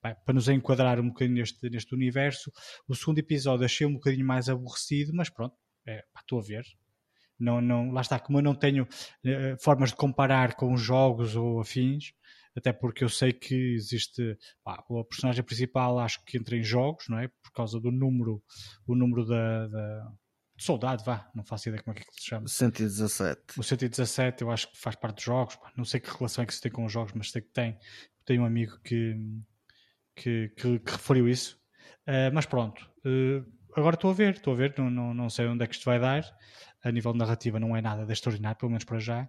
[0.00, 2.50] para nos enquadrar um bocadinho neste, neste universo.
[2.88, 5.54] O segundo episódio achei um bocadinho mais aborrecido, mas pronto,
[5.86, 6.64] é, pá, estou a ver.
[7.40, 8.86] Não, não, lá está, como eu não tenho
[9.24, 12.12] eh, formas de comparar com jogos ou afins,
[12.56, 17.06] até porque eu sei que existe pá, a personagem principal, acho que entra em jogos,
[17.08, 17.28] não é?
[17.28, 18.42] Por causa do número,
[18.86, 20.12] o número da, da
[20.60, 22.46] de soldado, vá, não faço ideia como é que se chama.
[22.46, 23.58] 117.
[23.58, 25.56] O 117 eu acho que faz parte dos jogos.
[25.56, 25.72] pá.
[25.74, 27.78] Não sei que relação é que se tem com os jogos, mas sei que tem.
[28.26, 29.16] Tenho um amigo que,
[30.14, 31.58] que, que, que referiu isso.
[32.06, 35.46] Uh, mas pronto, uh, agora estou a ver, estou a ver, não, não, não sei
[35.46, 36.24] onde é que isto vai dar.
[36.82, 39.28] A nível de narrativa não é nada de extraordinário, pelo menos para já.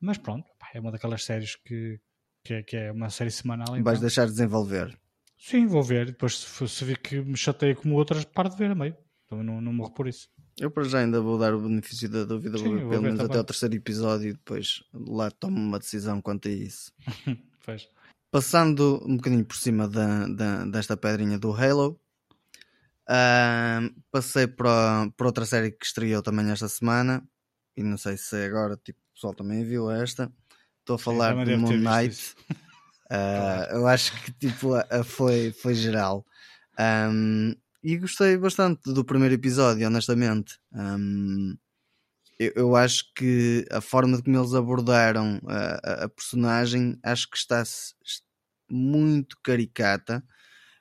[0.00, 2.00] Mas pronto, é uma daquelas séries que,
[2.44, 3.68] que, é, que é uma série semanal.
[3.70, 3.82] Então.
[3.84, 4.98] Vais deixar de desenvolver.
[5.38, 6.06] Sim, vou ver.
[6.06, 8.96] Depois, se, se vir que me chateia como outras, paro de ver a meio.
[9.26, 10.28] Então não, não morro por isso.
[10.58, 13.44] Eu para já ainda vou dar o benefício da dúvida, Sim, pelo menos até ao
[13.44, 16.90] terceiro episódio e depois lá tomo uma decisão quanto a isso.
[18.30, 22.00] Passando um bocadinho por cima da, da- desta pedrinha do Halo,
[23.08, 27.22] ahm, passei para, para outra série que estreou também esta semana
[27.76, 30.32] e não sei se agora tipo, o pessoal também viu esta.
[30.80, 32.12] Estou a falar de deve Moon Knight.
[32.14, 32.36] isso.
[33.10, 34.72] Ah, eu acho que tipo,
[35.04, 36.26] foi, foi geral.
[36.78, 40.58] Ahm, e gostei bastante do primeiro episódio, honestamente.
[40.74, 41.54] Ahm,
[42.38, 47.30] eu, eu acho que a forma de como eles abordaram a, a- a personagem acho
[47.30, 47.62] que está
[48.70, 50.22] muito caricata.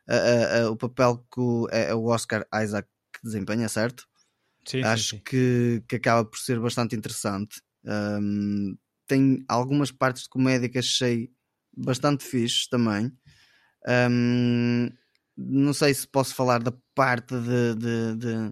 [0.07, 2.88] A- a- o papel que o, é, é o Oscar Isaac
[3.23, 4.05] desempenha, certo?
[4.65, 5.21] Sim, sim, acho sim.
[5.25, 7.61] Que, que acaba por ser bastante interessante.
[7.85, 8.75] Ahm,
[9.07, 11.31] tem algumas partes de comédia que achei
[11.75, 13.11] bastante fixe também.
[13.88, 14.89] Ahm,
[15.38, 18.51] não sei se posso falar da parte de, de- de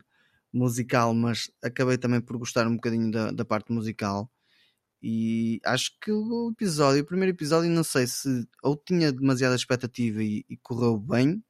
[0.53, 4.32] musical, mas acabei também por gostar um bocadinho da, da parte musical.
[5.07, 10.23] E acho que o episódio, o primeiro episódio, não sei se ou tinha demasiada expectativa
[10.23, 11.44] e, e correu bem,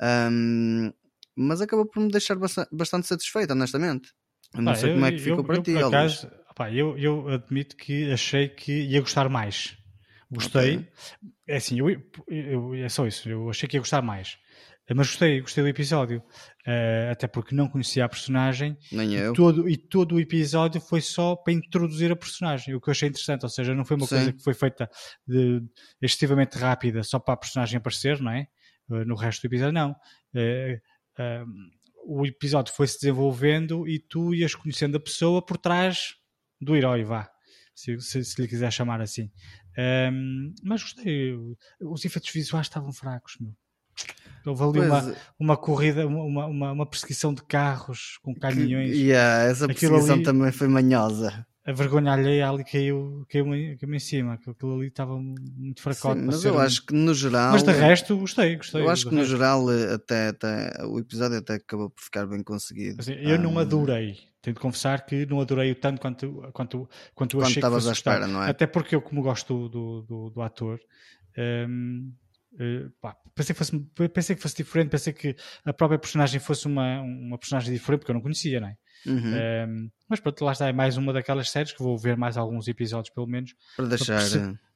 [0.00, 0.90] ahm,
[1.36, 4.12] mas acabou por me deixar bastante, satisfeito, honestamente.
[4.52, 6.30] Eu não Pá, sei eu- como é que ficou eu- para eu, ti, por acaso,
[6.56, 9.76] pá, eu, eu admito que achei que ia gostar mais.
[10.28, 10.76] Gostei.
[10.78, 10.88] Ok.
[11.46, 13.28] É assim, eu- é só isso.
[13.28, 14.38] Eu achei que ia gostar mais.
[14.94, 16.22] Mas gostei, gostei do episódio.
[16.66, 19.32] Eh, até porque não conhecia a personagem Nem eu.
[19.32, 23.08] todo, e todo o episódio foi só para introduzir a personagem, o que eu achei
[23.08, 23.42] interessante.
[23.42, 24.16] Ou seja, não foi uma Sim.
[24.16, 24.90] coisa que foi feita
[25.26, 25.62] de,
[26.00, 28.46] excessivamente rápida só para a personagem aparecer, não é?
[28.90, 29.94] Eh, no resto do episódio, não.
[30.34, 30.80] Eh,
[32.04, 36.14] o episódio foi se desenvolvendo e tu ias conhecendo a pessoa por trás
[36.60, 37.30] do herói, vá.
[37.74, 39.30] Se, se, se lhe quiser chamar assim.
[40.12, 41.34] Um, mas gostei.
[41.80, 43.54] Os efeitos visuais estavam fracos, meu.
[44.44, 48.90] Houve ali uma, uma corrida, uma, uma, uma, perseguição de carros com caminhões.
[48.90, 51.46] Que, yeah, essa perseguição ali, também foi manhosa.
[51.64, 54.34] A vergonha alheia ali caiu, caiu, caiu em cima.
[54.34, 56.18] Aquilo ali estava muito fracote.
[56.18, 56.58] Sim, mas eu um...
[56.58, 57.52] acho que no geral.
[57.52, 58.56] Mas de resto, gostei.
[58.56, 59.64] gostei eu acho que no geral,
[59.94, 63.00] até, até, o episódio até acabou por ficar bem conseguido.
[63.00, 63.42] Assim, eu um...
[63.42, 64.18] não adorei.
[64.42, 67.88] Tenho de confessar que não adorei o tanto quanto, quanto, quanto, quanto achei que fosse
[67.88, 68.50] à espera, não é?
[68.50, 70.80] Até porque eu, como gosto do, do, do ator.
[71.38, 72.12] Um,
[72.54, 73.78] Uh, pá, pensei, que fosse,
[74.12, 75.34] pensei que fosse diferente, pensei que
[75.64, 78.76] a própria personagem fosse uma, uma personagem diferente, porque eu não conhecia, não é?
[79.06, 79.16] Uhum.
[79.16, 82.36] Um, ehm, mas pronto, lá está, é mais uma daquelas séries que vou ver mais
[82.36, 84.20] alguns episódios, pelo menos, para deixar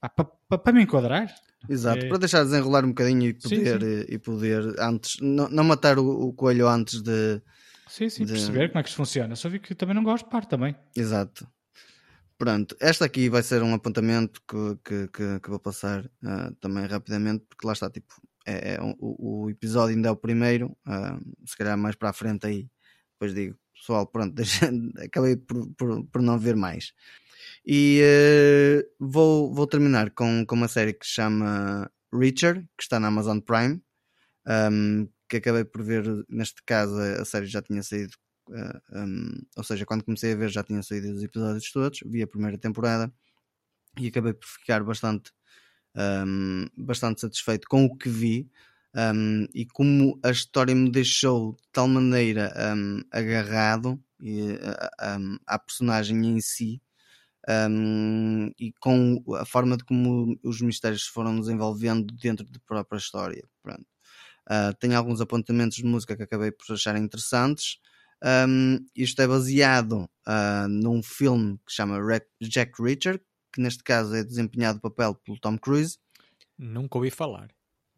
[0.01, 1.32] para, para, para, para me enquadrar.
[1.69, 2.09] Exato, é...
[2.09, 4.07] para deixar desenrolar um bocadinho e poder, sim, sim.
[4.09, 7.40] E poder antes, não, não matar o, o, coelho antes de.
[7.89, 8.32] Sim, sim, de...
[8.32, 9.36] perceber como é que isto funciona.
[9.36, 10.74] Só vi que também não gosto de par também.
[10.97, 11.47] Exato.
[12.38, 16.86] Pronto, esta aqui vai ser um apontamento que, que, que, que vou passar uh, também
[16.86, 18.12] rapidamente, porque lá está, tipo,
[18.46, 22.12] é, é o, o, episódio ainda é o primeiro, uh, se calhar mais para a
[22.12, 22.68] frente aí,
[23.12, 24.70] depois digo, pessoal, pronto, deixa,
[25.02, 26.92] acabei por, por, por, não ver mais.
[27.66, 33.00] E uh, vou, vou terminar com, com uma série que se chama Richard, que está
[33.00, 33.80] na Amazon Prime,
[34.46, 38.12] um, que acabei por ver, neste caso a série já tinha saído
[38.48, 42.27] Um, ou seja, quando comecei a ver já tinham saído os episódios todos, vi a
[42.27, 43.12] primeira temporada
[43.98, 45.32] e acabei por ficar bastante,
[45.97, 48.51] um, bastante satisfeito com o que vi
[48.94, 52.52] um, e como a história me deixou de tal maneira
[53.10, 56.81] agarrado e, uh, à personagem em si.
[58.59, 63.44] e com a forma de como os mistérios se foram desenvolvendo dentro da própria história.
[63.62, 63.86] Pronto.
[64.48, 67.78] Uh, tenho alguns apontamentos de música que acabei por achar interessantes.
[68.24, 71.98] Um, isto é baseado uh, num filme que se chama
[72.40, 73.20] Jack Reacher,
[73.52, 75.98] que neste caso é desempenhado o papel pelo Tom Cruise.
[76.59, 77.51] Nunca ouvi falar.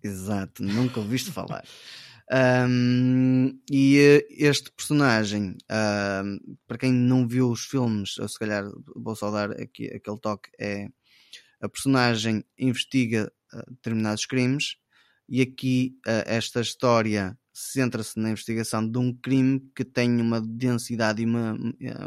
[0.02, 1.64] Exato, nunca ouviste falar.
[2.30, 8.64] Um, e eh, este personagem, para quem não viu os filmes, ou se calhar
[8.94, 10.88] vou só dar aqui aquele toque, é
[11.60, 14.76] a personagem investiga uh, determinados crimes
[15.28, 21.22] e aqui uh, esta história centra-se na investigação de um crime que tem uma densidade
[21.22, 21.56] e uma,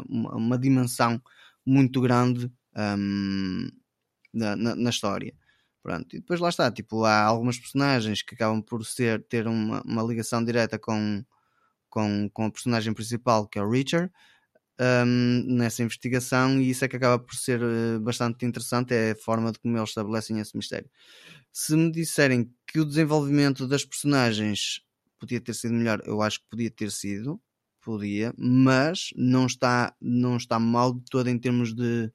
[0.08, 1.22] uma, uma dimensão
[1.64, 3.68] muito grande um,
[4.32, 5.34] na, na, história.
[5.82, 6.16] Pronto.
[6.16, 10.02] E depois lá está, tipo, há algumas personagens que acabam por ser, ter uma, uma
[10.02, 11.22] ligação direta com,
[11.90, 14.10] com, com a personagem principal, que é o Richard,
[14.80, 19.16] um, nessa investigação, e isso é que acaba por ser uh, bastante interessante, é a
[19.16, 20.88] forma de como eles estabelecem esse mistério.
[21.52, 24.80] Se me disserem que o desenvolvimento das personagens
[25.22, 27.40] podia ter sido melhor, eu acho que podia ter sido,
[27.80, 32.12] podia, mas não está, não está mal de todo em termos de,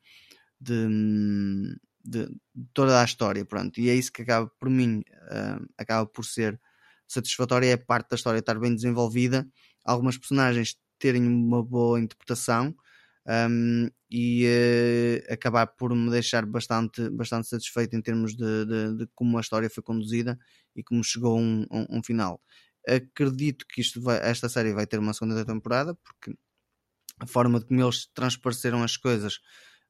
[0.59, 2.27] de, de,
[2.73, 6.59] toda a história, pronto, e é isso que acaba por mim, uh, acaba por ser
[7.07, 9.47] satisfatório, é a parte da história estar bem desenvolvida,
[9.85, 12.75] algumas personagens terem uma boa interpretação
[13.49, 19.07] um, e uh, acabar por me deixar bastante, bastante satisfeito em termos de, de, de
[19.15, 20.37] como a história foi conduzida
[20.75, 22.41] e como chegou a um, um, um final.
[22.87, 26.33] Acredito que isto vai, esta série vai ter uma segunda temporada, porque
[27.19, 29.39] a forma de como eles transpareceram as coisas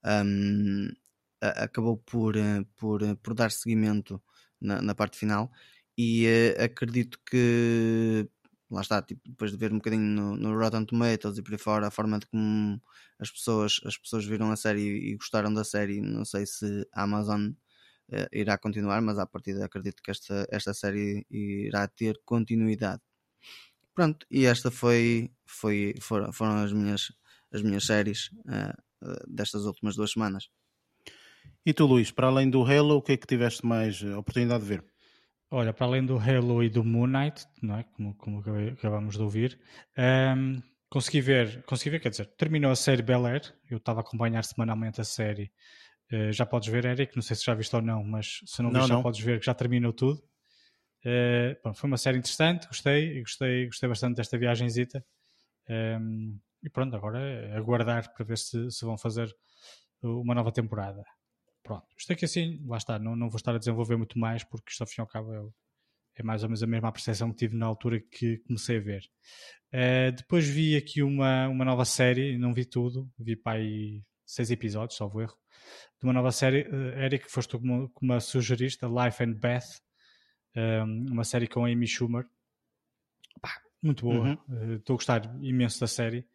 [0.04, 0.90] um,
[1.42, 4.22] acabou por, eh, por, eh, por dar seguimento
[4.60, 5.52] na, na parte final.
[5.98, 8.28] E uh, acredito que
[8.70, 11.58] lá está, tipo, depois de ver um bocadinho no, no, Rotten Tomatoes e por aí
[11.58, 12.82] fora, a forma de como
[13.20, 16.88] as pessoas, as pessoas viram a série e, e gostaram da série, não sei se
[16.94, 17.52] a Amazon
[18.32, 23.02] irá continuar, mas à partida acredito que esta, esta série irá ter continuidade.
[23.94, 27.12] Pronto, e esta foi, foi foram, foram as minhas,
[27.52, 28.74] as minhas séries uh,
[29.28, 30.50] destas últimas duas semanas.
[31.66, 34.70] E tu, Luís, para além do Halo, o que é que tiveste mais oportunidade de
[34.70, 34.86] ver?
[35.50, 37.84] Olha, para além do Halo e do Moon Knight, não é?
[37.84, 38.44] como, como
[38.74, 39.60] acabamos de ouvir,
[39.98, 44.02] um, ehm, consegui ver, consegui ver, quer dizer, terminou a série Bel Air, eu estava
[44.02, 45.52] a acompanhar semanalmente a série
[46.12, 48.72] Uh, já podes ver, Eric, não sei se já viste ou não, mas se não,
[48.72, 50.24] não viste, já podes ver que já terminou tudo.
[51.06, 55.06] Uh, bom, foi uma série interessante, gostei, gostei, gostei bastante desta viagenzita.
[55.70, 59.34] Um, ehm, e pronto, agora é aguardar para ver se, se vão fazer
[60.02, 61.04] uma nova temporada.
[61.64, 64.72] Pronto, isto aqui assim, lá está, não, não vou estar a desenvolver muito mais porque
[64.72, 65.42] isto ao fim e ao cabo é,
[66.16, 69.04] é mais ou menos a mesma apreciação que tive na altura que comecei a ver.
[69.74, 74.50] Uh, depois vi aqui uma, uma nova série, não vi tudo, vi para aí seis
[74.50, 75.38] episódios, salvo erro,
[76.00, 76.68] de uma nova série.
[76.70, 79.82] Uh, Eric, foste tu como, como a sugeriste, Life and Beth,
[80.56, 82.26] um, uma série com Amy Schumer.
[83.42, 83.52] Pá,
[83.82, 84.30] muito boa.
[84.50, 84.74] Uhum.
[84.74, 86.26] Eh, Estou a gostar imenso da série.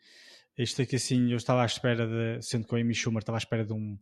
[0.57, 3.41] Isto aqui assim, eu estava à espera de, sendo que o Amy Schumer estava à
[3.41, 3.97] espera de, um-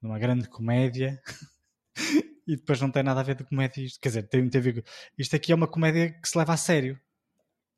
[0.00, 1.20] de uma grande comédia
[2.46, 3.98] e depois não tem nada a ver de comédia isto.
[4.00, 4.88] Quer dizer, tem muito a ver com...
[5.18, 7.00] Isto aqui é uma comédia que se leva a sério.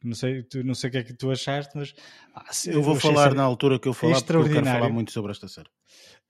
[0.03, 1.95] Não sei, tu, não sei o que é que tu achaste, mas
[2.35, 5.33] ah, Eu vou falar na altura que eu falar, porque eu quero falar muito sobre
[5.33, 5.71] esta série.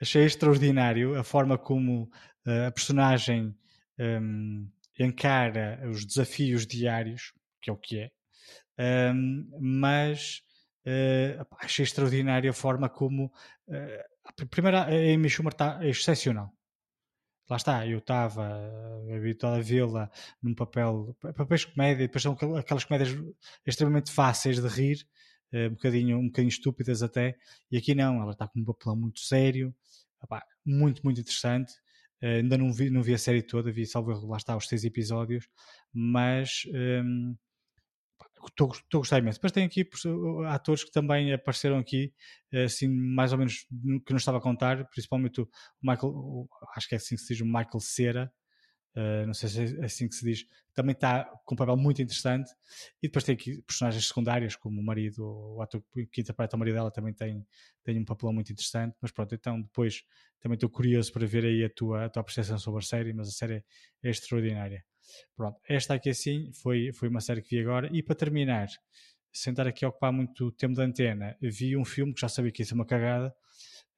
[0.01, 2.11] achei extraordinário a forma como
[2.47, 3.55] eh, a personagem
[3.99, 4.69] hum,
[4.99, 10.43] encara os desafios diários, que é o que é, hum, mas
[11.51, 13.33] pá, achei extraordinário a forma como
[13.69, 16.53] eh, a primeira a Amy Schumer está excepcional.
[17.49, 18.45] Lá está, eu estava
[19.09, 20.11] eh, habituado a vê-la
[20.43, 23.17] num papel, papéis de comédia, depois são aquel- aquelas comédias
[23.65, 25.07] extremamente fáceis de rir,
[25.53, 27.37] eh, um, bocadinho, um bocadinho estúpidas até,
[27.71, 29.75] e aqui não, ela está com um papelão muito sério,
[30.23, 31.73] Epá, muito, muito interessante.
[32.21, 34.83] Eh, ainda não vi, não vi a série toda, vi salvo lá está os seis
[34.85, 35.49] episódios,
[35.93, 36.63] mas
[37.05, 37.37] hum,
[38.49, 39.39] estou a gostar imenso.
[39.39, 39.89] Depois tem aqui
[40.49, 42.13] atores que também apareceram aqui,
[42.65, 45.49] assim, mais ou menos no- que não estava a contar, principalmente o
[45.83, 48.33] Michael, acho que é assim que se diz, o Michael Cera,
[48.97, 52.01] eh, não sei se é assim que se diz, também está com um papel muito
[52.01, 52.51] interessante.
[53.03, 55.23] E depois tem aqui personagens secundárias, como o marido,
[55.57, 57.47] o ator que interpreta o marido dela também tem,
[57.85, 58.97] tem um papel muito interessante.
[59.01, 60.03] Mas pronto, então depois
[60.41, 63.29] também estou curioso para ver aí a tua, a tua apreciação sobre a série, mas
[63.29, 63.65] a série
[64.03, 64.85] é extraordinária.
[65.37, 67.91] Pronto, esta aqui assim foi, foi uma série que vi agora.
[67.93, 68.69] E para terminar,
[69.33, 72.51] sem estar aqui a ocupar muito tempo da antena, vi um filme que já sabia
[72.51, 73.35] que ia ser uma cagada,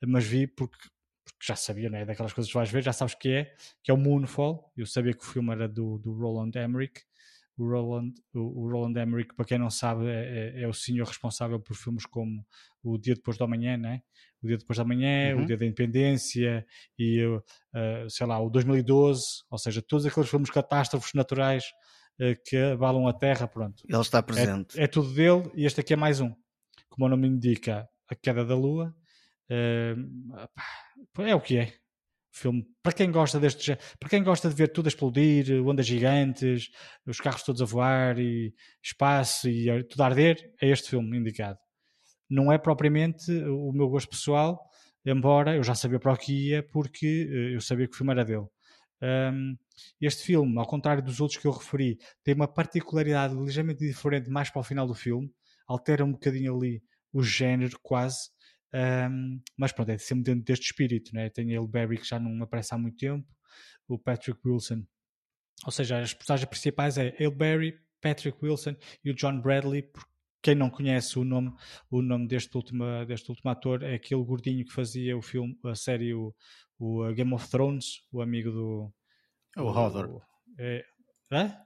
[0.06, 0.88] mas vi porque,
[1.32, 2.04] porque já sabia, não é?
[2.04, 4.72] Daquelas coisas que vais ver, já sabes que é, que é o Moonfall.
[4.76, 7.02] Eu sabia que o filme era do, do Roland Emmerich.
[7.56, 11.06] O Roland, o, o Roland Emmerich, para quem não sabe, é, é- é o senhor
[11.06, 12.46] responsável por filmes como
[12.84, 14.02] O Dia Depois da Manhã, né?
[14.40, 15.42] O Dia Depois da Manhã, Uhum.
[15.42, 16.64] O Dia da Independência
[16.96, 21.64] e, uh, uh, sei lá, o 2012, ou seja, todos aqueles filmes catástrofes naturais
[22.20, 23.82] uh, que abalam a Terra, pronto.
[23.88, 24.78] Ele está presente.
[24.80, 26.32] É tudo dele e este aqui é mais um.
[26.88, 28.94] Como o nome indica, A Queda da Lua.
[29.48, 31.72] Pá, é o que é.
[32.30, 36.70] Filme, para quem gosta deste para quem gosta de ver tudo a explodir, ondas gigantes,
[37.06, 41.58] os carros todos a voar e espaço e tudo a arder, é este filme indicado.
[42.30, 44.60] Não é propriamente o meu gosto pessoal,
[45.04, 48.12] embora eu já sabia para o que ia, porque eh, eu sabia que o filme
[48.12, 48.46] era dele.
[49.00, 49.56] Um,
[50.00, 54.50] este filme, ao contrário dos outros que eu referi, tem uma particularidade ligeiramente diferente mais
[54.50, 55.32] para o final do filme,
[55.66, 58.30] altera um bocadinho ali o género quase,
[58.74, 61.30] um, mas pronto, é sempre dentro deste espírito, né?
[61.30, 63.26] tem ele Barry que já não aparece há muito tempo,
[63.86, 64.84] o Patrick Wilson,
[65.64, 70.06] ou seja, as personagens principais é ele Barry, Patrick Wilson e o John Bradley, por
[70.42, 71.52] quem não conhece o nome,
[71.90, 75.74] o nome deste último, deste último ator é aquele gordinho que fazia o filme, a
[75.74, 76.34] série o,
[76.78, 78.92] o Game of Thrones, o amigo do
[79.56, 80.22] É o Hodor.
[80.58, 80.84] é,
[81.32, 81.56] hã?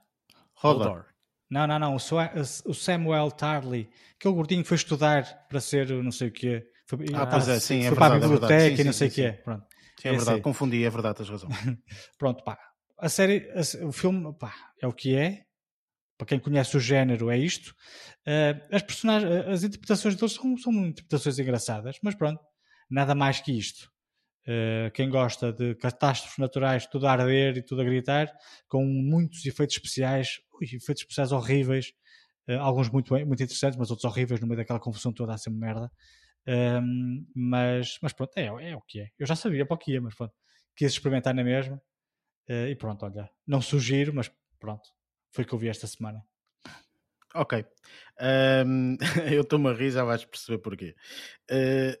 [0.63, 1.05] Hodor.
[1.49, 1.95] Não, não, não.
[1.95, 6.67] O Samuel Tarly, aquele gordinho que foi estudar para ser não sei o quê.
[6.85, 8.75] Foi, Ah, pois é, sim, é foi para a verdade, é biblioteca verdade.
[8.75, 9.31] Sim, e não sim, sei o quê.
[9.31, 9.43] sim.
[9.43, 9.67] Pronto.
[9.99, 11.49] Sim, é Esse verdade, confundi, é verdade, tens razão.
[12.17, 12.57] Pronto, pá.
[12.99, 15.45] A série, a o filme, pá, é o que é.
[16.17, 17.75] Para quem conhece o género, é isto.
[18.25, 22.39] Eh, as personagens, as interpretações deles são, são interpretações engraçadas, mas pronto,
[22.89, 23.91] nada mais que isto.
[24.47, 28.31] Eh, quem gosta de catástrofes naturais, tudo a arder e tudo a gritar,
[28.67, 31.93] com muitos efeitos especiais, ui, efeitos especiais horríveis,
[32.47, 35.49] eh, alguns muito, muito interessantes, mas outros horríveis no meio daquela confusão toda, a ser
[35.49, 35.91] merda.
[36.45, 39.09] Ehm, mas, mas pronto, é, é o que é.
[39.19, 40.33] Eu já sabia para o que ia, mas pronto,
[40.75, 41.81] quis experimentar na mesma.
[42.49, 44.89] Eh, e pronto, olha, não sugiro, mas pronto,
[45.31, 46.23] foi o que eu vi esta semana.
[47.35, 47.53] Ok.
[48.19, 48.97] Ahm,
[49.33, 50.95] eu estou-me a rir, já vais perceber porquê.
[51.49, 51.99] Eh,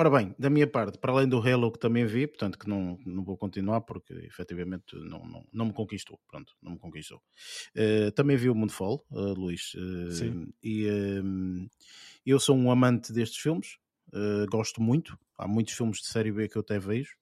[0.00, 2.98] ora bem, da minha parte, para além do Halo que também vi, portanto que não,
[3.04, 6.18] não vou continuar porque efetivamente não, não, não me conquistou.
[6.26, 7.22] Pronto, não me conquistou.
[7.74, 9.72] Eh, também vi o Moonfall, eh, Luís.
[9.76, 10.46] eh, Sim.
[10.64, 10.86] e
[12.24, 13.76] eu sou um amante destes filmes,
[14.50, 15.18] gosto muito.
[15.36, 17.19] Há muitos filmes de série B que eu até vejo.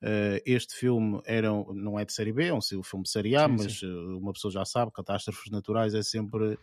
[0.00, 3.46] Eh, este filme era, não é de série B, é um filme de série A,
[3.46, 6.56] Sim, mas eh, uma pessoa já sabe, catástrofes naturais é sempre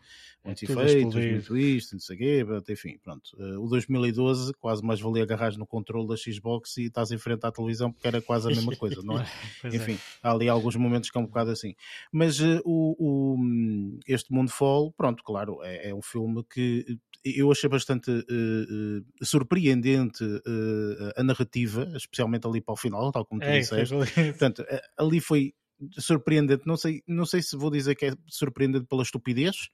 [0.44, 3.36] muitos tudo a efeitos, muito isto, não sei o quê, enfim, pronto.
[3.38, 7.46] Eh, o 2012 quase mais valia agarrar no controle da Xbox e estás em frente
[7.46, 9.26] à televisão porque era quase a mesma coisa, não é?
[9.66, 9.76] É.
[9.76, 11.76] Enfim, há ali alguns momentos que é um bocado assim.
[12.12, 13.38] Mas o, o,
[14.08, 20.24] este Moonfall, pronto, claro, é, é um filme que eu achei bastante eh, eh, surpreendente
[20.24, 23.96] eh, a narrativa, especialmente ali para o final, tal como tu É, disseste.
[23.96, 24.06] foi-
[24.38, 24.66] Portanto,
[24.98, 25.54] ali foi
[25.98, 26.64] surpreendente.
[26.66, 29.70] Não sei, não sei se vou dizer que é surpreendente pela estupidez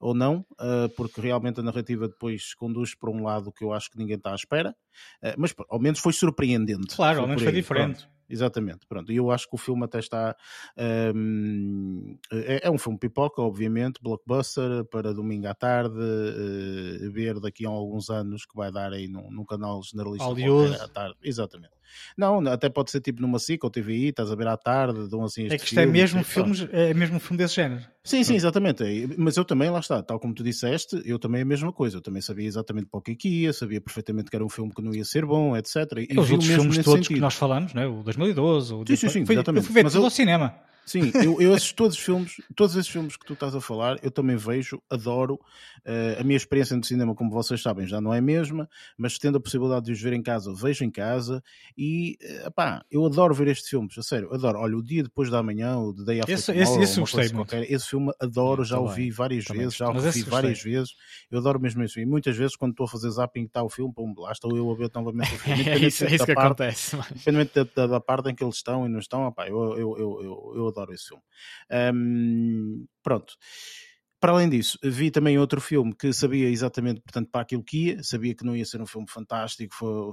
[0.00, 0.44] ou não,
[0.96, 4.32] porque realmente a narrativa depois conduz para um lado que eu acho que ninguém está
[4.32, 4.74] à espera,
[5.38, 6.94] mas ao menos foi surpreendente.
[6.96, 8.00] Claro, ao menos foi diferente.
[8.00, 8.17] pronto.
[8.28, 8.86] Exatamente.
[8.86, 10.36] Pronto, e eu acho que o filme até está.
[11.14, 17.66] Um, é, é, um filme pipoca, obviamente, blockbuster, para domingo à tarde, uh, ver daqui
[17.66, 20.26] a alguns anos que vai dar aí num, num canal generalista
[20.84, 21.16] à tarde.
[21.22, 21.77] Exatamente.
[22.16, 25.24] Não, até pode ser tipo numa SIC ou TVI, estás a ver à tarde, dão
[25.24, 27.82] assim É que isto é mesmo, filmes, é mesmo um filme desse género.
[28.02, 28.82] Sim, sim, exatamente.
[29.18, 31.98] Mas eu também, lá está, tal como tu disseste, eu também é a mesma coisa.
[31.98, 34.48] Eu também sabia exatamente para o que, é que ia, sabia perfeitamente que era um
[34.48, 35.76] filme que não ia ser bom, etc.
[36.08, 37.14] E os outros filmes todos sentido.
[37.16, 37.86] que nós falamos, né?
[37.86, 39.62] o 2012, o sim, sim, sim, foi, exatamente.
[39.62, 40.06] Eu fui ver Mas tudo eu...
[40.06, 40.54] ao cinema.
[40.88, 43.98] Sim, eu, eu esses todos os filmes, todos esses filmes que tu estás a falar,
[44.02, 45.34] eu também vejo, adoro.
[45.86, 49.18] Uh, a minha experiência no cinema, como vocês sabem, já não é a mesma, mas
[49.18, 51.42] tendo a possibilidade de os ver em casa, vejo em casa
[51.76, 54.60] e, uh, pá, eu adoro ver estes filmes, a sério, adoro.
[54.60, 57.28] Olha, o dia depois da manhã, o The Day After esse, Tomorrow, esse, esse gostei.
[57.28, 59.62] Qualquer, esse filme adoro, já o vi várias também.
[59.62, 60.94] vezes, já o vi várias vezes,
[61.30, 62.00] eu adoro mesmo isso.
[62.00, 64.70] E muitas vezes, quando estou a fazer zapping, está o filme, pum, lá estou eu
[64.70, 65.68] a ver novamente o filme.
[65.68, 66.96] é isso, é isso que parte, acontece.
[67.12, 69.98] Independente da, da, da, parte em que eles estão e não estão, opá, eu, eu,
[69.98, 71.22] eu, eu, eu adoro esse filme.
[71.94, 73.34] Um, pronto.
[74.20, 78.02] Para além disso, vi também outro filme que sabia exatamente, portanto, para aquilo que ia,
[78.02, 80.12] sabia que não ia ser um filme fantástico,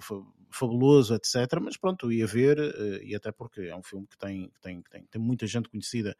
[0.56, 1.60] fabuloso, etc.
[1.62, 4.82] Mas pronto, ia ver, eh, e até porque é um filme que tem, que tem,
[4.82, 6.16] que tem, tem muita gente conhecida.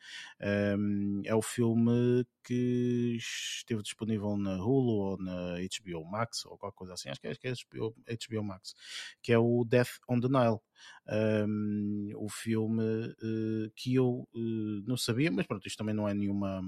[1.26, 6.94] é o filme que esteve disponível na Hulu ou na HBO Max, ou qualquer coisa
[6.94, 8.76] assim, acho que é, acho que é HBO, HBO Max,
[9.22, 10.60] que é o Death on the Nile.
[11.08, 16.14] Um, o filme uh, que eu uh, não sabia, mas pronto, isto também não é
[16.14, 16.62] nenhuma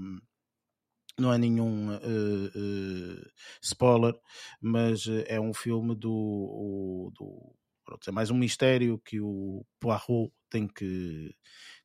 [1.18, 3.30] não é nenhum uh, uh,
[3.60, 4.14] spoiler,
[4.60, 7.57] mas é um filme do, do
[7.88, 11.34] pronto, é mais um mistério que o Poirot tem que,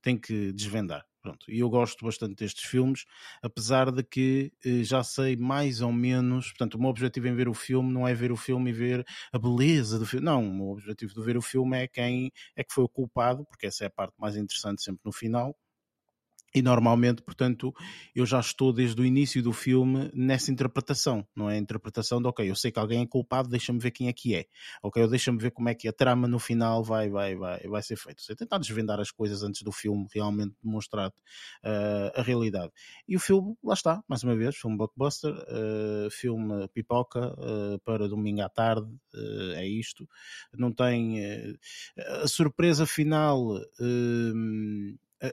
[0.01, 1.05] tem que desvendar.
[1.21, 3.05] Pronto, e eu gosto bastante destes filmes,
[3.41, 7.47] apesar de que eh, já sei mais ou menos, portanto, o meu objetivo em ver
[7.47, 10.53] o filme não é ver o filme e ver a beleza do filme, não, o
[10.53, 13.85] meu objetivo de ver o filme é quem é que foi o culpado, porque essa
[13.85, 15.55] é a parte mais interessante sempre no final,
[16.53, 17.73] e normalmente, portanto,
[18.15, 21.55] eu já estou desde o início do filme nessa interpretação, não é?
[21.55, 24.35] A interpretação de, ok, eu sei que alguém é culpado, deixa-me ver quem é que
[24.35, 24.45] é,
[24.81, 25.07] ok?
[25.07, 28.21] deixa-me ver como é que a trama no final vai, vai, vai, vai ser feita.
[28.21, 32.71] Você tentar desvendar as coisas antes do filme realmente demonstrar uh, a realidade.
[33.07, 38.07] E o filme, lá está, mais uma vez, filme blockbuster, uh, filme pipoca uh, para
[38.07, 38.87] domingo à tarde,
[39.55, 40.07] é isto.
[40.53, 41.19] Não tem
[42.23, 43.59] a surpresa final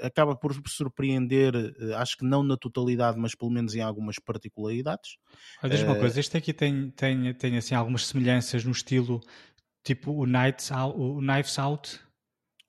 [0.03, 5.17] acaba por surpreender, eh, acho que não na totalidade, mas pelo menos em algumas particularidades.
[5.63, 9.21] Olha, diz uma uh, coisa, este aqui tem, tem, tem assim, algumas semelhanças no estilo
[9.83, 12.01] tipo o, Nights Out, o Knives Out.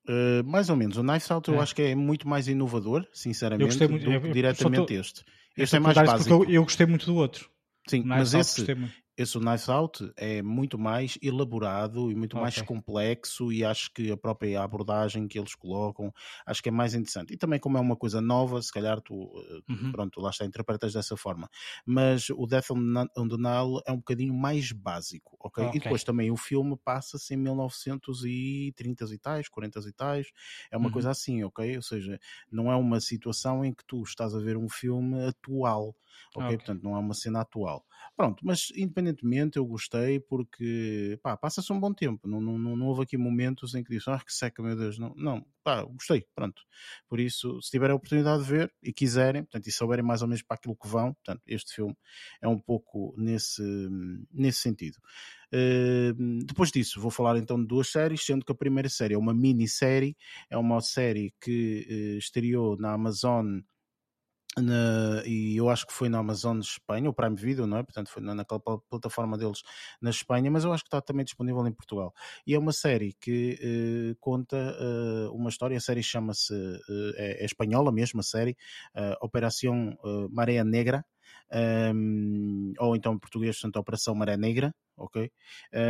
[0.08, 1.54] Uh, mais ou menos, o Knives Out é.
[1.54, 5.24] eu acho que é muito mais inovador, sinceramente, eu gostei muito, do que diretamente este.
[5.56, 6.44] Este é mais básico.
[6.44, 7.50] Eu, eu, gostei muito do outro.
[7.88, 8.66] Sim, mas esse,
[9.18, 12.42] esse Knives Out é muito mais elaborado e muito okay.
[12.42, 16.14] mais complexo e acho que a própria abordagem que eles colocam
[16.46, 17.34] acho que é mais interessante.
[17.34, 19.92] E também como é uma coisa nova, se calhar tu, eh, uhum.
[19.92, 21.50] pronto, lá está, interpretas dessa forma.
[21.86, 25.66] Mas o Death on the Nile é um bocadinho mais básico, ok?
[25.66, 25.80] okay.
[25.80, 30.28] E depois também o filme passa-se em 1930 e tais, 40 e tais,
[30.72, 30.94] é uma uhum.
[30.94, 31.76] coisa assim, ok?
[31.76, 32.20] Ou seja,
[32.52, 35.96] não é uma situação em que tu estás a ver um filme atual,
[36.36, 36.46] ok?
[36.46, 36.58] okay.
[36.58, 37.86] Portanto, não é uma cena atual.
[38.16, 38.72] Pronto, mas
[39.02, 43.84] independentemente eu gostei porque passa-se um bom tempo, não, não, não, houve aqui momentos em
[43.84, 46.62] que disse, ah, que seca, meu Deus, não, não, pá, gostei, pronto.
[47.08, 50.28] Por isso, se tiverem a oportunidade de ver e quiserem, portanto, e souberem mais ou
[50.28, 51.96] menos para aquilo que vão, portanto, este filme
[52.42, 53.62] é um pouco nesse,
[54.32, 54.98] nesse sentido.
[55.54, 59.18] Uh, depois disso, vou falar então de duas séries, sendo que a primeira série é
[59.18, 60.16] uma minissérie,
[60.50, 63.60] é uma série que uh, estreou na Amazon
[64.58, 67.84] na, e eu acho que foi na Amazon de Espanha, o Prime Video, não é?
[67.84, 69.64] Portanto, foi na, naquela plataforma deles
[70.02, 72.14] na Espanha, mas eu acho que está também disponível em Portugal.
[72.46, 73.58] E é uma série que
[74.12, 78.58] uh, conta uh, uma história, a série chama-se, uh, é, é, espanhola mesmo, a série,
[79.22, 79.98] Operação
[80.30, 81.06] Maré Negra,
[81.94, 85.32] um, ou então em português, portanto, Operação Maré Negra, ok?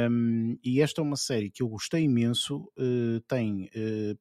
[0.09, 2.71] Um, e esta é uma série que eu gostei imenso,
[3.27, 3.69] tem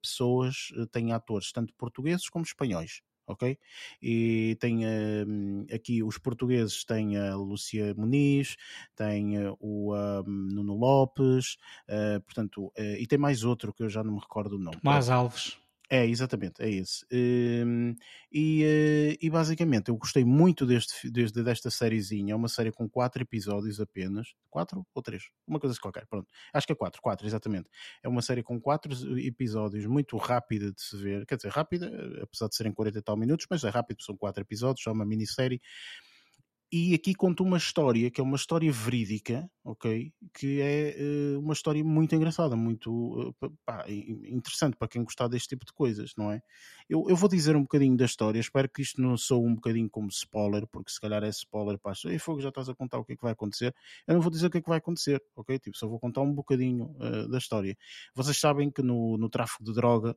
[0.01, 3.59] pessoas, tem atores, tanto portugueses como espanhóis ok?
[4.03, 8.57] E tem uh, aqui os portugueses, tem a Lúcia Muniz,
[8.95, 11.57] tem uh, o uh, Nuno Lopes,
[11.89, 14.77] eh, portanto, eh, e tem mais outro que eu já não me recordo o nome.
[14.81, 15.59] Tomás Alves.
[15.93, 17.05] É, exatamente, é esse.
[17.13, 17.97] Um,
[18.33, 22.33] e, uh, e, basicamente eu gostei muito deste, desde, desta sériezinha.
[22.33, 24.29] É uma série com quatro episódios apenas.
[24.49, 25.25] Quatro ou três?
[25.49, 26.29] Uma coisa assim qualquer, pronto.
[26.55, 27.69] Acho que é quatro, quatro, exatamente.
[28.05, 31.27] É uma série com quatro episódios, muito rápida de se ver.
[31.27, 31.91] Quer dizer, rápida,
[32.23, 35.05] apesar de serem 40 e tal minutos, mas é rápido, são quatro episódios, é uma
[35.05, 35.61] minissérie
[36.73, 40.13] e aqui conta uma história que é uma história verídica, ok?
[40.33, 43.35] Que é uh, uma história muito engraçada, muito uh,
[43.65, 46.41] pá, interessante para quem gostar deste tipo de coisas, não é?
[46.89, 49.91] Eu, eu vou dizer um bocadinho da história, espero que isto não sou um bocadinho
[49.91, 52.99] como spoiler, porque se calhar é spoiler para as Ei, Fogo, já estás a contar
[52.99, 53.75] o que é que vai acontecer.
[54.07, 55.59] Eu não vou dizer o que é que vai acontecer, ok?
[55.59, 57.77] Tipo, só vou contar um bocadinho uh, da história.
[58.15, 60.17] Vocês sabem que no, no tráfico de droga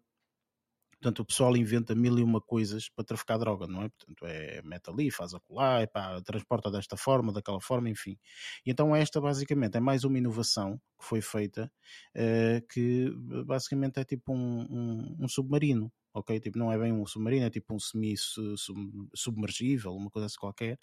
[1.03, 3.89] Portanto, o pessoal inventa mil e uma coisas para traficar droga, não é?
[3.89, 8.17] Portanto, é mete ali, faz acolá, é pá, transporta desta forma, daquela forma, enfim.
[8.65, 11.69] E então esta basicamente é mais uma inovação que foi feita,
[12.15, 13.11] uh, que
[13.45, 16.39] basicamente é tipo um, um, um submarino, ok?
[16.39, 20.77] Tipo, não é bem um submarino, é tipo um semi-submergível, uma coisa assim qualquer.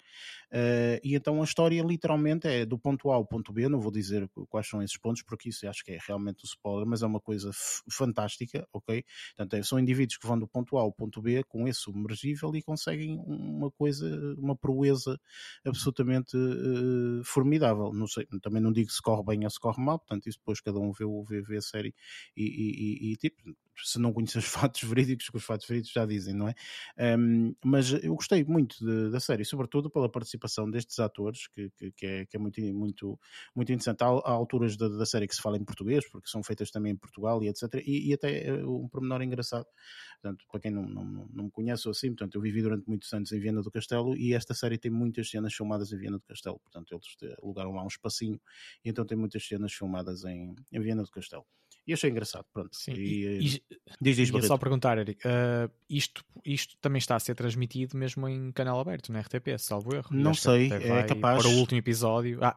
[0.51, 3.91] Uh, e então a história literalmente é do ponto A ao ponto B, não vou
[3.91, 7.05] dizer quais são esses pontos, porque isso acho que é realmente o spoiler, mas é
[7.05, 7.51] uma coisa
[7.89, 9.03] fantástica, ok?
[9.35, 12.53] Portanto, é, são indivíduos que vão do ponto A ao ponto B com esse submergível
[12.55, 15.19] e conseguem uma coisa, uma proeza
[15.65, 17.93] absolutamente uh, formidável.
[17.93, 20.61] Não sei, também não digo se corre bem ou se corre mal, portanto, isso depois
[20.61, 21.93] cada um vê, vê, vê a série
[22.35, 23.37] e, e, e, e tipo,
[23.75, 26.55] se não conhecer os fatos verídicos, que os fatos verídicos já dizem, não é?
[27.17, 31.91] Um, mas eu gostei muito de, da série, sobretudo pela participação destes atores, que, que,
[31.91, 33.19] que, é, que é, muito, muito,
[33.55, 34.03] muito interessante.
[34.03, 36.93] Há, há alturas da, da, série que se fala em português, porque são feitas também
[36.93, 37.75] em Portugal e etc.
[37.85, 39.65] E, e até eh, um pormenor engraçado,
[40.21, 43.11] portanto, para quem não, não, não me conhece ou assim, portanto, eu vivi durante muitos
[43.13, 46.25] anos em Viena do Castelo e esta série tem muitas cenas filmadas em Viena do
[46.25, 48.39] Castelo, portanto, eles alugaram lá um espacinho
[48.83, 51.45] e então tem muitas cenas filmadas em, em Viena do Castelo.
[51.85, 52.75] E achei engraçado, pronto.
[52.75, 53.63] Sim, e, e, e,
[53.99, 58.51] diz, diz, só perguntar, Eric, uh, isto, isto também está a ser transmitido mesmo em
[58.51, 60.07] canal aberto, na RTP, salvo erro?
[60.11, 61.41] Não sei, é capaz.
[61.41, 62.55] Para o último episódio, ah,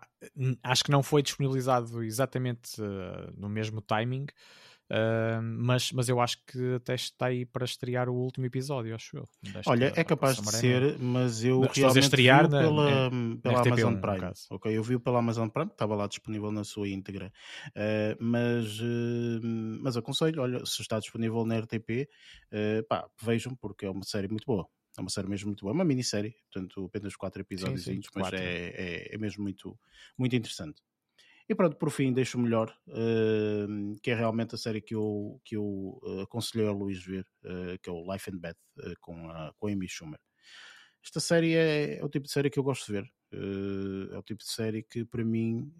[0.63, 4.27] acho que não foi disponibilizado exatamente uh, no mesmo timing,
[4.91, 9.17] Uh, mas, mas eu acho que até está aí para estrear o último episódio, acho
[9.17, 9.29] eu.
[9.67, 13.61] Olha, é capaz de ser, mas eu mas realmente estrear vi pela, na, pela na
[13.61, 14.33] Amazon Prime.
[14.51, 17.33] Ok, eu vi pela Amazon Prime, estava lá disponível na sua íntegra.
[17.71, 19.41] Uh, mas, uh,
[19.81, 22.09] mas aconselho, olha, se está disponível na RTP,
[22.89, 24.69] pá, vejam, porque é uma série muito boa.
[24.97, 28.01] É uma série mesmo muito boa, é uma minissérie, portanto apenas quatro episódios, sim, sim,
[28.15, 28.39] mas quatro.
[28.39, 29.77] É, é, é mesmo muito,
[30.17, 30.81] muito interessante.
[31.49, 35.41] E pronto, por fim, deixo o melhor, uh, que é realmente a série que eu,
[35.45, 38.57] que eu uh, aconselhei ao Luís ver, uh, que é o Life and Beth,
[39.01, 40.19] com, a, com a Amy Schumer.
[41.05, 43.13] Esta série é, é, o tipo de série que eu gosto de ver.
[44.11, 45.71] é o tipo de série que, para mim,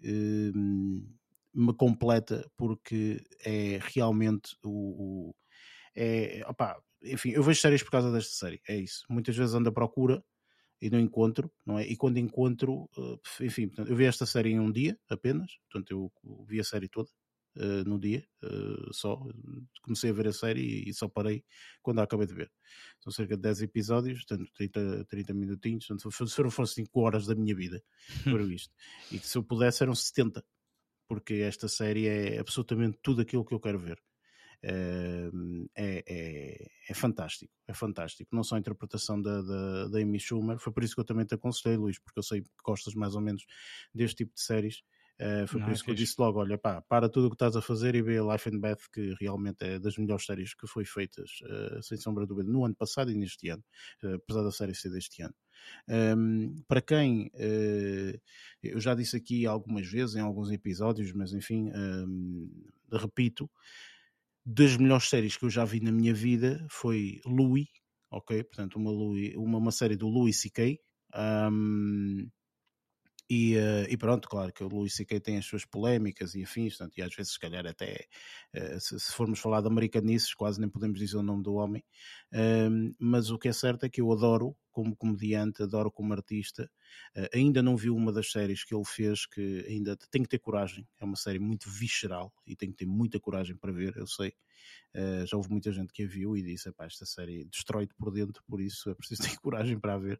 [1.51, 5.29] me completa, porque é realmente o.
[5.29, 5.35] o
[5.95, 6.43] é,
[7.01, 9.03] enfim, eu vejo séries por causa desta série, é isso.
[9.09, 10.23] Muitas vezes ando à procura
[10.85, 11.87] e não encontro, não é?
[11.87, 15.91] E quando encontro, eh, enfim, portanto, eu vi esta série em um dia apenas, portanto,
[15.91, 17.09] eu vi a série toda
[17.57, 19.19] uh, no dia, uh, só.
[19.81, 21.43] Comecei a ver a série e, só parei
[21.81, 22.51] quando a acabei de ver.
[22.99, 27.33] São cerca de 10 episódios, portanto, 30, 30 minutinhos, portanto, foram, foram 5 horas da
[27.33, 27.83] minha vida
[28.23, 28.71] por isto.
[29.11, 30.45] E que se eu pudesse eram 70,
[31.07, 33.99] porque esta série é absolutamente tudo aquilo que eu quero ver
[34.63, 35.29] é,
[35.75, 38.35] é, é, fantástico, é fantástico.
[38.35, 41.25] Não só a interpretação da, da, da Amy Schumer, foi por isso que eu também
[41.25, 43.45] te aconselhei, Luís, porque eu sei que gostas mais ou menos
[43.93, 44.83] deste tipo de séries.
[45.15, 47.35] Uh, foi Não, por isso que eu disse logo: olha, pá, para tudo o que
[47.35, 50.67] estás a fazer e vê Life and Beth, que realmente é das melhores séries que
[50.67, 53.63] foi feitas, uh, sem sombra de dúvida, no ano passado e neste ano,
[54.03, 55.33] uh, apesar da série ser deste ano.
[55.87, 57.31] Um, para quem
[58.61, 62.49] eu já disse aqui algumas vezes em alguns episódios, mas enfim, um,
[62.91, 63.49] repito,
[64.45, 67.67] das melhores séries que eu já vi na minha vida foi Louis,
[68.11, 68.43] ok?
[68.43, 70.79] Portanto, uma, Louis, uma, uma série do Louis C.K.
[71.15, 72.29] Um,
[73.27, 75.19] e, uh, e, pronto, claro que o Louis C.K.
[75.19, 78.05] tem as suas polémicas e afins, portanto, e às vezes, se calhar, até
[78.55, 81.83] uh, se, se, formos falar de americanices, quase nem podemos dizer o nome do homem.
[82.31, 86.69] Um, mas o que é certo é que eu adoro como comediante, adoro como artista.
[87.15, 90.39] Uh, ainda não vi uma das séries que ele fez que ainda tem que ter
[90.39, 90.85] coragem.
[90.99, 94.33] É uma série muito visceral e tem que ter muita coragem para ver, eu sei.
[94.93, 98.43] Uh, já houve muita gente que a viu e disse: esta série destrói-te por dentro,
[98.45, 100.19] por isso é preciso ter coragem para a ver.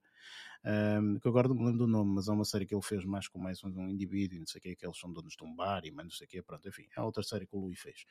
[1.22, 3.28] Que agora não me lembro do nome, mas é uma série que ele fez mais
[3.28, 5.86] com mais um indivíduo, não sei o que, que eles são donos de um bar
[5.86, 8.04] e mais não sei o que, pronto, enfim, é outra série que o Louis fez.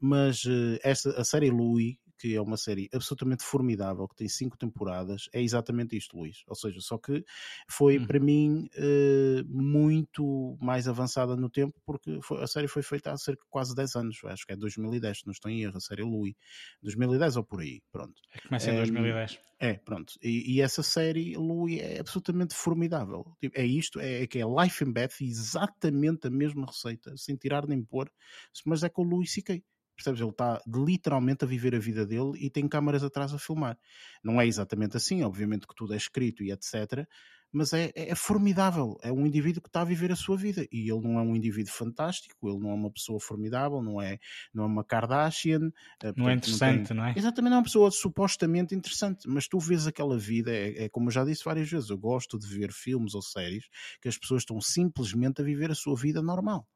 [0.00, 4.56] Mas uh, esta, a série Louis, que é uma série absolutamente formidável, que tem cinco
[4.56, 6.42] temporadas, é exatamente isto, Luís.
[6.46, 7.24] Ou seja, só que
[7.68, 8.06] foi uhum.
[8.06, 13.16] para mim uh, muito mais avançada no tempo, porque foi, a série foi feita há
[13.16, 16.02] cerca de quase 10 anos, acho que é 2010, não estou em erro, a série
[16.02, 16.34] Louis,
[16.82, 18.20] 2010 ou por aí, pronto.
[18.34, 19.38] É, começa em um, 2010.
[19.62, 20.14] É, pronto.
[20.20, 23.24] E, e, essa série, Louis, é absolutamente formidável.
[23.40, 27.36] Tipo, é isto, é, é que é Life in Beth, exatamente a mesma receita, sem
[27.36, 28.10] tirar nem pôr,
[28.66, 29.62] mas é com o Louis C.K.
[29.96, 30.20] Percebes?
[30.20, 33.78] Ele está literalmente a viver a vida dele e tem câmaras atrás a filmar.
[34.22, 37.06] Não é exatamente assim, obviamente que tudo é escrito e etc.
[37.52, 38.96] mas é, é, formidável.
[39.02, 41.36] É um indivíduo que está a viver a sua vida e ele não é um
[41.36, 44.18] indivíduo fantástico, ele não é uma pessoa formidável, não é,
[44.54, 45.70] não é uma Kardashian.
[46.02, 46.96] Eh, não é interessante, não, tem...
[46.96, 47.14] não, é?
[47.16, 51.08] Exatamente, não é uma pessoa supostamente interessante, mas tu vês aquela vida, é, é como
[51.08, 53.68] eu já disse várias vezes, eu gosto de ver filmes ou séries
[54.00, 56.66] que as pessoas estão simplesmente a viver a sua vida normal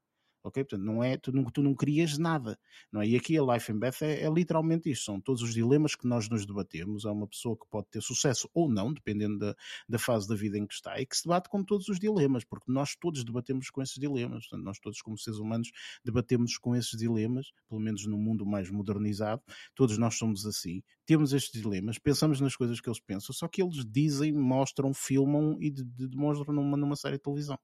[0.46, 0.62] ok?
[0.62, 2.58] Portanto, não é, tu não, tu não crias nada,
[2.92, 3.08] não é?
[3.08, 6.06] E aqui a Life in Beth é, é, literalmente isto, são todos os dilemas que
[6.06, 9.56] nós nos debatemos, é uma pessoa que pode ter sucesso ou não, dependendo da,
[9.88, 12.44] da fase da vida em que está, e que se debate com todos os dilemas,
[12.44, 15.70] porque nós todos debatemos com esses dilemas, portanto, nós todos como seres humanos
[16.04, 19.42] debatemos com esses dilemas, pelo menos no mundo mais modernizado,
[19.74, 23.60] todos nós somos assim, temos estes dilemas, pensamos nas coisas que eles pensam, só que
[23.62, 27.58] eles dizem, mostram, filmam e de, de, demonstram numa, numa série de televisão.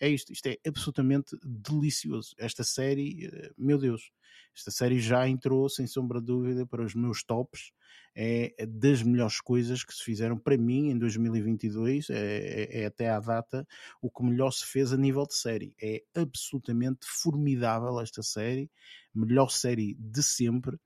[0.00, 4.10] É isto, isto é absolutamente delicioso esta série, eh, meu Deus,
[4.56, 7.72] esta série já entrou, sem sombra de dúvida, para os meus tops.
[8.20, 13.08] É das melhores coisas que se fizeram para mim em 2022, é, é, é até
[13.08, 13.64] à data
[14.02, 15.74] o que melhor se fez a nível de série.
[15.80, 18.68] É absolutamente formidável esta série,
[19.14, 20.76] melhor série de sempre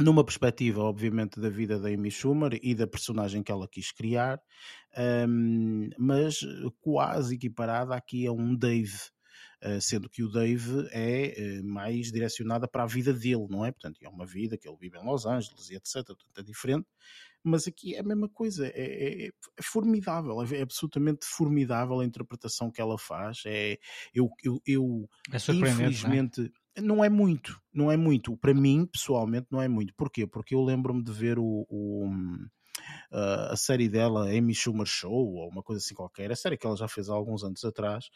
[0.00, 4.40] numa perspectiva, obviamente, da vida da Amy Schumer e da personagem que ela quis criar,
[5.26, 6.40] um, mas
[6.80, 8.98] quase equiparada aqui a um Dave
[9.80, 13.72] sendo que o Dave é eh, mais direcionada para a vida dele, não é?
[13.72, 16.04] Portanto, é uma vida que ele vive em Los Angeles e etc.
[16.06, 16.86] Portanto, é diferente.
[17.42, 22.70] Mas aqui é a mesma coisa, é, é, é formidável, é, absolutamente formidável a interpretação
[22.70, 23.42] que ela faz.
[23.46, 23.78] É,
[24.12, 26.40] eu, eu, eu é infelizmente.
[26.40, 26.80] Não é?
[26.80, 28.36] não é muito, não é muito.
[28.36, 29.94] Para mim, pessoalmente, não é muito.
[29.94, 30.26] Porquê?
[30.26, 32.10] Porque eu lembro-me de ver o, o,
[33.12, 36.66] uh, a série dela, Amy Schumer Show, ou uma coisa assim qualquer, a série que
[36.66, 38.08] ela já fez há alguns anos atrás,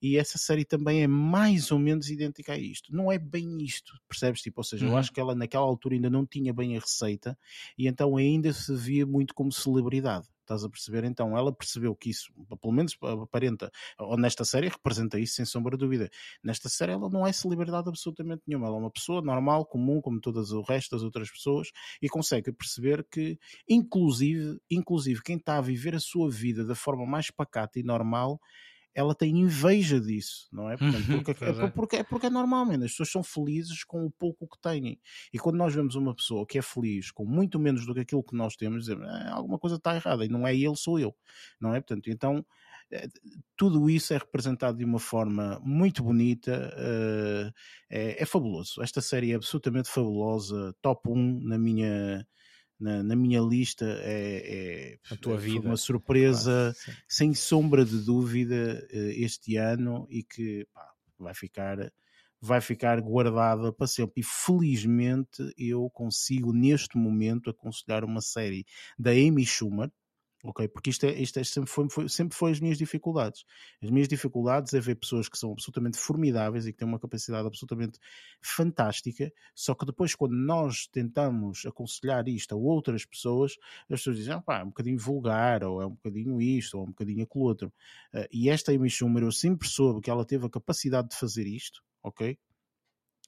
[0.00, 2.94] e essa série também é mais ou menos idêntica a isto.
[2.94, 4.40] Não é bem isto, percebes?
[4.40, 4.92] Tipo, ou seja, uhum.
[4.92, 7.38] eu acho que ela naquela altura ainda não tinha bem a receita,
[7.76, 10.26] e então ainda se via muito como celebridade.
[10.48, 11.04] Estás a perceber?
[11.04, 15.76] Então ela percebeu que isso, pelo menos aparenta, ou nesta série representa isso sem sombra
[15.76, 16.08] de dúvida.
[16.42, 20.18] Nesta série ela não é celebridade absolutamente nenhuma, ela é uma pessoa normal, comum, como
[20.18, 21.68] todas o resto das outras pessoas,
[22.00, 23.38] e consegue perceber que,
[23.68, 28.40] inclusive, inclusive quem está a viver a sua vida da forma mais pacata e normal
[28.94, 30.76] ela tem inveja disso, não é?
[30.76, 32.84] Portanto, porque, é, é, porque, é porque é normal, man.
[32.84, 35.00] as pessoas são felizes com o pouco que têm.
[35.32, 38.22] E quando nós vemos uma pessoa que é feliz com muito menos do que aquilo
[38.22, 41.14] que nós temos, dizemos, ah, alguma coisa está errada, e não é ele, sou eu,
[41.60, 41.80] não é?
[41.80, 42.44] Portanto, então
[42.90, 43.08] eh,
[43.56, 47.52] tudo isso é representado de uma forma muito bonita, uh,
[47.90, 48.82] é, é, fabuloso.
[48.82, 52.26] Esta série é absolutamente fabulosa, top 1 na minha
[52.78, 55.66] na, na minha lista é, é a tua vida.
[55.66, 56.74] uma surpresa
[57.08, 60.88] sem sombra de dúvida eh, este ano e que pá,
[61.18, 61.92] vai ficar
[62.40, 64.20] vai ficar guardada para sempre.
[64.20, 68.64] E felizmente eu consigo neste momento aconselhar uma série
[68.98, 69.90] da Amy Schumer,
[70.44, 70.68] ok?
[70.68, 73.44] Porque isto, é, isto é, sempre, foi, foi, sempre foi as minhas dificuldades.
[73.82, 77.46] As minhas dificuldades é ver pessoas que são absolutamente formidáveis e que têm uma capacidade
[77.46, 77.98] absolutamente
[78.40, 83.56] fantástica, só que depois, quando nós tentamos aconselhar isto a outras pessoas,
[83.90, 86.84] as pessoas dizem, ah, pá, é um bocadinho vulgar, ou é um bocadinho isto, ou
[86.84, 87.72] é um bocadinho aquilo outro.
[88.14, 91.46] Uh, e esta Amy Schumer, eu sempre soube que ela teve a capacidade de fazer
[91.46, 92.38] isto, ok?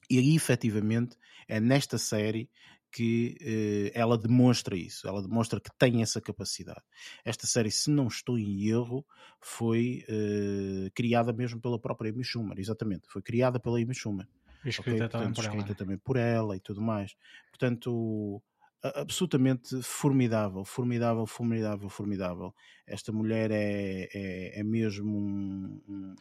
[0.09, 1.15] E aí, efetivamente,
[1.47, 2.49] é nesta série
[2.91, 6.81] que eh, ela demonstra isso, ela demonstra que tem essa capacidade.
[7.23, 9.05] Esta série, se não estou em erro,
[9.39, 14.27] foi eh, criada mesmo pela própria Amy Schumer, exatamente, foi criada pela Amy Schumer.
[14.63, 15.09] E escrita, okay?
[15.09, 15.75] também, Portanto, por escrita ela.
[15.75, 17.15] também por ela e tudo mais.
[17.49, 18.41] Portanto,
[18.83, 22.55] absolutamente formidável, formidável, formidável, formidável.
[22.85, 26.15] Esta mulher é, é, é mesmo um, um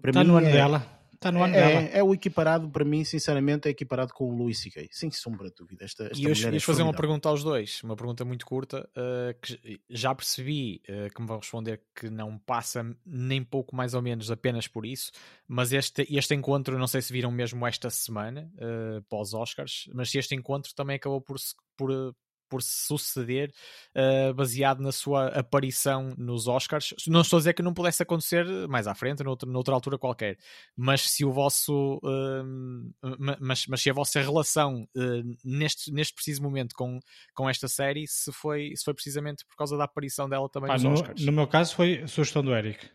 [0.00, 1.05] para Está mim no ano é, dela.
[1.16, 1.80] Está no ano é, dela.
[1.88, 4.88] É o equiparado, para mim, sinceramente, é equiparado com o Louis C.K.
[4.92, 5.84] Sem sombra de dúvida.
[5.84, 9.40] Esta, esta e eu ias fazer uma pergunta aos dois, uma pergunta muito curta, uh,
[9.40, 14.02] que já percebi uh, que me vão responder que não passa nem pouco mais ou
[14.02, 15.10] menos apenas por isso,
[15.48, 20.34] mas este, este encontro, não sei se viram mesmo esta semana, uh, pós-Oscars, mas este
[20.34, 21.36] encontro também acabou por,
[21.76, 22.14] por,
[22.48, 23.52] por suceder
[23.94, 26.94] uh, baseado na sua aparição nos Oscars.
[27.06, 30.38] Não estou a dizer que não pudesse acontecer mais à frente, noutra, noutra altura qualquer,
[30.76, 36.42] mas se o vosso uh, mas, mas se a vossa relação uh, neste, neste preciso
[36.42, 37.00] momento com,
[37.34, 40.82] com esta série se foi, se foi precisamente por causa da aparição dela também nos
[40.82, 41.24] no, Oscars.
[41.24, 42.88] No meu caso foi sugestão do Eric.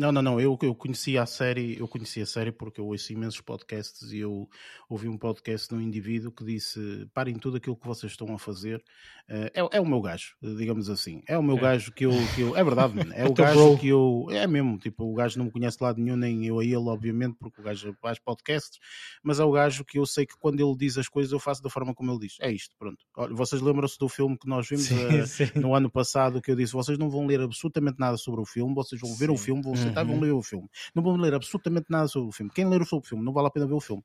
[0.00, 0.40] Não, não, não.
[0.40, 4.20] Eu, eu conheci a série, eu conheci a série porque eu ouço imensos podcasts e
[4.20, 4.48] eu
[4.88, 8.38] ouvi um podcast de um indivíduo que disse: parem tudo aquilo que vocês estão a
[8.38, 8.82] fazer.
[9.28, 11.22] Uh, é, é, o meu gajo, digamos assim.
[11.28, 11.60] É o meu é.
[11.60, 12.56] gajo que eu, que eu.
[12.56, 13.12] É verdade, mano.
[13.12, 14.26] É o gajo que eu.
[14.30, 16.76] É mesmo, tipo, o gajo não me conhece de lado nenhum, nem eu a ele,
[16.76, 18.80] obviamente, porque o gajo faz podcasts,
[19.22, 21.62] mas é o gajo que eu sei que quando ele diz as coisas eu faço
[21.62, 22.38] da forma como ele diz.
[22.40, 23.04] É isto, pronto.
[23.18, 25.50] Olha, vocês lembram-se do filme que nós vimos sim, uh, sim.
[25.56, 28.74] no ano passado que eu disse: vocês não vão ler absolutamente nada sobre o filme,
[28.74, 29.32] vocês vão ver sim.
[29.32, 30.12] o filme, vão sentar uhum.
[30.12, 30.68] vão ler o filme.
[30.94, 32.50] Não vão ler absolutamente nada sobre o filme.
[32.54, 34.02] Quem ler sobre o filme não vale a pena ver o filme.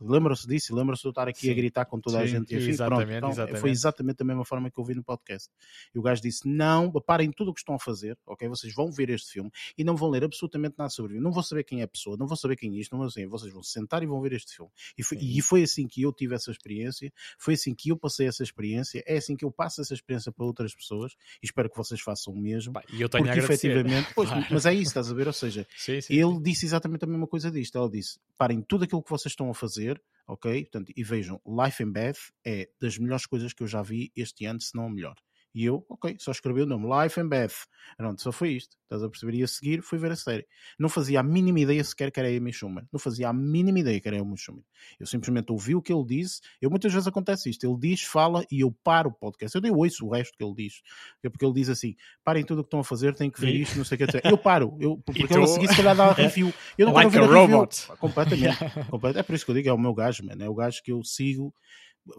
[0.00, 0.74] Lembra-se disso?
[0.74, 1.50] Lembra-se de eu estar aqui Sim.
[1.50, 2.68] a gritar com toda Sim, a gente e assim?
[2.68, 3.60] Exatamente, Pronto, então, exatamente.
[3.60, 5.50] Foi exatamente a mesma forma que eu vi no podcast.
[5.94, 8.46] E o gajo disse: Não, parem tudo o que estão a fazer, ok?
[8.48, 11.22] Vocês vão ver este filme e não vão ler absolutamente nada sobre ele.
[11.22, 13.08] Não vão saber quem é a pessoa, não vão saber quem é isto, não vão
[13.08, 13.26] saber.
[13.26, 14.70] Vocês vão sentar e vão ver este filme.
[14.98, 18.26] E foi, e foi assim que eu tive essa experiência, foi assim que eu passei
[18.26, 21.12] essa experiência, é assim que eu passo essa experiência para outras pessoas
[21.42, 22.74] e espero que vocês façam o mesmo.
[22.92, 25.26] E eu tenho porque efetivamente, pois, mas é isso, estás a ver?
[25.26, 27.78] Ou seja, sim, ele disse exatamente a mesma coisa disto.
[27.78, 29.85] Ele disse: Parem tudo aquilo que vocês estão a fazer
[30.26, 30.62] ok?
[30.64, 34.44] Portanto, e vejam, Life in Beth é das melhores coisas que eu já vi este
[34.46, 35.16] ano, se não a melhor.
[35.56, 37.54] E eu, ok, só escrevi o nome Life and Beth.
[37.96, 38.76] Pronto, só foi isto.
[38.82, 39.36] Estás a perceber?
[39.36, 40.46] E a seguir fui ver a série.
[40.78, 42.84] Não fazia a mínima ideia sequer que era a Amy Schumer.
[42.92, 44.62] Não fazia a mínima ideia que era a Amy Schumer.
[45.00, 46.42] Eu simplesmente ouvi o que ele disse.
[46.60, 47.66] Eu muitas vezes acontece isto.
[47.66, 49.56] Ele diz, fala e eu paro o podcast.
[49.56, 50.82] Eu nem ouço o resto que ele diz.
[51.24, 53.54] É porque ele diz assim: parem tudo o que estão a fazer, têm que ver
[53.54, 53.62] e...
[53.62, 54.28] isto, não sei o que.
[54.28, 54.76] Eu paro.
[54.78, 56.52] Eu, porque ele a seguir se calhar dá review.
[56.76, 57.40] Eu não like quero ver a.
[57.40, 57.68] Review.
[57.98, 58.60] Completamente.
[58.60, 59.18] yeah.
[59.18, 60.44] É por isso que eu digo, é o meu gajo, mano.
[60.44, 61.54] É o gajo que eu sigo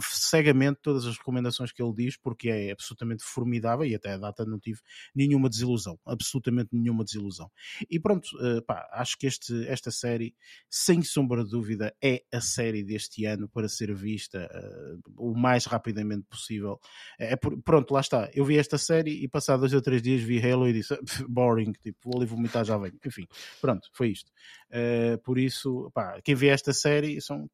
[0.01, 4.45] cegamente todas as recomendações que ele diz, porque é absolutamente formidável e até a data
[4.45, 4.79] não tive
[5.15, 7.49] nenhuma desilusão, absolutamente nenhuma desilusão.
[7.89, 10.35] E pronto, uh, pá, acho que este, esta série,
[10.69, 15.65] sem sombra de dúvida, é a série deste ano para ser vista uh, o mais
[15.65, 16.79] rapidamente possível.
[17.19, 18.29] É, por, pronto, lá está.
[18.33, 20.97] Eu vi esta série e passados dois ou três dias vi Halo e disse
[21.27, 22.91] boring, tipo, vou ali vomitar já vem.
[23.05, 23.27] Enfim,
[23.61, 24.31] pronto, foi isto.
[24.69, 27.49] Uh, por isso, pá, quem vê esta série são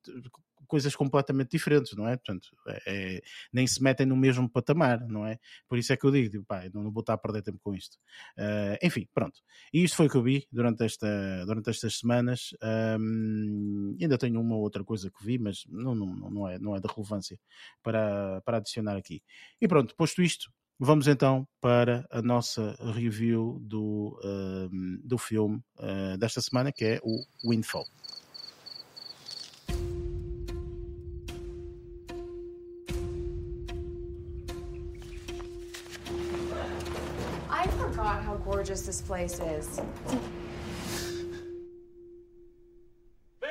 [0.74, 2.18] coisas completamente diferentes, não é?
[2.18, 3.22] Portanto, é, é,
[3.54, 5.38] nem se metem no mesmo patamar, não é?
[5.70, 7.60] Por isso é que eu digo, tipo, pá, não, não vou estar a perder tempo
[7.62, 8.00] com isto.
[8.36, 9.40] Uh, enfim, pronto.
[9.72, 12.56] E isto foi o que eu vi durante, esta, durante estas semanas.
[13.00, 16.76] Um, ainda tenho uma ou outra coisa que vi, mas não, não, não, é, não
[16.76, 17.40] é de relevância
[17.84, 19.22] para, para adicionar aqui.
[19.62, 24.20] E pronto, posto isto, Vamos então para a nossa review do,
[25.04, 27.86] do filme uh, desta semana, que é o Windfall.
[38.74, 39.82] Gorgeous this place is.
[43.40, 43.50] Babe!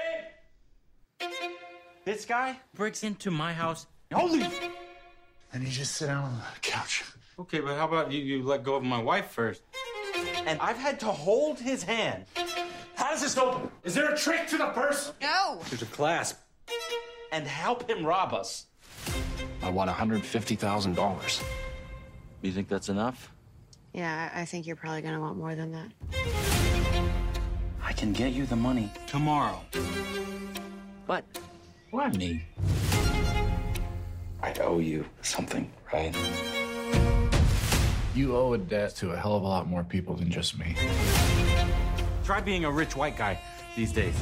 [2.04, 3.86] This guy breaks into my house.
[4.12, 4.48] Holy!
[5.52, 7.04] And you just sit down on the couch.
[7.38, 9.62] Okay, but how about you, you let go of my wife first?
[10.44, 12.24] And I've had to hold his hand.
[12.96, 13.70] How does this open?
[13.84, 15.12] Is there a trick to the purse?
[15.22, 15.60] No.
[15.68, 16.38] There's a clasp.
[17.30, 18.66] And help him rob us.
[19.62, 21.42] I want $150,000.
[22.42, 23.30] You think that's enough?
[23.92, 25.88] Yeah, I think you're probably gonna want more than that.
[27.82, 29.60] I can get you the money tomorrow.
[31.06, 31.24] What?
[31.90, 32.16] What?
[32.16, 32.42] Me.
[34.42, 36.16] I owe you something, right?
[38.14, 40.74] You owe a debt to a hell of a lot more people than just me.
[42.24, 43.38] Try being a rich white guy
[43.76, 44.14] these days.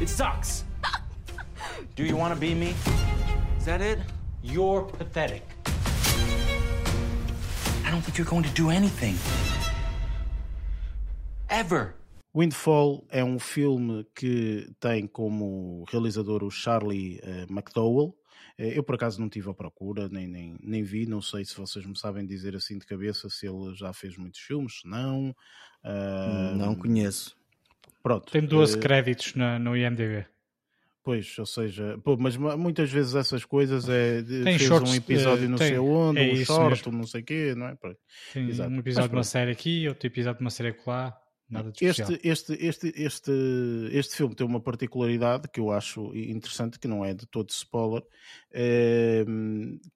[0.00, 0.64] It sucks.
[1.96, 2.74] Do you want to be me?
[3.56, 4.00] Is that it?
[4.42, 5.42] You're pathetic.
[7.92, 9.14] Don't think you're going to do anything.
[11.48, 11.94] Ever.
[12.34, 18.16] Windfall é um filme que tem como realizador o Charlie uh, McDowell.
[18.58, 21.54] Uh, eu por acaso não tive a procura, nem, nem, nem vi, não sei se
[21.54, 25.36] vocês me sabem dizer assim de cabeça se ele já fez muitos filmes, não.
[25.84, 27.36] Uh, não conheço.
[28.02, 28.32] Pronto.
[28.32, 30.24] Tem 12 créditos no, no IMDb.
[31.04, 35.48] Pois, ou seja, pô, mas muitas vezes essas coisas é tem fez shorts, um episódio
[35.48, 36.92] não tem, sei onde, é um short, mesmo.
[36.92, 37.76] não sei o quê, não é?
[38.32, 38.70] Tem Exato.
[38.70, 41.16] um episódio de uma série aqui, outro episódio de uma série lá,
[41.52, 43.32] nada de este, este, este, este,
[43.92, 48.02] este filme tem uma particularidade que eu acho interessante, que não é de todo spoiler,
[48.50, 49.24] é,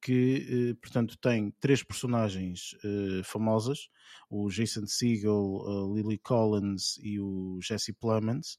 [0.01, 3.89] que, eh, portanto, tem três personagens é, famosas,
[4.29, 8.59] o Jason Segel, a Lily Collins e o Jesse Plemons,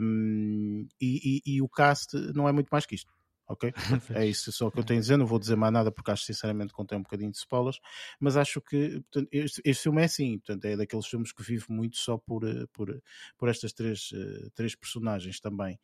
[0.00, 3.15] um, e, e, e, o cast não é muito mais que isto.
[3.48, 3.72] Ok?
[4.14, 5.16] é isso só que eu tenho a dizer.
[5.16, 7.80] Não vou dizer mais nada porque acho sinceramente que contém um bocadinho de spoilers,
[8.18, 11.66] mas acho que portanto, este, este, filme é assim, portanto, é daqueles filmes que vive
[11.68, 13.00] muito só por, eh, por,
[13.38, 15.78] por estas três, uh, três personagens também.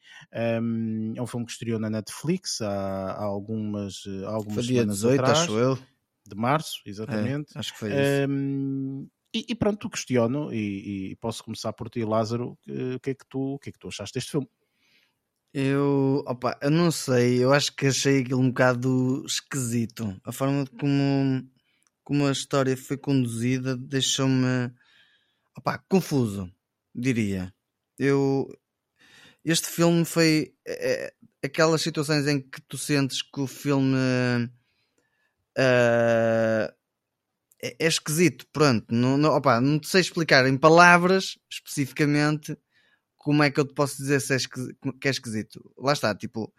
[0.61, 4.85] Um, é um filme que estreou na Netflix há, há algumas, há algumas Foi dia
[4.85, 5.39] 18, atrás.
[5.41, 5.79] acho eu
[6.27, 7.53] de março, exatamente.
[7.55, 8.31] É, acho que foi isso.
[8.31, 12.59] Um, E, e pronto, questiono e, e, posso começar por ti, Lázaro.
[12.97, 14.47] O que, é que tu, o que é que tu achaste deste filme?
[15.55, 20.19] Eu, opa, eu não sei, eu acho que achei aquilo um bocado esquisito.
[20.25, 21.47] A forma como,
[22.03, 24.73] como a história foi conduzida deixou-me
[25.89, 26.51] confuso,
[26.95, 27.55] diria.
[27.99, 28.49] Eu,
[29.45, 31.15] este filme foi é, é,
[31.47, 33.97] aquelas situações em que tu sentes que o filme
[35.59, 36.73] uh,
[37.63, 38.87] é, é, esquisito, pronto.
[38.95, 42.57] Não, não, opa, não sei explicar em palavras especificamente
[43.23, 44.39] como é que eu te posso dizer se é
[45.01, 45.73] que é esquisito?
[45.79, 46.53] Lá está, tipo,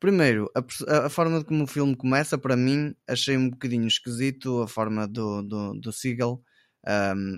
[0.00, 4.68] primeiro, a, a, forma como o filme começa, para mim, achei um bocadinho esquisito a
[4.68, 6.42] forma do, do, do Seagull
[6.84, 7.36] estar, um,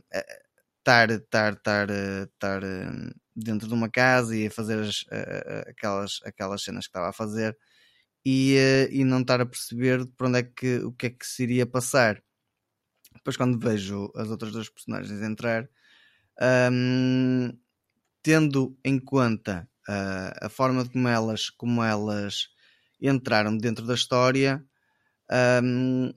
[0.79, 2.63] estar, estar, estar
[3.37, 5.05] dentro de uma casa e a fazer as,
[5.69, 7.57] aquelas, aquelas cenas que estava a fazer
[8.25, 8.57] e,
[8.91, 11.67] e não estar a perceber por onde é que, o que é que se iria
[11.67, 12.23] passar.
[13.15, 15.69] Depois, quando vejo as outras duas personagens entrar,
[16.41, 17.53] um,
[18.23, 22.49] tendo em conta uh, a forma como elas, como elas
[23.01, 24.65] entraram dentro da história,
[25.63, 26.13] um,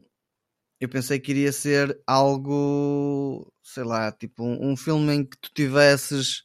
[0.79, 5.49] eu pensei que iria ser algo, sei lá, tipo um, um, filme em que tu
[5.53, 6.43] tivesses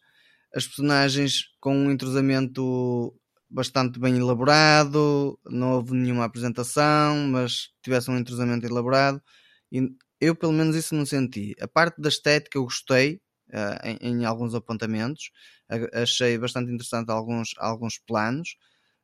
[0.54, 3.14] as personagens com um entrosamento
[3.48, 9.20] bastante bem elaborado, não houve nenhuma apresentação, mas tivesse um entrosamento elaborado.
[9.72, 11.54] E eu, pelo menos, isso não senti.
[11.60, 13.20] A parte da estética eu gostei,
[13.84, 15.30] em, em, alguns apontamentos.
[15.92, 18.56] achei bastante interessante alguns, alguns planos.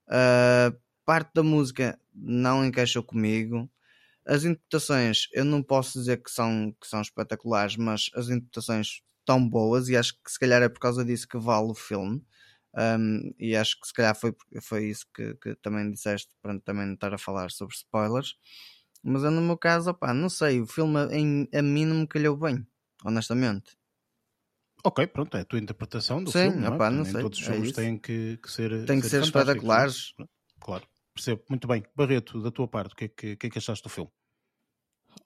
[0.08, 3.70] Uh, parte da música não encaixou comigo.
[4.26, 9.48] As interpretações, eu não posso dizer que são, que são espetaculares, mas as interpretações estão
[9.48, 12.22] boas e acho que se calhar é por causa disso que vale o filme.
[12.76, 16.86] Um, e acho que se calhar foi, foi isso que, que também disseste para também
[16.86, 18.36] não estar a falar sobre spoilers.
[19.02, 22.36] Mas eu, no meu caso, não sei, o filme em, a mim não me calhou
[22.36, 22.66] bem,
[23.04, 23.76] honestamente.
[24.86, 26.58] Ok, pronto, é a tua interpretação do Sim, filme.
[26.58, 26.90] Não, é?
[26.90, 28.86] não sei, todos os é filmes têm que, que, ser.
[28.86, 30.14] Tem que ser, ser espetaculares.
[30.60, 31.42] Claro, percebo.
[31.50, 31.82] Muito bem.
[31.96, 34.08] Barreto, da tua parte, o que é que, que, é que achaste do filme?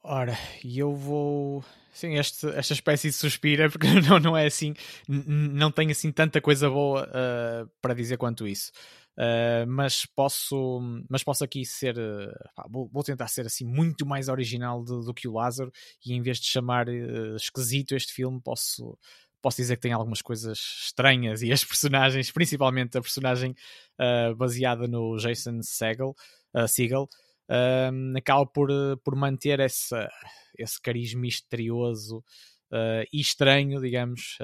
[0.03, 0.32] Ora,
[0.65, 1.62] e eu vou.
[1.93, 4.73] Sim, este, esta espécie de suspira, porque não, não é assim.
[5.07, 8.73] Não tenho assim tanta coisa boa uh, para dizer quanto isso.
[9.19, 10.81] Uh, mas posso
[11.11, 12.32] mas posso aqui ser uh,
[12.70, 15.70] vou, vou, tentar ser assim muito mais original do, do que o Lázaro
[16.07, 16.87] e em vez de chamar
[17.35, 18.97] esquisito este filme posso
[19.41, 23.55] posso dizer que tem algumas coisas estranhas e as personagens, principalmente a personagem
[24.01, 26.15] uh, baseada no Jason Segel,
[26.55, 27.09] uh, Segel
[27.51, 28.69] uh, acaba por,
[29.03, 30.09] por manter essa,
[30.59, 32.25] esse carisma misterioso
[33.12, 34.39] e estranho, digamos,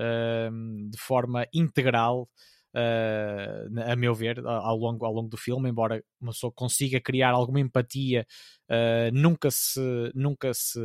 [0.91, 2.29] de forma integral.
[2.75, 7.61] A meu ver, ao longo, ao longo do filme, embora uma pessoa consiga criar alguma
[7.61, 8.27] empatia,
[9.13, 9.81] nunca, se,
[10.13, 10.81] nunca se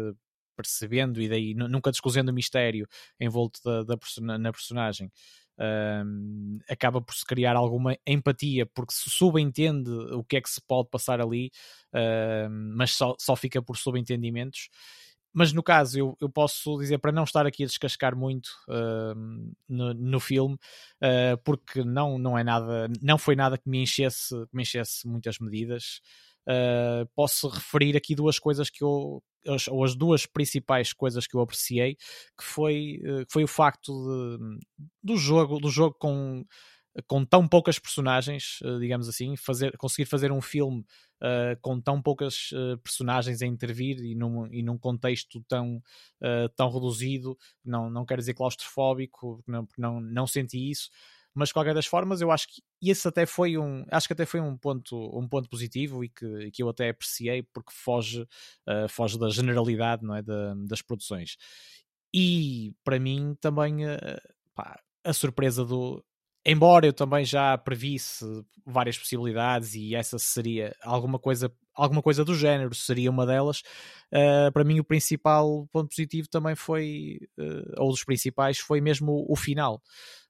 [0.56, 2.88] percebendo e daí nunca descosendo o mistério
[3.20, 3.98] envolto da, da
[4.38, 5.12] na personagem.
[5.60, 10.60] Um, acaba por se criar alguma empatia porque se subentende o que é que se
[10.62, 11.52] pode passar ali,
[11.94, 14.70] um, mas só, só fica por subentendimentos.
[15.34, 19.54] Mas no caso, eu, eu posso dizer para não estar aqui a descascar muito uh,
[19.68, 24.36] no, no, filme, uh, porque não, não é nada, não foi nada que me enchesse,
[24.52, 26.02] me enchesse muitas medidas.
[26.48, 31.36] Uh, posso referir aqui duas coisas que eu, as, ou as duas principais coisas que
[31.36, 31.96] eu apreciei,
[32.38, 34.60] que foi, uh, foi o facto de,
[35.04, 36.44] do jogo, do jogo com,
[37.08, 40.86] com tão poucas personagens, uh, digamos assim, fazer, conseguir fazer um filme
[41.62, 42.50] com tão poucas
[42.84, 45.80] personagens a intervir e num, e num contexto tão,
[46.56, 50.90] tão reduzido, não, não quero dizer claustrofóbico, não, não, não senti isso,
[51.34, 54.26] mas de qualquer das formas eu acho que esse até foi um acho que até
[54.26, 58.90] foi um ponto um ponto positivo e que, que eu até apreciei porque foge uh,
[58.90, 61.38] foge da generalidade não é da, das produções.
[62.14, 63.98] E para mim também uh,
[64.54, 66.04] pá, a surpresa do
[66.46, 68.26] embora eu também já previsse
[68.66, 73.62] várias possibilidades e essa seria alguma coisa alguma coisa do género seria uma delas
[74.12, 79.12] uh, para mim o principal ponto positivo também foi uh, ou dos principais foi mesmo
[79.12, 79.82] o, o final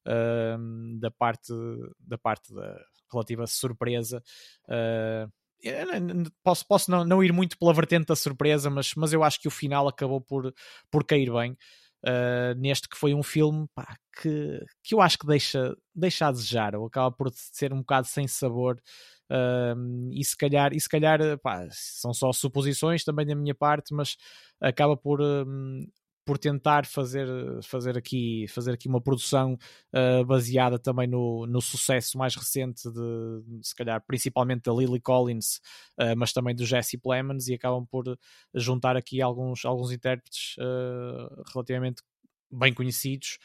[0.08, 1.54] uh, da parte
[2.00, 2.78] da parte da
[3.12, 4.24] relativa surpresa
[6.44, 9.48] posso, posso não, não ir muito pela vertente da surpresa, mas, mas eu acho que
[9.48, 10.54] o final acabou por,
[10.90, 11.56] por cair bem
[12.06, 16.32] uh, neste que foi um filme pá, que, que eu acho que deixa, deixa a
[16.32, 18.82] desejar, ou acaba por ser um bocado sem sabor.
[19.32, 23.94] Uh, e se calhar, e se calhar pá, são só suposições também da minha parte,
[23.94, 24.18] mas
[24.60, 25.86] acaba por, um,
[26.32, 27.28] por tentar fazer,
[27.62, 29.58] fazer, aqui, fazer aqui uma produção
[29.94, 35.58] uh, baseada também no, no sucesso mais recente de, se calhar, principalmente da Lily Collins,
[36.00, 38.18] uh, mas também do Jesse Plemons, e acabam por
[38.56, 42.02] juntar aqui alguns, alguns intérpretes uh, relativamente
[42.50, 43.38] bem conhecidos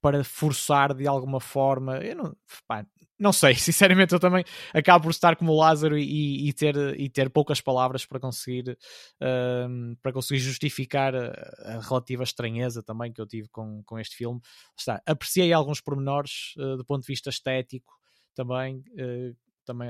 [0.00, 1.98] para forçar de alguma forma.
[1.98, 2.36] Eu não,
[2.66, 2.86] pá,
[3.24, 4.44] não sei, sinceramente, eu também
[4.74, 9.96] acabo por estar como Lázaro e, e ter, e ter poucas palavras para conseguir, uh,
[10.02, 11.32] para conseguir justificar a,
[11.64, 14.40] a, relativa estranheza também que eu tive com, com este filme.
[14.78, 17.92] Está, apreciei alguns pormenores uh, do ponto de vista estético
[18.34, 18.84] também.
[18.90, 19.34] Uh,
[19.66, 19.88] também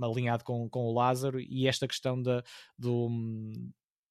[0.00, 2.42] alinhado com, com o Lázaro e esta questão da,
[2.78, 3.10] do,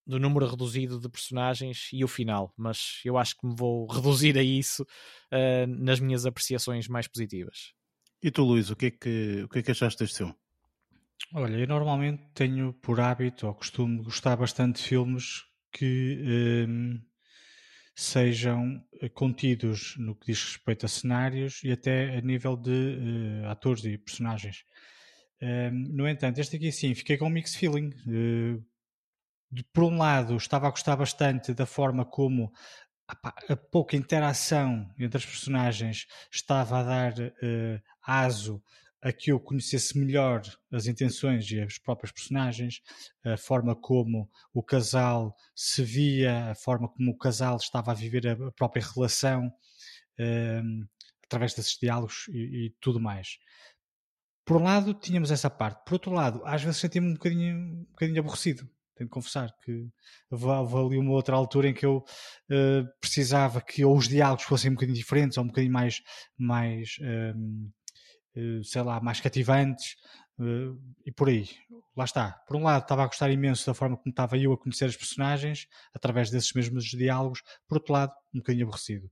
[0.06, 4.38] do número reduzido de personagens e o final, mas eu acho que me vou reduzir
[4.38, 7.74] a isso uh, nas minhas apreciações mais positivas.
[8.24, 10.36] E tu, Luís, o que é que, o que, é que achaste deste filme?
[11.34, 16.20] Olha, eu normalmente tenho por hábito ou costume gostar bastante de filmes que
[16.68, 17.02] um, ehm,
[17.96, 23.50] sejam eh, contidos no que diz respeito a cenários e até a nível de uh,
[23.50, 24.66] atores e personagens.
[25.42, 27.90] Um, no entanto, este aqui sim, fiquei com um mixed feeling.
[28.06, 28.64] Uh,
[29.52, 32.54] de, por um lado, estava a gostar bastante da forma como
[33.24, 38.62] a, pouca interação entre as personagens estava a dar uh, aso
[39.02, 42.82] a que eu conhecesse melhor as intenções e as próprias personagens,
[43.26, 48.28] a forma como o casal se via, a forma como o casal estava a viver
[48.28, 50.88] a própria relação, uh,
[51.26, 53.40] através desses diálogos e, e, tudo mais.
[54.46, 55.84] Por um lado, tínhamos essa parte.
[55.86, 58.70] Por outro lado, às vezes sentia-me um bocadinho, um bocadinho aborrecido
[59.02, 59.88] tenho de confessar que
[60.30, 64.72] houve ali uma outra altura em que eu uh, precisava que ou os diálogos fossem
[64.72, 66.02] um bocadinho diferentes ou um bocadinho mais,
[66.38, 67.70] mais um,
[68.64, 69.96] sei lá, mais cativantes
[70.40, 71.50] uh, e por aí.
[71.96, 72.32] Lá está.
[72.48, 74.98] Por um lado, estava a gostar imenso da forma como estava eu a conhecer os
[74.98, 79.10] personagens através desses mesmos diálogos, por outro lado, um bocadinho aborrecido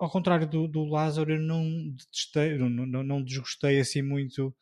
[0.00, 4.54] ao contrário do, do Lázaro, eu não detestei, não, não, desgostei assim muito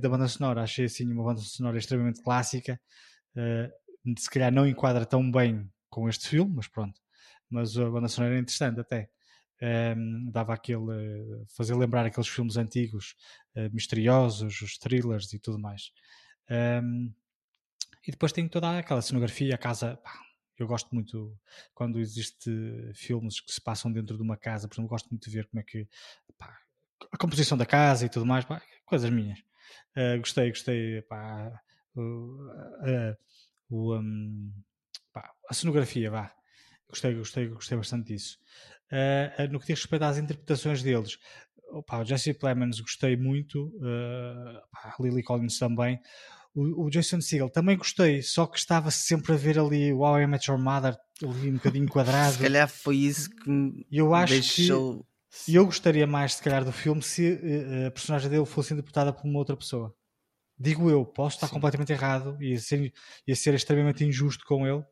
[0.00, 0.62] da banda sonora.
[0.62, 2.80] Achei assim uma banda sonora extremamente clássica.
[4.16, 7.00] Se calhar não enquadra tão bem com este filme, mas pronto.
[7.50, 9.10] Mas a banda sonora era interessante até.
[9.60, 10.82] Um, dava aquele.
[10.82, 13.16] Uh, fazer lembrar aqueles filmes antigos,
[13.72, 15.92] misteriosos, os thrillers e tudo mais.
[16.50, 17.12] Um,
[18.06, 19.96] e depois tem toda aquela cenografia, a casa.
[19.96, 20.12] Pá,
[20.58, 21.36] eu gosto muito
[21.74, 22.50] quando existe
[22.94, 25.60] filmes que se passam dentro de uma casa, por exemplo, gosto muito de ver como
[25.60, 25.88] é que
[26.36, 26.58] pá,
[27.12, 29.38] a composição da casa e tudo mais, pá, coisas minhas.
[29.96, 31.02] Uh, gostei, gostei.
[31.02, 31.60] Pá,
[31.96, 33.16] uh,
[33.70, 34.52] uh, um,
[35.12, 36.34] pá, a cenografia, vá.
[36.88, 38.38] Gostei, gostei, gostei bastante disso.
[39.50, 41.18] No que diz respeito às interpretações deles,
[41.70, 46.00] opa, o Jesse Plemons gostei muito, uh, pá, Lily Collins também.
[46.54, 50.20] O, o, Jason Segel também gostei, só que estava sempre a ver ali o How
[50.20, 52.32] I Met Your Mother ali um bocadinho quadrado.
[52.32, 55.06] se calhar foi isso que me eu acho deixou...
[55.44, 59.12] que eu gostaria mais, se calhar, do filme se uh, a personagem dele fosse interpretada
[59.12, 59.94] por uma outra pessoa.
[60.58, 61.54] Digo eu, posso estar Sim.
[61.54, 62.92] completamente errado e ia ser,
[63.26, 64.86] ia ser extremamente injusto com ele, uh,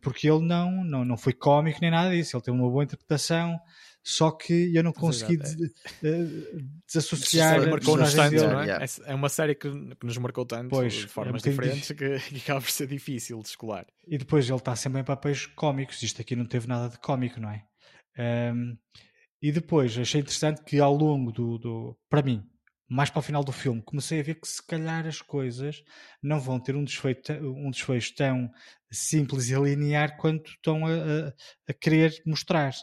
[0.00, 2.36] porque ele não, não, não foi cómico nem nada disso.
[2.36, 3.58] Ele tem uma boa interpretação,
[4.02, 8.46] só que eu não consegui des, uh, desassociar a personagem dele.
[8.46, 8.70] Não é?
[8.70, 8.86] é?
[9.06, 12.36] é uma série que, que nos marcou tanto pois, de formas é diferentes que, que
[12.36, 13.86] acaba por ser difícil de escolar.
[14.06, 16.02] E depois ele está sempre em papéis cómicos.
[16.02, 17.64] Isto aqui não teve nada de cómico, não é?
[18.18, 18.76] Um,
[19.40, 22.44] e depois achei interessante que ao longo do, do, para mim,
[22.92, 25.82] mais para o final do filme, comecei a ver que se calhar as coisas
[26.22, 28.50] não vão ter um desfecho, um desfecho tão
[28.90, 31.32] simples e linear quanto estão a, a,
[31.68, 32.74] a querer mostrar.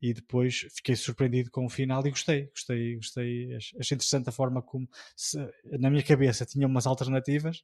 [0.00, 3.56] E depois fiquei surpreendido com o final e gostei, gostei, gostei.
[3.56, 5.38] Achei interessante a forma como, se,
[5.80, 7.62] na minha cabeça, tinha umas alternativas,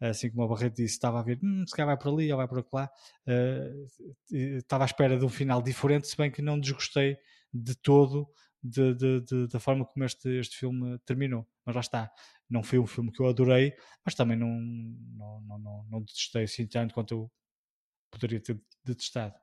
[0.00, 2.38] assim como o Barreto disse, estava a ver, hum, se calhar vai por ali ou
[2.38, 2.88] vai por lá.
[3.26, 7.16] Uh, estava à espera de um final diferente, se bem que não desgostei
[7.52, 8.28] de todo
[8.62, 11.46] de, de, de, da forma como este, este filme terminou.
[11.64, 12.12] Mas lá está,
[12.48, 13.74] não foi um filme que eu adorei,
[14.04, 17.30] mas também não, não, não, não, não detestei assim tanto quanto eu
[18.10, 19.34] poderia ter detestado.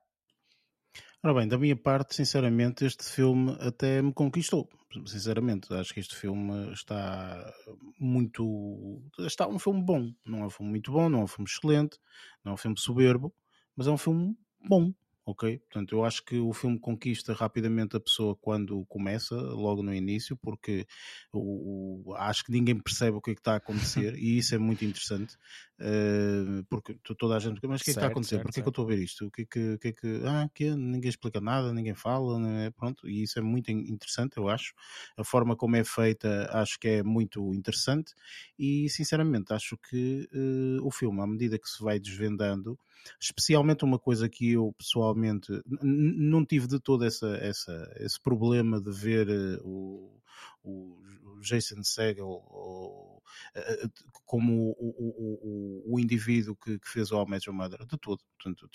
[1.22, 4.68] Ora bem, da minha parte, sinceramente, este filme até me conquistou.
[5.06, 7.50] Sinceramente, acho que este filme está
[7.98, 9.02] muito.
[9.20, 10.12] Está um filme bom.
[10.24, 11.98] Não é um filme muito bom, não é um filme excelente,
[12.44, 13.34] não é um filme soberbo,
[13.74, 14.36] mas é um filme
[14.68, 14.92] bom
[15.24, 15.58] ok?
[15.58, 20.36] Portanto, eu acho que o filme conquista rapidamente a pessoa quando começa, logo no início,
[20.36, 20.86] porque
[21.32, 24.54] o, o acho que ninguém percebe o que é que está a acontecer e isso
[24.54, 25.36] é muito interessante,
[25.80, 28.40] uh, porque toda a gente, mas o que é que está a acontecer?
[28.40, 29.26] Porquê é que eu estou a ver isto?
[29.26, 30.76] O que é que, que, é que ah, que é?
[30.76, 32.70] ninguém explica nada, ninguém fala, é?
[32.70, 34.74] pronto, e isso é muito interessante, eu acho.
[35.16, 38.12] A forma como é feita, acho que é muito interessante
[38.58, 42.78] e, sinceramente, acho que uh, o filme, à medida que se vai desvendando,
[43.20, 48.90] especialmente uma coisa que eu pessoalmente não tive de todo essa, essa, esse problema de
[48.90, 50.20] ver uh, o,
[50.62, 53.22] o Jason Segel ou,
[53.56, 53.90] uh,
[54.24, 58.22] como o, o, o, indivíduo que, que fez o All Your Mother, de tudo.
[58.36, 58.68] Portanto,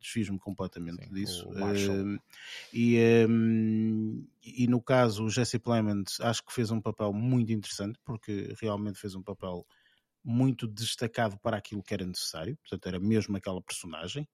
[0.00, 1.48] desfiz-me completamente Sim, disso.
[1.50, 2.18] Uh,
[2.72, 2.98] e,
[3.28, 8.54] um, e no caso, o Jesse Plemons acho que fez um papel muito interessante, porque
[8.60, 9.66] realmente fez um papel
[10.24, 14.26] muito destacado para aquilo que era necessário, portanto era mesmo aquela personagem,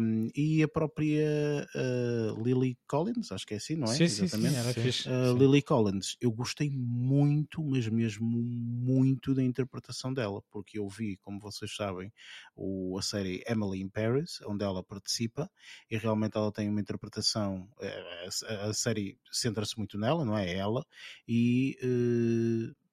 [0.00, 3.94] um, e a própria uh, Lily Collins, acho que é assim, não é?
[3.94, 4.48] Sim, Exatamente.
[4.48, 5.08] sim, sim, era fixe.
[5.08, 11.16] Uh, Lily Collins, eu gostei muito, mas mesmo muito da interpretação dela, porque eu vi,
[11.18, 12.12] como vocês sabem,
[12.56, 15.50] o, a série Emily in Paris, onde ela participa,
[15.90, 20.52] e realmente ela tem uma interpretação, eh, a, a série centra-se muito nela, não é?
[20.52, 20.84] Ela,
[21.28, 22.83] e uh,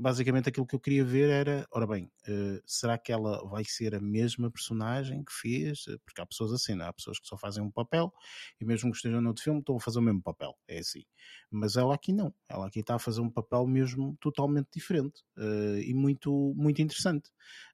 [0.00, 3.94] basicamente aquilo que eu queria ver era, ora bem, uh, será que ela vai ser
[3.94, 5.84] a mesma personagem que fez?
[5.88, 6.80] Eh, porque há pessoas assim?
[6.80, 6.84] É?
[6.84, 8.12] há pessoas que só fazem um papel
[8.60, 11.04] e mesmo que estejam no outro filme estão a fazer o mesmo papel, é assim.
[11.50, 15.78] Mas ela aqui não, ela aqui está a fazer um papel mesmo totalmente diferente uh,
[15.78, 17.28] e muito, muito interessante.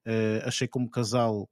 [0.04, 1.48] Uh, achei como casal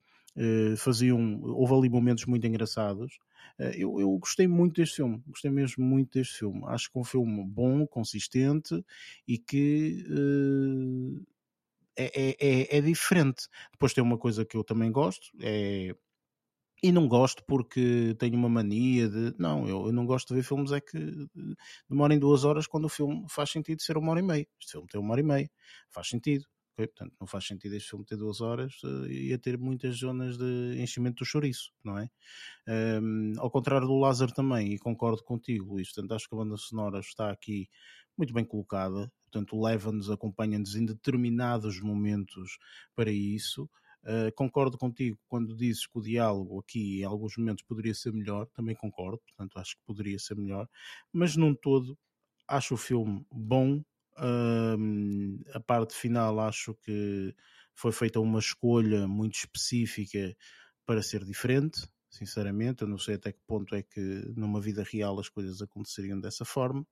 [0.79, 3.21] faziam, houve ali momentos muito engraçados
[3.59, 6.63] eu, eu gostei muito deste filme, gostei mesmo muito deste filme.
[6.67, 8.85] Acho que é um filme bom, consistente
[9.27, 11.25] e que uh,
[11.97, 13.47] é, é, é, diferente.
[13.73, 15.95] Depois tem uma coisa que eu também gosto, é
[16.85, 19.35] e não gosto porque tenho uma mania de.
[19.39, 20.99] Não, eu, eu, não gosto de ver filmes é que
[21.89, 24.47] demorem duas horas quando o filme faz sentido ser uma hora e meia.
[24.61, 25.51] Este filme tem uma hora e meia,
[25.91, 26.45] faz sentido.
[26.75, 26.89] Okay?
[26.89, 30.37] Portanto, não faz sentido este filme ter duas horas uh, e a ter muitas zonas
[30.37, 32.11] de enchimento do chouriço, não é?
[32.69, 36.57] Um, ao contrário do Lázaro também, e concordo contigo, Luís, portanto, acho que a banda
[36.57, 37.69] sonora está aqui
[38.19, 42.59] muito bem colocada, portanto, leva-nos, acompanha-nos em determinados momentos
[42.95, 43.69] para isso.
[44.03, 48.47] Uh, concordo contigo quando dizes que o diálogo aqui em alguns momentos poderia ser melhor,
[48.49, 50.69] também concordo, portanto acho que poderia ser melhor,
[51.11, 51.97] mas num todo
[52.47, 53.83] acho o filme bom,
[55.55, 57.35] a parte final acho que
[57.75, 60.37] foi feita uma escolha muito específica
[60.87, 62.83] para ser diferente, sinceramente.
[62.83, 64.01] Eu não sei até que ponto é que
[64.37, 66.87] numa vida real as coisas aconteceriam dessa forma,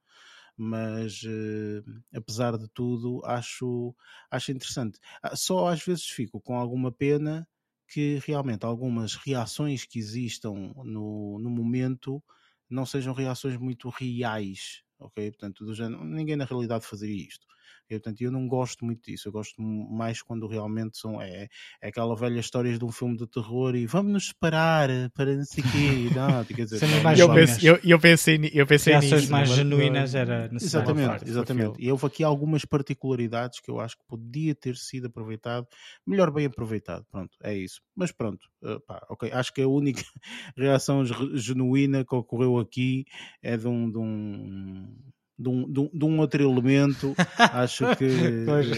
[0.57, 1.83] mas uh,
[2.15, 3.95] apesar de tudo, acho,
[4.31, 4.99] acho interessante.
[5.23, 7.49] Ah, só às vezes fico com alguma pena
[7.89, 12.23] que realmente algumas reações que existam no, no momento
[12.69, 15.31] não sejam reações muito reais ok?
[15.33, 17.47] Portanto, do género, ninguém na realidade fazeria isto.
[17.95, 19.29] E, portanto, eu não gosto muito disso.
[19.29, 21.21] Eu gosto mais quando realmente são.
[21.21, 21.49] É,
[21.81, 25.45] é aquela velha história de um filme de terror e vamos nos separar para não
[25.45, 26.15] sei o quê.
[26.15, 29.31] Não, quer dizer, não, eu, pensei, eu, eu pensei, eu pensei nisso.
[29.31, 30.91] mais genuínas era necessário.
[30.91, 31.83] Exatamente, exatamente.
[31.83, 35.67] E houve aqui algumas particularidades que eu acho que podia ter sido aproveitado,
[36.07, 37.05] melhor bem aproveitado.
[37.11, 37.81] Pronto, é isso.
[37.95, 39.31] Mas pronto, uh, pá, ok.
[39.33, 40.03] Acho que a única
[40.57, 41.05] reação
[41.35, 43.05] genuína que ocorreu aqui
[43.43, 44.97] é de um, de um
[45.39, 48.07] de um, de um, de um outro elemento, acho que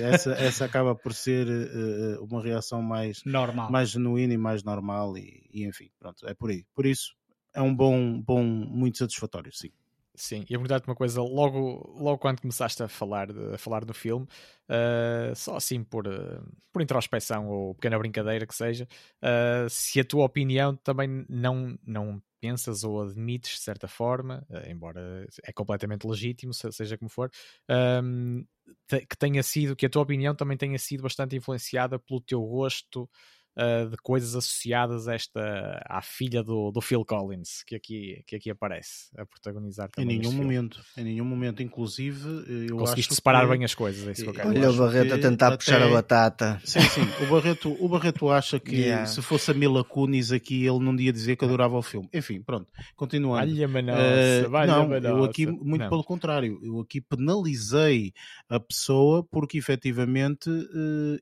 [0.03, 3.71] essa, essa acaba por ser uh, uma reação mais, normal.
[3.71, 6.65] mais genuína e mais normal, e, e, enfim, pronto, é por aí.
[6.75, 7.15] Por isso,
[7.55, 9.71] é um bom, bom muito satisfatório, sim.
[10.17, 13.93] Sim, e a perguntar-te uma coisa, logo, logo quando começaste a falar, a falar do
[13.93, 14.27] filme,
[14.69, 16.41] uh, só assim por, uh,
[16.73, 18.87] por introspecção ou pequena brincadeira que seja,
[19.21, 25.27] uh, se a tua opinião também não, não pensas ou admites de certa forma, embora
[25.43, 27.31] é completamente legítimo, seja como for,
[27.71, 28.45] um,
[28.87, 33.09] que tenha sido, que a tua opinião também tenha sido bastante influenciada pelo teu gosto
[33.57, 38.37] uh, de coisas associadas a esta, à filha do, do Phil Collins, que aqui, que
[38.37, 40.17] aqui aparece a protagonizar também.
[40.17, 43.53] Em nenhum momento, em nenhum momento, inclusive, eh, eu Conseguiste acho separar que...
[43.53, 45.57] bem as coisas, é isso que eu Olha o Barreto a tentar até...
[45.57, 46.61] puxar a batata.
[46.65, 49.07] Sim, sim, o Barreto, o Barreto acha que yeah.
[49.07, 52.09] se fosse a Mila Kunis aqui, ele não ia dizer que adorava o filme.
[52.13, 53.53] Enfim, pronto, continuando.
[53.55, 55.89] Nossa, uh, valha não, eu aqui, muito não.
[55.89, 58.13] pelo contrário, eu aqui penalizei
[58.49, 60.51] a pessoa porque efetivamente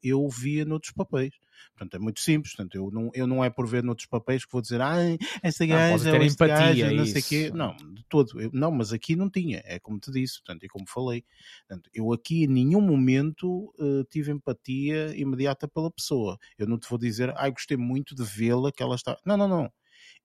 [0.02, 1.41] eu via noutros papéis.
[1.70, 2.55] Portanto, é muito simples.
[2.55, 4.97] Portanto, eu não, eu não é por ver noutros papéis que vou dizer, ah,
[5.43, 7.51] essa gaja, é empatia, gaja, não sei o quê.
[7.55, 8.40] Não, de todo.
[8.40, 9.62] Eu, não, mas aqui não tinha.
[9.64, 11.24] É como te disse, portanto, e como falei.
[11.66, 16.39] Portanto, eu aqui em nenhum momento uh, tive empatia imediata pela pessoa.
[16.59, 19.16] Eu não te vou dizer, ah, gostei muito de vê-la, que ela está.
[19.24, 19.72] Não, não, não.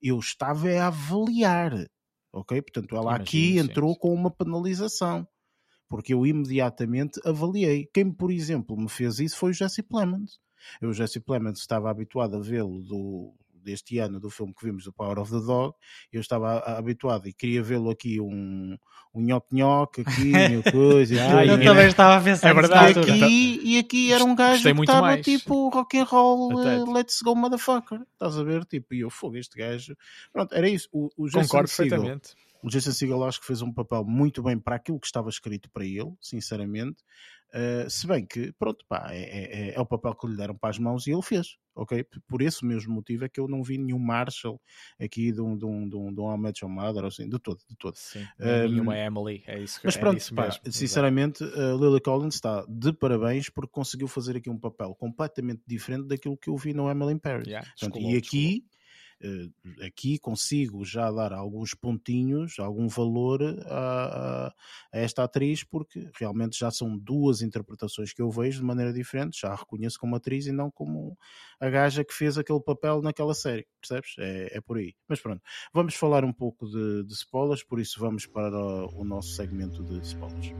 [0.02, 1.88] Eu estava a avaliar.
[2.32, 2.62] Ok?
[2.62, 4.00] Portanto, ela Imagino, aqui entrou sim.
[4.00, 5.28] com uma penalização
[5.90, 7.90] porque eu imediatamente avaliei.
[7.94, 10.40] Quem, por exemplo, me fez isso foi o Jesse Plemons.
[10.82, 13.34] Eu, o Jesse Plemons, estava habituado a vê-lo do,
[13.68, 15.76] deste ano do filme que vimos, do Power of the Dog,
[16.12, 18.78] eu estava habituado e queria vê-lo aqui um,
[19.14, 21.16] um nhoque-nhoque aqui, uma coisa.
[21.38, 23.00] ah, eu também estava a pensar é verdade.
[23.00, 27.22] E aqui, e aqui era um gajo que estava tipo rock and roll, uh, let's
[27.22, 28.02] go motherfucker.
[28.14, 28.64] Estás a ver?
[28.66, 29.96] Tipo, e eu fogo, este gajo.
[30.32, 30.88] Pronto, era isso.
[30.92, 32.36] O, o Concordo perfeitamente.
[32.64, 35.70] O Jason Segel acho que fez um papel muito bem para aquilo que estava escrito
[35.72, 37.04] para ele, sinceramente.
[37.54, 40.70] Uh, se bem que, pronto, pá, é, é, é, o papel que lhe deram para
[40.70, 42.06] as mãos e ele fez, ok?
[42.28, 44.60] Por esse mesmo motivo é que eu não vi nenhum Marshall
[45.00, 47.76] aqui de um, de um, de um, de um Your Mother, assim, de todo, de
[47.78, 47.96] todo.
[47.96, 52.02] Sim, Um, nenhuma Emily, é isso que Mas é pronto, isso pá, sinceramente, a Lily
[52.02, 56.58] Collins está de parabéns porque conseguiu fazer aqui um papel completamente diferente daquilo que eu
[56.58, 57.48] vi no Emily in Paris.
[57.48, 58.66] Yeah, Portanto, e aqui,
[59.86, 64.54] aqui consigo já dar alguns pontinhos, algum valor a, a-
[64.92, 69.42] esta atriz, porque realmente já são duas interpretações que eu vejo de maneira diferente.
[69.42, 71.18] Já a reconheço como atriz e não como
[71.60, 74.16] a gaja que fez aquele papel naquela série, percebes?
[74.20, 74.94] É, é por aí.
[75.08, 75.42] Mas pronto,
[75.74, 78.58] vamos falar um pouco de, de spoilers, por isso vamos para
[78.96, 80.52] o nosso segmento de spoilers.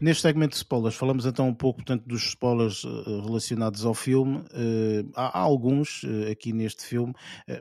[0.00, 4.44] Neste segmento de spoilers, falamos então um pouco portanto, dos spoilers eh, relacionados ao filme.
[4.52, 7.12] Eh, há, alguns eh, aqui neste filme.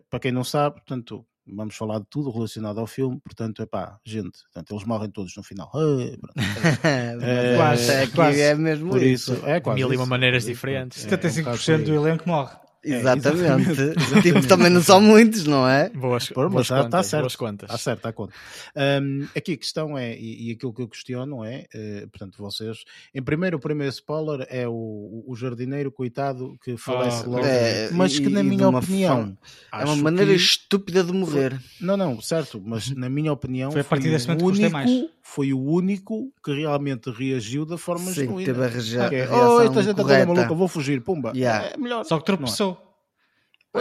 [0.09, 3.19] Para quem não sabe, portanto, vamos falar de tudo relacionado ao filme.
[3.23, 5.71] Portanto, é pá, gente, portanto, eles morrem todos no final.
[5.73, 8.41] Mas quase, é, quase.
[8.41, 9.33] é mesmo Por isso.
[9.33, 11.05] isso, é quase Mil e uma maneiras diferentes.
[11.05, 12.66] é um bocado 75% por do elenco morre.
[12.95, 13.81] Exatamente.
[13.81, 14.21] exatamente.
[14.21, 15.89] tipo, também não são muitos, não é?
[15.89, 17.21] Boas, Pô, mas boas está, contas, certo.
[17.23, 17.69] boas contas.
[17.69, 18.33] Está certo, está conta.
[18.75, 22.83] Um, aqui a questão é, e, e aquilo que eu questiono é, eh, portanto, vocês,
[23.13, 27.89] em primeiro, o primeiro spoiler é o, o jardineiro, coitado, que falece Ah, logo, é,
[27.91, 29.37] mas que na e minha opinião, forma-
[29.73, 31.59] É uma maneira que- estúpida de morrer.
[31.81, 34.71] Não, não, certo, mas na minha opinião Foi a partir desse o momento que único,
[34.73, 34.91] mais.
[35.21, 38.45] foi o único que realmente reagiu da forma Sim, genuína.
[38.45, 40.67] teve a reja- Que é, a reação oh, esta gente está toda correta." maluca, vou
[40.67, 41.31] fugir, pumba.
[41.35, 41.67] Yeah.
[41.73, 42.03] É melhor.
[42.05, 42.76] Só que tropeçou.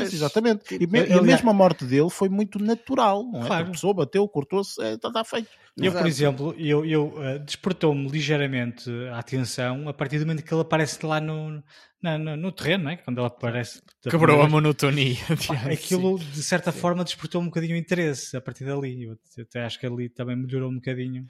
[0.01, 0.75] Pois, exatamente.
[0.75, 3.47] E, me- e a eu- mesma morte dele foi muito natural, não é?
[3.47, 3.69] Claro.
[3.69, 5.49] A pessoa bateu, cortou-se, está tá feito.
[5.77, 10.53] Eu, por exemplo, eu, eu eh, despertou-me ligeiramente a atenção a partir do momento que
[10.55, 11.63] ele aparece lá no,
[12.03, 12.97] na- no, no terreno, não é?
[12.97, 13.83] quando ele aparece.
[14.03, 15.17] Quebrou a monotonia.
[15.47, 19.03] Pá, Aquilo, de certa forma, despertou um bocadinho o interesse a partir dali.
[19.05, 21.27] Eu até acho que ali também melhorou um bocadinho.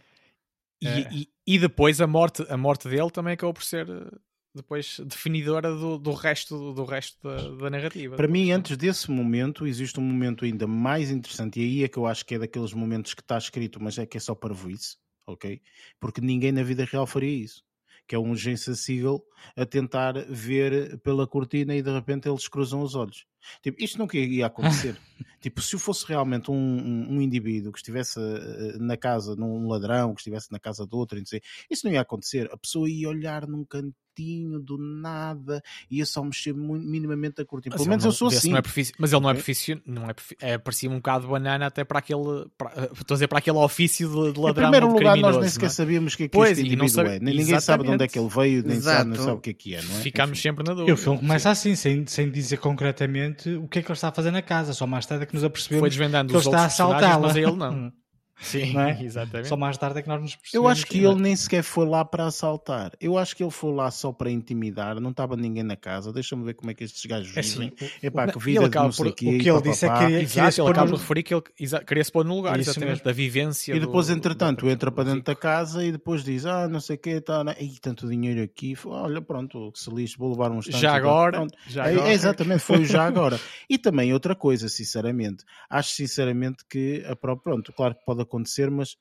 [0.80, 1.08] E, É.
[1.12, 4.10] e- e depois a morte, a morte dele também acabou por ser eh,
[4.56, 8.16] depois definidora do, do resto, do resto da, da narrativa.
[8.16, 11.98] Para mim, antes desse momento, existe um momento ainda mais interessante, e aí é que
[11.98, 14.54] eu acho que é daqueles momentos que está escrito, mas é que é só para
[14.68, 14.96] isso,
[15.26, 15.60] ok?
[16.00, 17.62] Porque ninguém na vida real faria isso.
[18.08, 19.20] Que é um Jason Segel
[19.56, 23.26] a tentar ver pela cortina e de repente eles cruzam os olhos.
[23.62, 24.96] Tipo, isto nunca ia acontecer.
[25.40, 29.68] tipo, se eu fosse realmente um, um, um indivíduo que estivesse eh, na casa, num
[29.68, 31.22] ladrão, que estivesse na casa de outro, e
[31.70, 32.48] isso não ia acontecer.
[32.52, 37.44] A pessoa ia olhar num cantinho do nada, ia só mexer minimamente a.
[37.50, 38.50] Mas Pelo menos não- eu sou vê-se assim.
[38.50, 39.42] não é profici- mas ele não é Ok?
[39.42, 43.14] profissional, não é, profi- é parecia um bocado banana até para aquele, para, eh, estou
[43.14, 45.48] a dizer para aquele ofício de, de Em ladrão primeiro ou de lugar, nós nem
[45.50, 45.68] sequer é?
[45.68, 47.20] sabíamos o que é que Pois, este e indivíduo sabe- é.
[47.20, 48.12] Nem- Ninguém sabe de onde é exatamente.
[48.12, 50.00] que ele veio, nem sabe, não sabe o que é que é, não é?
[50.00, 50.48] Ficámos Enfim.
[50.48, 50.94] sempre na E dúvida.
[50.94, 54.12] o filme começa assim, sem, sem dizer concretamente o que é que ele está a
[54.12, 54.72] fazer na casa.
[54.72, 57.18] Só mais tarde é que nos apercebemos Foi desvendando que ele os está a assaltá-la.
[57.18, 57.92] mas ele não.
[58.40, 58.98] Sim, é?
[59.02, 59.48] exatamente.
[59.48, 60.72] Só mais tarde é que nós nos Eu percebemos.
[60.72, 62.92] acho que ele nem sequer foi lá para assaltar.
[63.00, 65.00] Eu acho que ele foi lá só para intimidar.
[65.00, 66.12] Não estava ninguém na casa.
[66.12, 67.72] Deixa-me ver como é que estes gajos É assim, vivem.
[68.02, 69.26] o- Epá, o- que e vida ele de acaba não sei por- o quê.
[69.26, 71.00] o que e ele pá, disse é que queria- se ele pôr acaba no- de
[71.02, 73.04] referir que ele exa- queria-se pôr no lugar, Isso exatamente, mesmo.
[73.04, 73.74] da vivência.
[73.74, 76.68] E depois, do- entretanto, da- entra para do dentro da casa e depois diz: Ah,
[76.68, 77.54] não sei o quê, tá, né?
[77.60, 78.76] Ih, tanto dinheiro aqui.
[78.84, 80.80] Olha, pronto, que se lixe, vou levar uns tantos.
[80.80, 82.08] Já e agora, já É, agora.
[82.10, 83.40] é exatamente, foi o já agora.
[83.68, 88.70] E também outra coisa, sinceramente, acho sinceramente que a própria, pronto, claro que pode acontecer,
[88.70, 88.96] mas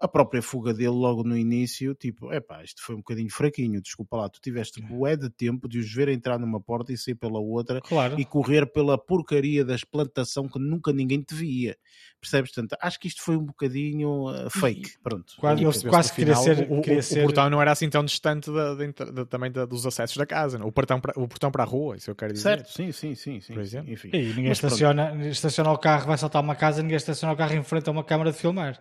[0.00, 4.16] a própria fuga dele logo no início, tipo, epá, isto foi um bocadinho fraquinho, desculpa
[4.16, 7.40] lá, tu tiveste bué de tempo de os ver entrar numa porta e sair pela
[7.40, 8.18] outra Claro.
[8.18, 11.76] e correr pela porcaria da plantação que nunca ninguém te via.
[12.20, 12.52] Percebes?
[12.52, 14.98] Portanto, acho que isto foi um bocadinho uh, fake.
[15.02, 15.34] Pronto.
[15.38, 17.88] Quase- E quase queria final, ser- o, o- queria o ser- portão não era assim
[17.90, 20.66] tão distante da- da da- também da- dos acessos da casa, não?
[20.66, 22.42] O, portão para, o portão para a rua, isso eu quero dizer.
[22.42, 23.52] Certo, sim, sim, sim, sim.
[23.52, 23.92] Por exemplo.
[23.92, 24.10] Enfim.
[24.12, 24.72] E ninguém Mas pronto.
[24.74, 27.92] estaciona, estaciona o carro, vai saltar uma casa, ninguém estaciona o carro em frente a
[27.92, 28.80] uma câmara de filmar.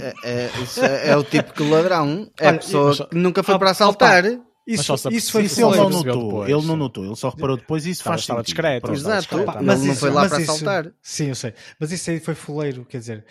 [0.00, 2.30] É, é- isso é, é o típico ladrão.
[2.38, 4.24] É a pessoa mas- que nunca foi Ah, para assaltar.
[4.66, 7.30] Isso, só se isso foi Isso ele não notou, depois, ele não notou, ele só
[7.30, 8.46] reparou depois e isso Estava- faz estava sentido.
[8.54, 8.82] discreto.
[8.82, 9.18] Pronto, Exato.
[9.18, 9.44] discreto.
[9.46, 10.92] Pá, Mas não isso- foi lá para isso- assaltar.
[11.02, 11.54] Sim, eu sei.
[11.80, 13.26] Mas isso aí foi fuleiro, quer dizer,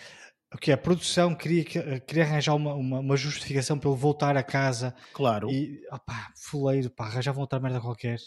[0.54, 4.36] o que a produção queria, que- queria arranjar uma, uma, uma justificação para ele voltar
[4.36, 5.50] a casa Claro.
[5.50, 8.18] e, opá, fuleiro, pá, arranjavam outra merda qualquer.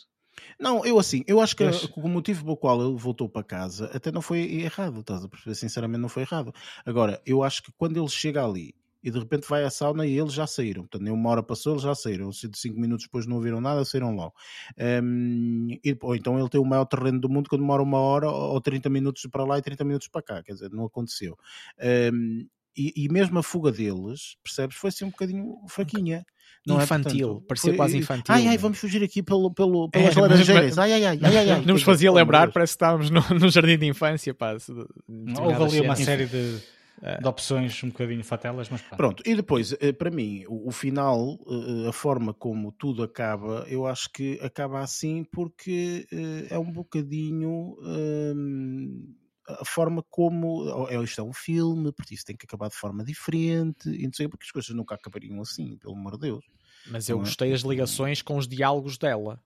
[0.59, 3.89] Não, eu assim, eu acho que Mas- o motivo pelo qual ele voltou para casa
[3.93, 5.55] até não foi errado, estás a perceber?
[5.55, 6.53] Sinceramente, não foi errado.
[6.85, 10.17] Agora, eu acho que quando ele chega ali e de repente vai à sauna e
[10.17, 10.81] eles já saíram.
[10.81, 12.31] Portanto, nem uma hora passou, eles já saíram.
[12.31, 14.33] Se de 5 minutos depois não ouviram nada, saíram logo.
[15.03, 18.27] Um, e, ou então ele tem o maior terreno do mundo que demora uma hora
[18.29, 20.41] ou 30 minutos para lá e 30 minutos para cá.
[20.43, 21.37] Quer dizer, não aconteceu.
[22.11, 26.25] Um, e, e, mesmo a fuga deles, percebes, foi assim um bocadinho fraquinha.
[26.65, 27.19] Não infantil, é?
[27.19, 28.33] Portanto, parecia foi, quase infantil.
[28.33, 30.77] Ai, ai, vamos fugir aqui pelo, pelo, pelas é, laranjeiras.
[30.77, 31.61] Ai, ai, ai, ai, ai, ai.
[31.65, 34.33] Não nos fazia lembrar, parece que estávamos no, no jardim de infância.
[34.33, 34.55] Pá,
[35.07, 36.57] Houve ali uma série de,
[37.21, 38.95] de opções um bocadinho fatelas, mas pá.
[38.95, 43.65] Pronto, e depois, eh, para mim, o, o, final, eh, a forma como tudo acaba,
[43.67, 47.77] eu acho que acaba assim porque eh, é um bocadinho.
[47.81, 49.13] Hum,
[49.47, 53.03] a forma como é, isto é um filme, porque isso tem que acabar de forma
[53.03, 56.45] diferente, e não sei porque as coisas nunca acabariam assim, pelo amor de Deus.
[56.87, 57.25] Mas eu não é?
[57.25, 57.51] gostei é?
[57.51, 59.39] das ligações com os diálogos dela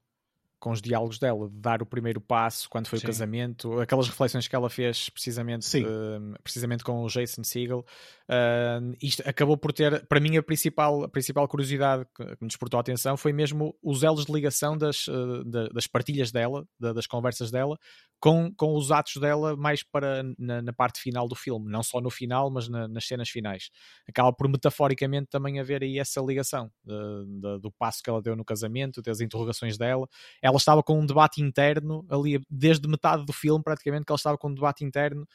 [0.59, 3.05] com os diálogos dela, de dar o primeiro passo quando foi Sim.
[3.05, 7.85] o casamento, aquelas reflexões que ela fez precisamente, uh, precisamente com o Jason Segel.
[8.29, 12.77] Uh, isto acabou por ter, para mim, a principal, a principal curiosidade que, me despertou
[12.77, 17.49] a atenção foi mesmo os elos de ligação das, uh, das partilhas dela, das conversas
[17.49, 17.77] dela,
[18.19, 22.01] com, com os atos dela mais para na, na parte final do filme, não só
[22.01, 23.69] no final, mas na, nas cenas finais.
[24.07, 28.35] Acaba por metaforicamente também haver aí essa ligação de, de, do passo que ela deu
[28.35, 30.07] no casamento, das interrogações dela.
[30.49, 34.37] Ela estava com um debate interno ali, desde metade do filme, praticamente, que ela estava
[34.37, 35.27] com um debate interno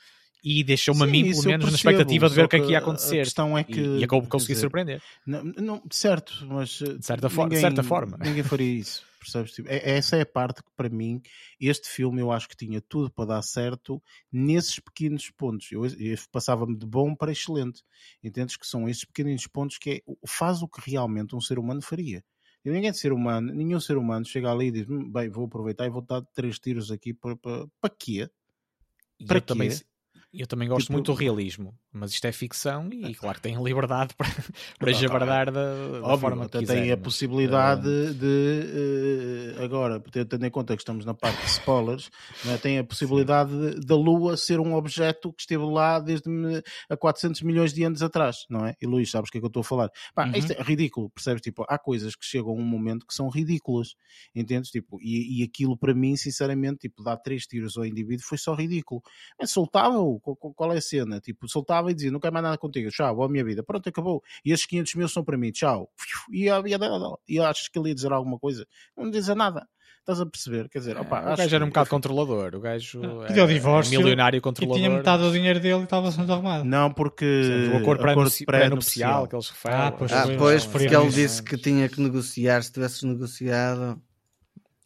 [0.44, 2.78] e deixou-me a mim, pelo menos, na expectativa de ver o que é que ia
[2.78, 3.20] acontecer.
[3.20, 5.00] A questão é que, e, e acabou por conseguir surpreender.
[5.26, 8.18] Não, não, certo, mas de certa, ninguém, de certa forma.
[8.18, 9.02] Ninguém faria isso.
[9.18, 9.52] Percebes?
[9.52, 11.22] Tipo, é, essa é a parte que, para mim,
[11.58, 15.72] este filme eu acho que tinha tudo para dar certo nesses pequenos pontos.
[15.72, 17.82] Eu, eu passava-me de bom para excelente.
[18.22, 21.80] Entendes que são esses pequenos pontos que é, faz o que realmente um ser humano
[21.80, 22.22] faria.
[22.64, 25.86] E ninguém ser humano, nenhum ser humano chega ali e diz: hum, bem, vou aproveitar
[25.86, 28.30] e vou dar três tiros aqui para, para, para quê?
[29.26, 29.46] Para quê?
[29.46, 29.70] Também,
[30.40, 33.62] eu também gosto tipo, muito do realismo, mas isto é ficção e claro que tem
[33.62, 34.28] liberdade para,
[34.78, 36.74] para ah, jabardar da, da Óbvio, forma que quiser.
[36.74, 38.14] Tem a possibilidade uh...
[38.14, 42.10] de, uh, agora, tendo em conta que estamos na parte de spoilers,
[42.44, 46.28] né, tem a possibilidade da Lua ser um objeto que esteve lá desde
[46.90, 48.74] há 400 milhões de anos atrás, não é?
[48.80, 49.90] E Luís, sabes o que é que eu estou a falar?
[50.14, 50.34] Pá, uhum.
[50.34, 51.42] Isto é ridículo, percebes?
[51.42, 53.94] Tipo, há coisas que chegam a um momento que são ridículas,
[54.34, 54.70] entendes?
[54.70, 58.54] Tipo, e, e aquilo para mim, sinceramente, tipo, dar três tiros ao indivíduo foi só
[58.54, 59.02] ridículo.
[59.40, 61.20] É, soltava-o qual é a cena?
[61.20, 64.22] Tipo, soltava e dizia, não quero mais nada contigo, tchau, boa minha vida, pronto, acabou.
[64.44, 65.90] E esses 500 mil são para mim, tchau.
[66.30, 68.66] E, e, e achas que ele ia dizer alguma coisa?
[68.96, 69.66] Não dizer nada.
[70.04, 70.68] Estás a perceber?
[70.68, 72.54] Quer dizer, opa, é, o gajo era um bocado controlador.
[72.54, 74.76] O gajo pediu divórcio, milionário controlador.
[74.76, 76.62] E tinha metade do dinheiro dele e estava sendo arrumado.
[76.62, 78.02] Não, porque o acordo
[78.44, 79.78] pré-nupcial que eles referem.
[79.78, 82.62] Ah, pois, ah, pois porque ele disse que tinha que negociar.
[82.62, 83.98] Se tivesses negociado.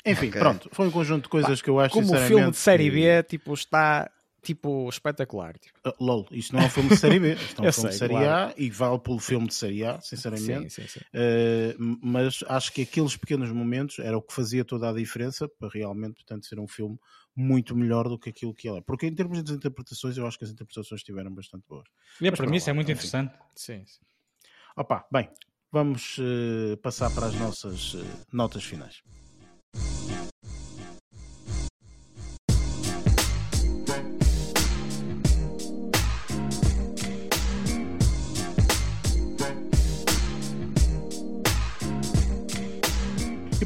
[0.07, 0.41] Enfim, okay.
[0.41, 2.89] pronto, foi um conjunto de coisas Pá, que eu acho Como o filme de série
[2.89, 4.09] B, tipo, está
[4.43, 5.59] tipo espetacular.
[5.59, 5.79] Tipo.
[5.87, 7.91] Uh, LOL, isto não é um filme de série B, isto é um filme sei,
[7.91, 8.53] de série claro.
[8.53, 10.71] A e vale pelo filme de série A, sinceramente.
[10.71, 11.01] Sim, sim, sim.
[11.01, 15.69] Uh, mas acho que aqueles pequenos momentos era o que fazia toda a diferença para
[15.69, 16.99] realmente, portanto, ser um filme
[17.35, 18.81] muito melhor do que aquilo que ele é.
[18.81, 21.89] Porque em termos de interpretações, eu acho que as interpretações estiveram bastante boas.
[22.21, 23.33] E a premissa é muito interessante.
[23.55, 24.01] Sim, sim.
[24.77, 25.29] Opa, bem,
[25.71, 29.03] vamos uh, passar para as nossas uh, notas finais.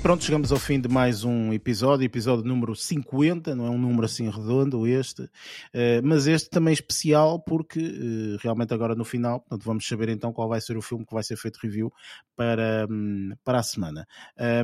[0.02, 4.04] Pronto, chegamos ao fim de mais um episódio, episódio número 50, não é um número
[4.04, 5.30] assim redondo este,
[5.72, 10.08] eh, mas este também é especial porque eh, realmente agora no final, portanto vamos saber
[10.08, 11.92] então qual vai ser o filme que vai ser feito review
[12.34, 14.06] para, hum, para a semana.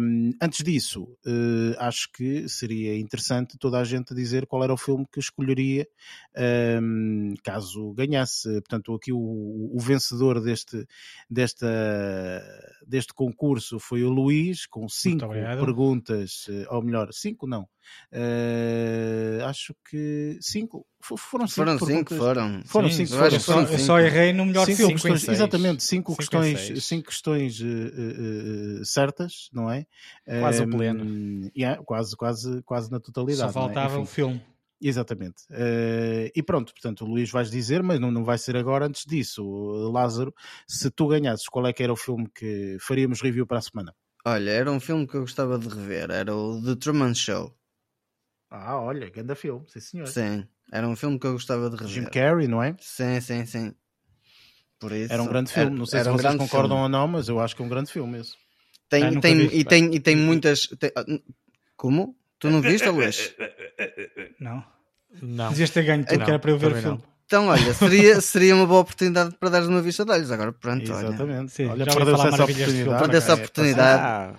[0.00, 4.76] Um, antes disso, uh, acho que seria interessante toda a gente dizer qual era o
[4.76, 5.86] filme que escolheria
[6.82, 8.48] um, caso ganhasse.
[8.62, 10.84] Portanto, aqui o, o vencedor deste,
[11.30, 11.68] desta,
[12.86, 14.88] deste concurso foi o Luís, com
[15.34, 17.62] cinco perguntas, eh, ou melhor, cinco não.
[18.12, 20.86] Uh, acho que cinco.
[21.00, 21.64] Foram cinco.
[21.64, 22.62] Foram cinco, foram.
[22.64, 23.10] Foram cinco.
[23.10, 24.92] Foram, foram, eu só errei no melhor cinco filme.
[24.94, 27.66] Questões, exatamente, cinco, cinco questões, cinco questões uh,
[28.80, 29.86] uh, certas, não é?
[30.40, 31.50] Quase o pleno.
[31.56, 33.52] Yeah, quase, quase, quase na totalidade.
[33.52, 33.98] Só faltava é?
[33.98, 34.42] o filme.
[34.80, 35.42] Exatamente.
[35.50, 38.86] Uh, e pronto, portanto, o Luís vais dizer, mas não, não vai ser agora.
[38.86, 39.42] Antes disso,
[39.92, 40.32] Lázaro,
[40.66, 43.94] se tu ganhasses, qual é que era o filme que faríamos review para a semana?
[44.30, 47.56] Olha, era um filme que eu gostava de rever, era o The Truman Show.
[48.50, 50.06] Ah, olha, grande filme, sim senhor.
[50.06, 51.88] Sim, era um filme que eu gostava de rever.
[51.88, 52.76] Jim Carrey, não é?
[52.78, 53.74] Sim, sim, sim.
[54.78, 56.82] Por isso, era um grande filme, não sei se um vocês concordam filme.
[56.82, 58.34] ou não, mas eu acho que é um grande filme esse.
[58.90, 60.66] Tem, ah, tem, vi, e, tem, e tem muitas.
[60.66, 60.92] Tem...
[60.94, 61.04] Ah,
[61.74, 62.14] como?
[62.38, 63.34] Tu não viste, Luís?
[64.38, 64.64] Não.
[65.22, 65.48] Não.
[65.48, 67.02] Dizias ter ganho tudo, então, que era para eu ver o filme.
[67.28, 70.30] Então, olha, seria, seria uma boa oportunidade para dares uma vista de olhos.
[70.32, 71.08] Agora, pronto, olha.
[71.08, 71.52] Exatamente.
[71.52, 72.98] Sim, olha, perdeu-se falar essa oportunidade.
[72.98, 74.02] Perdeu-se a É, oportunidade.
[74.02, 74.34] Ah,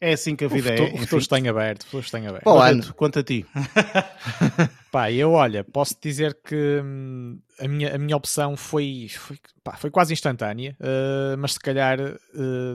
[0.00, 0.94] É assim que a o vida futuro, é.
[0.94, 1.86] o futuro está em aberto.
[1.92, 2.42] O está em aberto.
[2.42, 3.46] Pô, Olha, quanto a ti.
[4.90, 9.76] Pá, eu olha, posso dizer que hum, a, minha, a minha opção foi, foi, pá,
[9.76, 11.98] foi quase instantânea, eh, mas se calhar,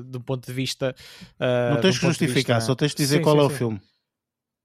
[0.06, 0.95] do ponto de vista.
[1.40, 3.49] eh, Não tens que justificar, vista- só tens de dizer Sim, qual sim, é o
[3.49, 3.56] sim.
[3.56, 3.81] filme.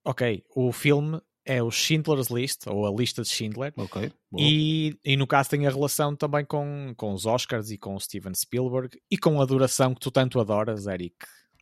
[0.05, 3.73] Ok, o filme é o Schindler's List, ou a lista de Schindler.
[3.77, 4.11] Ok.
[4.37, 8.01] E, e no caso tem a relação também com, com os Oscars e com o
[8.01, 11.17] Steven Spielberg e com a duração que tu tanto adoras, Eric.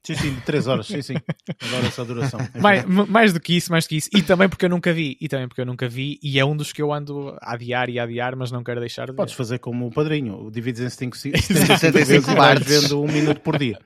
[0.04, 1.14] Sim, sim, de 3 horas, sim, sim.
[1.62, 2.40] Adoro essa duração.
[2.60, 4.08] Mais, m- mais do que isso, mais do que isso.
[4.12, 5.16] E também porque eu nunca vi.
[5.20, 6.18] E também porque eu nunca vi.
[6.20, 8.80] E é um dos que eu ando a adiar e a adiar, mas não quero
[8.80, 9.16] deixar de ver.
[9.18, 12.68] Podes fazer como o padrinho, divides em 75 75 vezes e vais partes.
[12.82, 13.78] vendo um minuto por dia.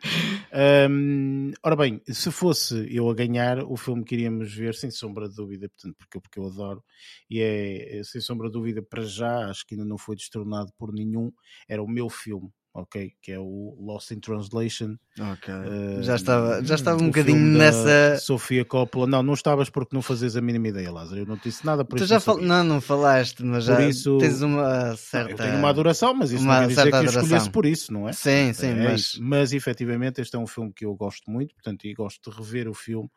[0.88, 5.28] Hum, ora bem, se fosse eu a ganhar, o filme que iríamos ver, sem sombra
[5.28, 6.82] de dúvida, portanto, porque, porque eu adoro,
[7.28, 10.70] e é, é, sem sombra de dúvida, para já, acho que ainda não foi destronado
[10.78, 11.30] por nenhum,
[11.68, 12.48] era o meu filme,
[12.80, 13.12] ok?
[13.22, 14.96] Que é o Lost in Translation.
[15.18, 15.52] Ok.
[15.54, 18.18] Uh, já estava, já estava um bocadinho nessa.
[18.20, 19.06] Sofia Coppola.
[19.06, 21.20] Não, não estavas porque não fazes a mínima ideia, Lázaro.
[21.22, 22.08] Eu não te disse nada por Tu isso.
[22.08, 22.38] já não fal...
[22.38, 25.30] Não, não falaste, mas já isso- tens uma Não, certa.
[25.32, 27.92] eu tenho uma adoração, mas isso uma não quer dizer que eu escolhesse por isso,
[27.92, 28.12] não é?
[28.12, 29.00] Sim, sim, É mas.
[29.00, 29.22] isso.
[29.22, 32.68] mas efetivamente este é um filme que eu gosto muito, portanto, e gosto de rever
[32.68, 33.08] o filme.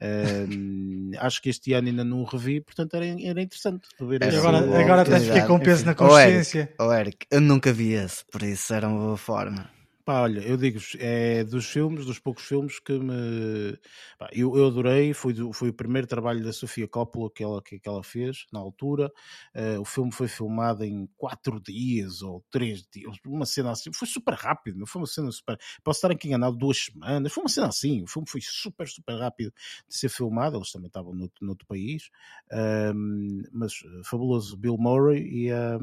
[0.00, 4.28] Ahm, acho que este ano ainda não o revi, portanto era, era interessante rever É
[4.28, 6.04] esse agora, agora até fiquei com peso na Enfim.
[6.04, 6.74] Ó, Eric, consciência.
[6.80, 9.70] Oh, Eric, eu nunca vi esse, por isso era uma boa forma.
[10.04, 13.78] Pá, olha, eu digo-vos, é dos filmes, dos poucos filmes que me.
[14.18, 17.78] pá, eu, eu adorei, foi, foi o primeiro trabalho da Sofia Coppola que ela, que,
[17.80, 19.10] que ela fez na altura.
[19.54, 24.06] Eh, o filme foi filmado em quatro dias ou três dias, uma cena assim, foi
[24.06, 25.56] super rápido, meu, foi uma cena super.
[25.82, 29.16] Posso estar aqui enganado duas semanas, foi uma cena assim, o filme foi super, super
[29.18, 29.54] rápido
[29.88, 30.56] de ser filmado.
[30.58, 32.10] Eles também estavam noutro, noutro país,
[32.52, 35.78] Ahm, mas eh, fabuloso Bill Murray e a.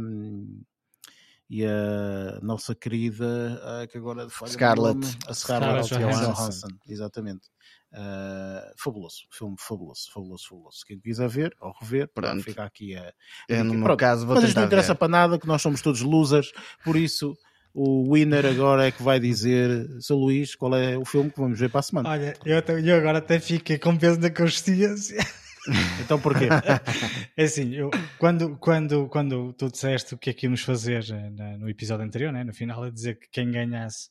[1.53, 5.17] e a nossa querida, que agora falha Scarlett.
[5.27, 6.33] a Scarlett, Scarlett Johansson.
[6.33, 6.67] Johansson.
[6.87, 7.49] exatamente.
[7.93, 10.77] Ah, fabuloso, filme fabuloso, fabuloso, fabuloso.
[10.87, 13.11] Quem quiser ver ou rever, pronto, fica aqui a.
[13.49, 14.99] Eu, no meu Pronto, caso, vou Mas tentar não interessa ver.
[14.99, 16.53] para nada, que nós somos todos losers,
[16.85, 17.35] por isso
[17.73, 20.13] o winner agora é que vai dizer, Sr.
[20.15, 22.09] Luís, qual é o filme que vamos ver para a semana.
[22.09, 25.17] Olha, eu, eu agora até fiquei com peso na consciência.
[25.99, 26.47] Então porquê?
[27.37, 31.29] É assim, eu, quando, quando, quando tu disseste o que é que íamos fazer eh,
[31.29, 34.09] na- no episódio anterior, né, no final, a dizer que quem ganhasse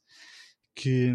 [0.75, 1.13] que,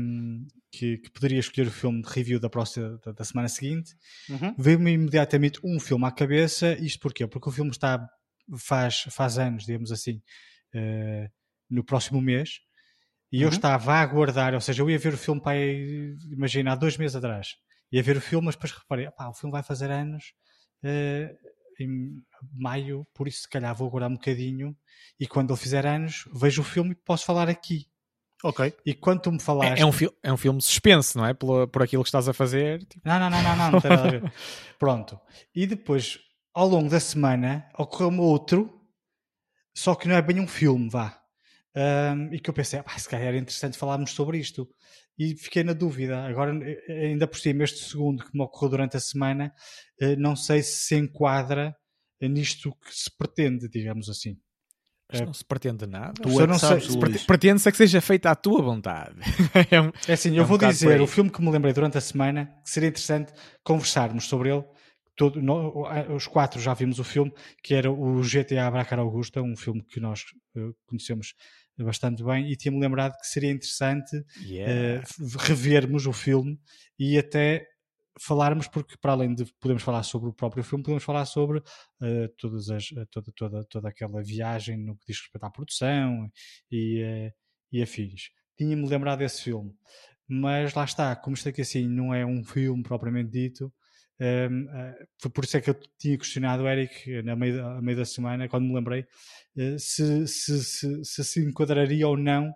[0.72, 3.94] que, que poderia escolher o filme de review da próxima da, da semana seguinte,
[4.30, 4.54] Uhum.
[4.58, 6.74] veio-me imediatamente um filme à cabeça.
[6.74, 7.26] Isto porquê?
[7.28, 8.08] Porque o filme está
[8.58, 10.22] faz, faz anos, digamos assim,
[10.74, 11.30] eh,
[11.70, 12.60] no próximo mês.
[13.32, 13.54] E eu Uhum.
[13.54, 15.58] estava a aguardar, ou seja, eu ia ver o filme para
[16.32, 17.56] imagina, há dois meses atrás.
[17.92, 20.34] Ia ver o filme, mas depois reparei, pá, o filme vai fazer anos
[20.84, 21.36] eh,
[21.80, 22.22] em
[22.54, 24.76] maio, por isso se calhar vou aguardar um bocadinho.
[25.20, 27.88] E quando ele fizer anos, vejo o filme e posso falar aqui.
[28.44, 28.74] Ok.
[28.86, 29.80] E quando tu me falaste.
[29.80, 31.34] É, é um fi- é um filme de suspense, não é?
[31.34, 32.84] Por, por aquilo que estás a fazer.
[32.86, 34.32] tipo, Não, não, não, não, não, não tem nada a ver.
[34.78, 35.20] Pronto.
[35.54, 36.20] E depois,
[36.54, 38.72] ao longo da semana, ocorreu-me outro,
[39.74, 41.20] só que não é bem um filme, vá.
[41.76, 44.70] Ahm, e que eu pensei, ah, se calhar era interessante falarmos sobre isto.
[45.18, 46.26] E fiquei na dúvida.
[46.26, 49.54] Agora, eh, ainda por cima, este segundo que me ocorreu durante a semana,
[50.00, 51.74] eh, não sei se se enquadra
[52.22, 54.38] eh, nisto que se pretende, digamos assim.
[55.10, 56.14] mas não se pretende nada.
[56.22, 56.88] Tu é que não sabes,
[57.26, 59.16] Pretende-se é que seja feita à tua vontade.
[59.72, 61.98] É um- É assim, É eu um vou dizer o filme que me lembrei durante
[61.98, 63.32] a semana, que seria interessante
[63.64, 64.66] conversarmos sobre ele.
[65.16, 67.32] Todo, no- os quatro já vimos o filme,
[67.64, 70.26] que era o GTA Bracar Augusta, um filme que nós
[70.58, 71.34] eh, conhecemos
[71.84, 75.02] bastante bem, e tinha-me lembrado que seria interessante Yeah.
[75.04, 76.60] f- revermos o filme
[76.98, 77.66] e até
[78.20, 81.62] falarmos, porque para além de podermos falar sobre o próprio filme, podemos falar sobre
[82.02, 86.32] eh, todas as, eh, toda, toda, toda aquela viagem no que diz respeito à produção
[86.72, 87.34] e, eh,
[87.72, 88.30] e afins.
[88.58, 89.74] Tinha-me lembrado desse filme,
[90.28, 93.74] mas lá está, como isto aqui assim não é um filme propriamente dito,
[94.20, 94.50] eh,
[95.22, 98.06] foi por isso é que eu tinha questionado o Eric na meio, a meio da
[98.06, 99.06] semana, quando me lembrei,
[99.58, 102.54] eh, se, se, se, se se enquadraria ou não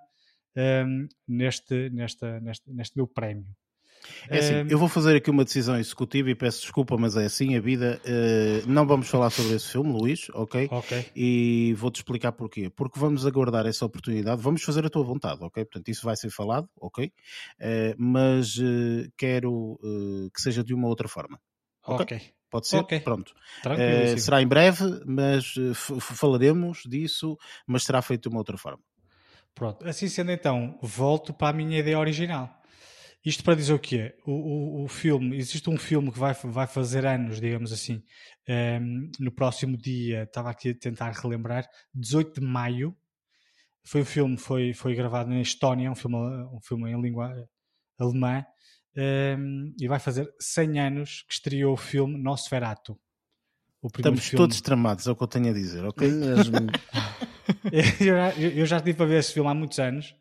[1.27, 3.48] neste, nesta, neste, neste meu prémio.
[4.30, 7.56] É assim, eu vou fazer aqui uma decisão executiva e peço desculpa, mas é assim
[7.56, 7.99] a vida.
[8.06, 10.68] Eh, não vamos falar sobre esse filme, Luís, ok?
[10.72, 11.06] Ok.
[11.15, 12.69] E vou-te explicar porquê.
[12.69, 15.64] Porque vamos aguardar essa oportunidade, vamos fazer a tua vontade, ok?
[15.65, 17.11] Portanto, isso vai ser falado, ok?
[17.60, 19.80] Eh, mas eh, quero
[20.34, 21.40] que seja de uma outra forma.
[21.85, 22.01] Ok.
[22.03, 22.34] Ok.
[22.49, 22.78] Pode ser?
[22.78, 22.99] Ok.
[23.02, 23.34] Pronto.
[24.07, 24.18] Sim.
[24.18, 27.37] será em breve, mas eh, falaremos disso,
[27.68, 28.84] mas será feito de uma outra forma.
[29.54, 29.87] Pronto.
[29.87, 32.49] Assim sendo então, volto para a minha ideia original.
[33.23, 34.15] Isto para dizer o quê?
[34.26, 38.02] O, o, o filme, existe um filme que vai, vai fazer anos, digamos assim,
[38.47, 42.95] ehm, no próximo dia, estava aqui a tentar relembrar, 18 de maio.
[43.84, 47.29] Foi um filme, foi, foi gravado na Estónia, um filme, um filme em língua
[47.99, 48.45] alemã,
[49.02, 52.99] ehm, e vai fazer 100 anos que estreou o filme Nosferatu.
[53.81, 54.37] O Estamos filme.
[54.37, 56.11] todos tramados, é o que eu tenho a dizer, ok?
[56.11, 56.55] Mesmo.
[57.71, 60.13] eu, já, eu já tive para ver esse filme há muitos anos.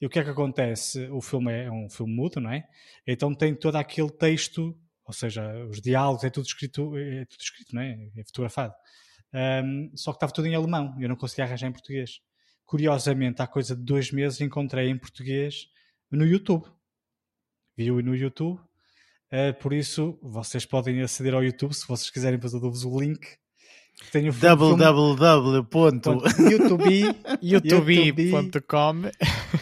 [0.00, 1.08] E o que é que acontece?
[1.10, 2.66] O filme é um filme mudo, não é?
[3.06, 4.74] Então tem todo aquele texto,
[5.04, 8.10] ou seja, os diálogos, é tudo escrito, é tudo escrito, não é?
[8.16, 8.74] É fotografado.
[9.32, 12.20] Um, só que estava tudo em alemão, eu não conseguia arranjar em português.
[12.64, 15.66] Curiosamente, há coisa de dois meses encontrei em português
[16.10, 16.66] no YouTube.
[17.80, 18.58] Vi-o no YouTube.
[19.32, 23.00] Uh, por isso, vocês podem aceder ao YouTube se vocês quiserem, depois eu dou-vos o
[23.00, 23.20] link.
[24.12, 25.64] Tenho o filme- www.
[25.64, 26.10] ponto.
[26.50, 28.92] YouTube, youtube.com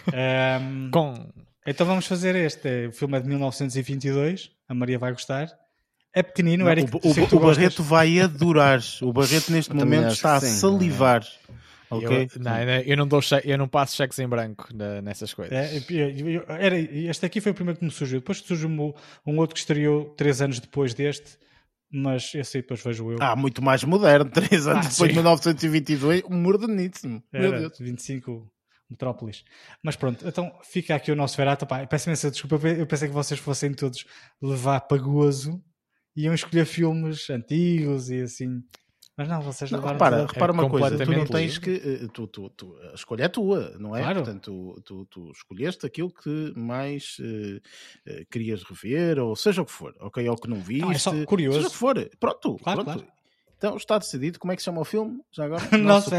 [0.09, 1.29] Um, com
[1.65, 2.89] então vamos fazer este.
[2.89, 4.51] O filme é de 1922.
[4.69, 5.49] A Maria vai gostar.
[6.15, 6.91] É pequenino, Eric.
[6.97, 7.41] o, o- o.
[7.41, 8.81] Barreto vai adorar.
[9.03, 10.57] O Barreto neste momento está a que sim.
[11.91, 12.29] Ok?
[12.35, 15.57] Eu, não, eu não dou che- eu não passo cheques em branco na- nessas coisas.
[15.57, 18.19] É, eu- eu- era, este aqui foi o primeiro que me surgiu.
[18.21, 18.93] Depois surgiu um,
[19.27, 21.39] um outro que estreou três anos depois deste,
[21.91, 23.19] mas esse aí depois vejo eu.
[23.21, 24.31] Ah, muito mais moderno.
[24.31, 26.23] Três anos Ah, depois de 1922.
[26.29, 27.23] Moderníssimo.
[27.33, 27.79] Meu Era Deus.
[27.79, 28.51] 25
[28.91, 29.45] Metrópolis.
[29.83, 31.67] Mas pronto, então fica aqui o nosso Verato.
[31.67, 34.05] Pá, peço imensa desculpa, eu pe- eu pensei que vocês fossem todos
[34.41, 35.63] levar para gozo
[36.17, 38.63] e iam escolher filmes antigos e assim.
[39.19, 41.71] Mas não, vocês Não, repara, repara uma coisa, tu não tens que.
[42.05, 44.01] eh, Tu, tu, tu- a escolha é tua, não é?
[44.01, 44.23] Claro.
[44.23, 47.61] Portanto, tu, tu escolheste aquilo que mais eh,
[48.07, 50.27] eh, querias rever, ou seja o que for, ok?
[50.29, 50.83] Ou que não viste.
[50.83, 51.57] Não, é só curioso.
[51.59, 52.11] Seja o que for.
[52.21, 52.99] Pronto, Claro, pronto.
[53.01, 53.13] claro.
[53.57, 54.39] Então está decidido.
[54.39, 55.19] Como é que se chama o filme?
[55.33, 55.65] Já agora?
[55.79, 56.11] Nosso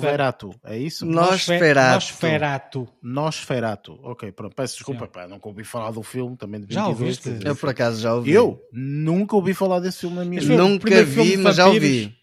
[0.00, 0.54] Verato.
[0.64, 1.04] É isso?
[1.04, 1.94] Nosferatu.
[1.94, 2.88] Nosferatu.
[3.02, 4.00] Nosferatu.
[4.02, 4.56] Ok, pronto.
[4.56, 7.00] Peço desculpa, pá, nunca ouvi falar do filme também de Já 22.
[7.00, 7.30] ouviste?
[7.30, 8.32] dizer, Eu por acaso já ouvi.
[8.32, 10.56] Eu nunca ouvi falar desse filme na minha vida.
[10.56, 12.16] Nunca vi, mas já ouvi.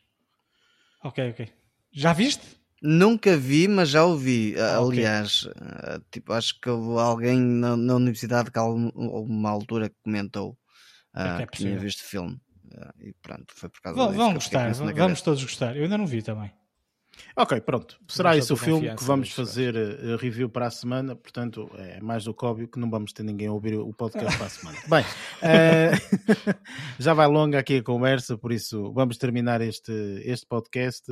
[1.04, 1.50] Ok, ok.
[1.92, 2.60] Já viste?
[2.82, 4.56] Nunca vi, mas já ouvi.
[4.58, 4.98] Ah, ok.
[4.98, 10.58] Aliás, ah, tipo, acho que alguém na, na universidade que uma altura que comentou
[11.14, 12.40] ah, É que é que tinha visto o filme.
[12.76, 15.24] Ah, e pronto, foi por causa Vão, disso vão gostar, vamos cabeça.
[15.24, 15.76] todos gostar.
[15.76, 16.52] Eu ainda não vi também.
[17.36, 18.00] Ok, pronto.
[18.08, 21.16] Será esse o filme que vamos fazer eh, review para a semana.
[21.16, 24.38] Portanto, é mais do que óbvio que não vamos ter ninguém a ouvir o podcast
[24.38, 24.78] para a semana.
[24.90, 25.06] Bem,
[25.42, 25.92] eh,
[27.00, 29.92] já vai longa aqui a conversa, por isso vamos terminar este,
[30.26, 31.06] este podcast.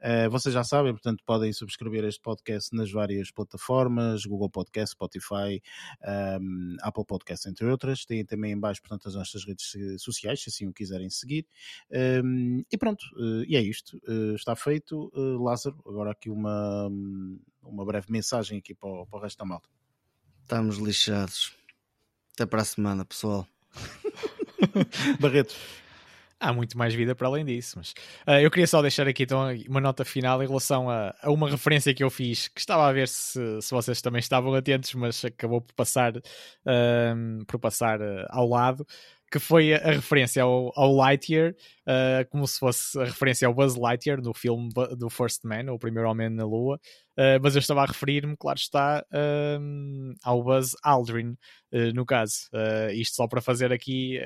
[0.00, 5.60] Eh, vocês já sabem, portanto, podem subscrever este podcast nas várias plataformas, Google Podcast, Spotify,
[6.04, 8.04] ehm, Apple Podcast, entre outras.
[8.04, 11.46] Têm também em baixo, portanto, as nossas redes sociais, se assim o quiserem seguir.
[12.22, 13.04] Um, e pronto,
[13.46, 14.00] e é isto.
[14.34, 15.10] Está feito.
[15.14, 16.88] Uh, Lázaro, agora aqui uma,
[17.62, 19.68] uma breve mensagem aqui para o, para o resto da malta.
[20.42, 21.54] Estamos lixados.
[22.32, 23.46] Até para a semana, pessoal.
[25.20, 25.54] Barreto,
[26.40, 27.94] Há muito mais vida para além disso, mas
[28.26, 31.48] ah, eu queria só deixar aqui então uma nota final em relação a, a uma
[31.48, 35.24] referência que eu fiz, que estava a ver se, se vocês também estavam atentos, mas
[35.24, 36.12] acabou por passar,
[36.66, 38.84] ahm, por passar ah, ao lado,
[39.32, 41.54] que foi a, referência ao, ao Lightyear,
[41.86, 45.78] ah, como se fosse a referência ao Buzz Lightyear no filme do First Man, o
[45.78, 46.78] primeiro homem na Lua,
[47.16, 49.04] Ah, mas eu estava a referir-me, claro está,
[50.22, 51.36] ao Buzz Aldrin,
[51.72, 52.48] eh, no caso.
[52.54, 54.18] Eh, isto só para fazer aqui,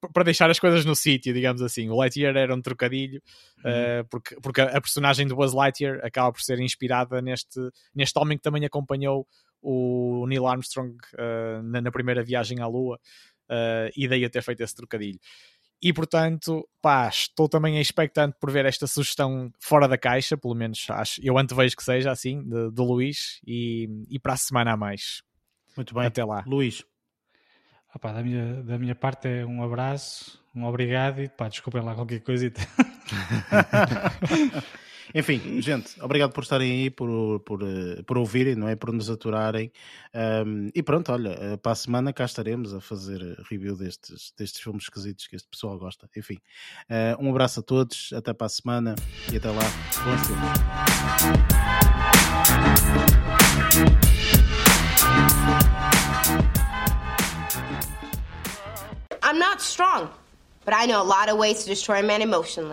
[0.00, 1.88] p- para deixar as coisas no sítio, digamos assim.
[1.88, 3.20] O Lightyear era um trocadilho,
[3.64, 7.60] eh, porque, porque a personagem do Buzz Lightyear acaba por ser inspirada neste,
[7.94, 9.26] neste homem que também acompanhou
[9.64, 12.98] o Neil Armstrong eh, na, na primeira viagem à Lua,
[13.52, 15.18] eh, e daí eu ter feito esse trocadilho.
[15.84, 20.86] E portanto, pá, estou também expectante por ver esta sugestão fora da caixa, pelo menos
[20.90, 24.76] acho, eu antevejo que seja assim, de- do Luís, e, e para a semana a
[24.76, 25.22] mais.
[25.76, 26.06] muito bem.
[26.06, 26.44] Até lá.
[26.46, 26.84] Luís,
[27.92, 31.82] Ah pá, da, minha, da minha parte é um abraço, um obrigado e pá, desculpem
[31.82, 32.50] lá qualquer coisa.
[35.14, 38.76] enfim, gente, obrigado por estarem aí, por, por, eh, por ouvirem, não é?
[38.76, 39.72] Por nos aturarem.
[40.14, 44.60] Um, e pronto, olha, eh, para a semana cá estaremos a fazer review destes, destes
[44.60, 46.08] filmes esquisitos que este pessoal gosta.
[46.16, 46.38] Enfim,
[46.88, 48.94] eh, um abraço a todos, até para a semana
[49.32, 49.62] e até lá.
[50.04, 51.62] Bons filmes.
[59.22, 60.10] I'm not strong,
[60.64, 62.70] but I know a lot of ways to destroy a man emotionally.